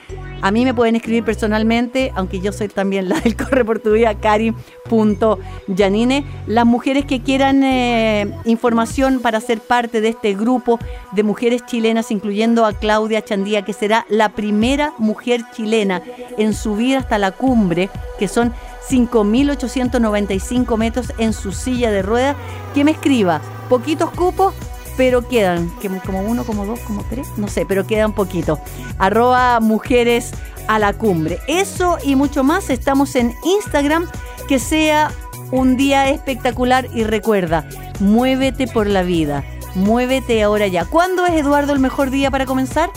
a 0.44 0.50
mí 0.50 0.66
me 0.66 0.74
pueden 0.74 0.94
escribir 0.94 1.24
personalmente, 1.24 2.12
aunque 2.14 2.38
yo 2.38 2.52
soy 2.52 2.68
también 2.68 3.08
la 3.08 3.18
del 3.18 3.34
Corre 3.34 3.64
por 3.64 3.78
tu 3.78 3.92
Vida, 3.92 4.14
Karin.yanine. 4.14 6.26
Las 6.46 6.66
mujeres 6.66 7.06
que 7.06 7.22
quieran 7.22 7.64
eh, 7.64 8.30
información 8.44 9.20
para 9.20 9.40
ser 9.40 9.60
parte 9.60 10.02
de 10.02 10.10
este 10.10 10.34
grupo 10.34 10.78
de 11.12 11.22
mujeres 11.22 11.64
chilenas, 11.64 12.10
incluyendo 12.10 12.66
a 12.66 12.74
Claudia 12.74 13.24
Chandía, 13.24 13.62
que 13.62 13.72
será 13.72 14.04
la 14.10 14.34
primera 14.34 14.92
mujer 14.98 15.40
chilena 15.54 16.02
en 16.36 16.52
subir 16.52 16.98
hasta 16.98 17.16
la 17.16 17.30
cumbre, 17.30 17.88
que 18.18 18.28
son 18.28 18.52
5.895 18.88 20.76
metros 20.76 21.12
en 21.18 21.32
su 21.32 21.52
silla 21.52 21.90
de 21.90 22.02
ruedas, 22.02 22.36
que 22.74 22.84
me 22.84 22.92
escriba 22.92 23.40
poquitos 23.68 24.10
cupos 24.10 24.54
pero 24.96 25.26
quedan, 25.26 25.72
como 26.06 26.20
uno, 26.22 26.44
como 26.44 26.66
dos, 26.66 26.80
como 26.80 27.04
tres, 27.04 27.26
no 27.36 27.48
sé, 27.48 27.66
pero 27.66 27.86
quedan 27.86 28.12
poquito. 28.12 28.60
Arroba 28.98 29.58
mujeres 29.60 30.30
a 30.68 30.78
la 30.78 30.92
cumbre. 30.92 31.40
Eso 31.48 31.98
y 32.04 32.16
mucho 32.16 32.44
más 32.44 32.70
estamos 32.70 33.16
en 33.16 33.34
Instagram. 33.44 34.06
Que 34.48 34.58
sea 34.58 35.10
un 35.50 35.76
día 35.76 36.10
espectacular 36.10 36.86
y 36.92 37.04
recuerda, 37.04 37.66
muévete 37.98 38.66
por 38.66 38.86
la 38.86 39.02
vida, 39.02 39.42
muévete 39.74 40.42
ahora 40.42 40.66
ya. 40.66 40.84
¿Cuándo 40.84 41.24
es 41.24 41.32
Eduardo 41.32 41.72
el 41.72 41.78
mejor 41.78 42.10
día 42.10 42.30
para 42.30 42.46
comenzar? 42.46 42.90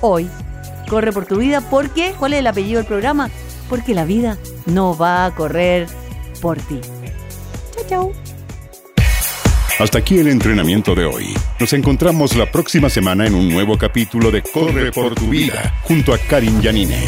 Hoy. 0.00 0.30
Corre 0.88 1.12
por 1.12 1.24
tu 1.24 1.36
vida 1.36 1.60
porque, 1.60 2.14
¿cuál 2.18 2.32
es 2.32 2.40
el 2.40 2.46
apellido 2.48 2.78
del 2.78 2.86
programa? 2.86 3.30
Porque 3.70 3.94
la 3.94 4.04
vida 4.04 4.36
no 4.66 4.94
va 4.98 5.24
a 5.24 5.34
correr 5.34 5.86
por 6.42 6.58
ti. 6.58 6.80
Chao, 7.74 7.84
chao. 7.88 8.12
Hasta 9.78 9.98
aquí 9.98 10.18
el 10.18 10.28
entrenamiento 10.28 10.94
de 10.94 11.06
hoy. 11.06 11.32
Nos 11.58 11.72
encontramos 11.72 12.36
la 12.36 12.50
próxima 12.50 12.90
semana 12.90 13.26
en 13.26 13.34
un 13.34 13.48
nuevo 13.48 13.78
capítulo 13.78 14.30
de 14.30 14.42
Corre 14.42 14.92
por 14.92 15.14
tu 15.14 15.28
vida 15.28 15.74
junto 15.84 16.12
a 16.12 16.18
Karin 16.18 16.60
Yanine. 16.60 17.02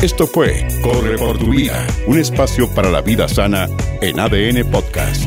Esto 0.00 0.26
fue 0.26 0.66
Corre 0.82 1.18
por 1.18 1.36
tu 1.36 1.50
vida, 1.50 1.86
un 2.06 2.18
espacio 2.18 2.72
para 2.74 2.90
la 2.90 3.02
vida 3.02 3.28
sana 3.28 3.68
en 4.00 4.18
ADN 4.18 4.70
Podcast. 4.70 5.24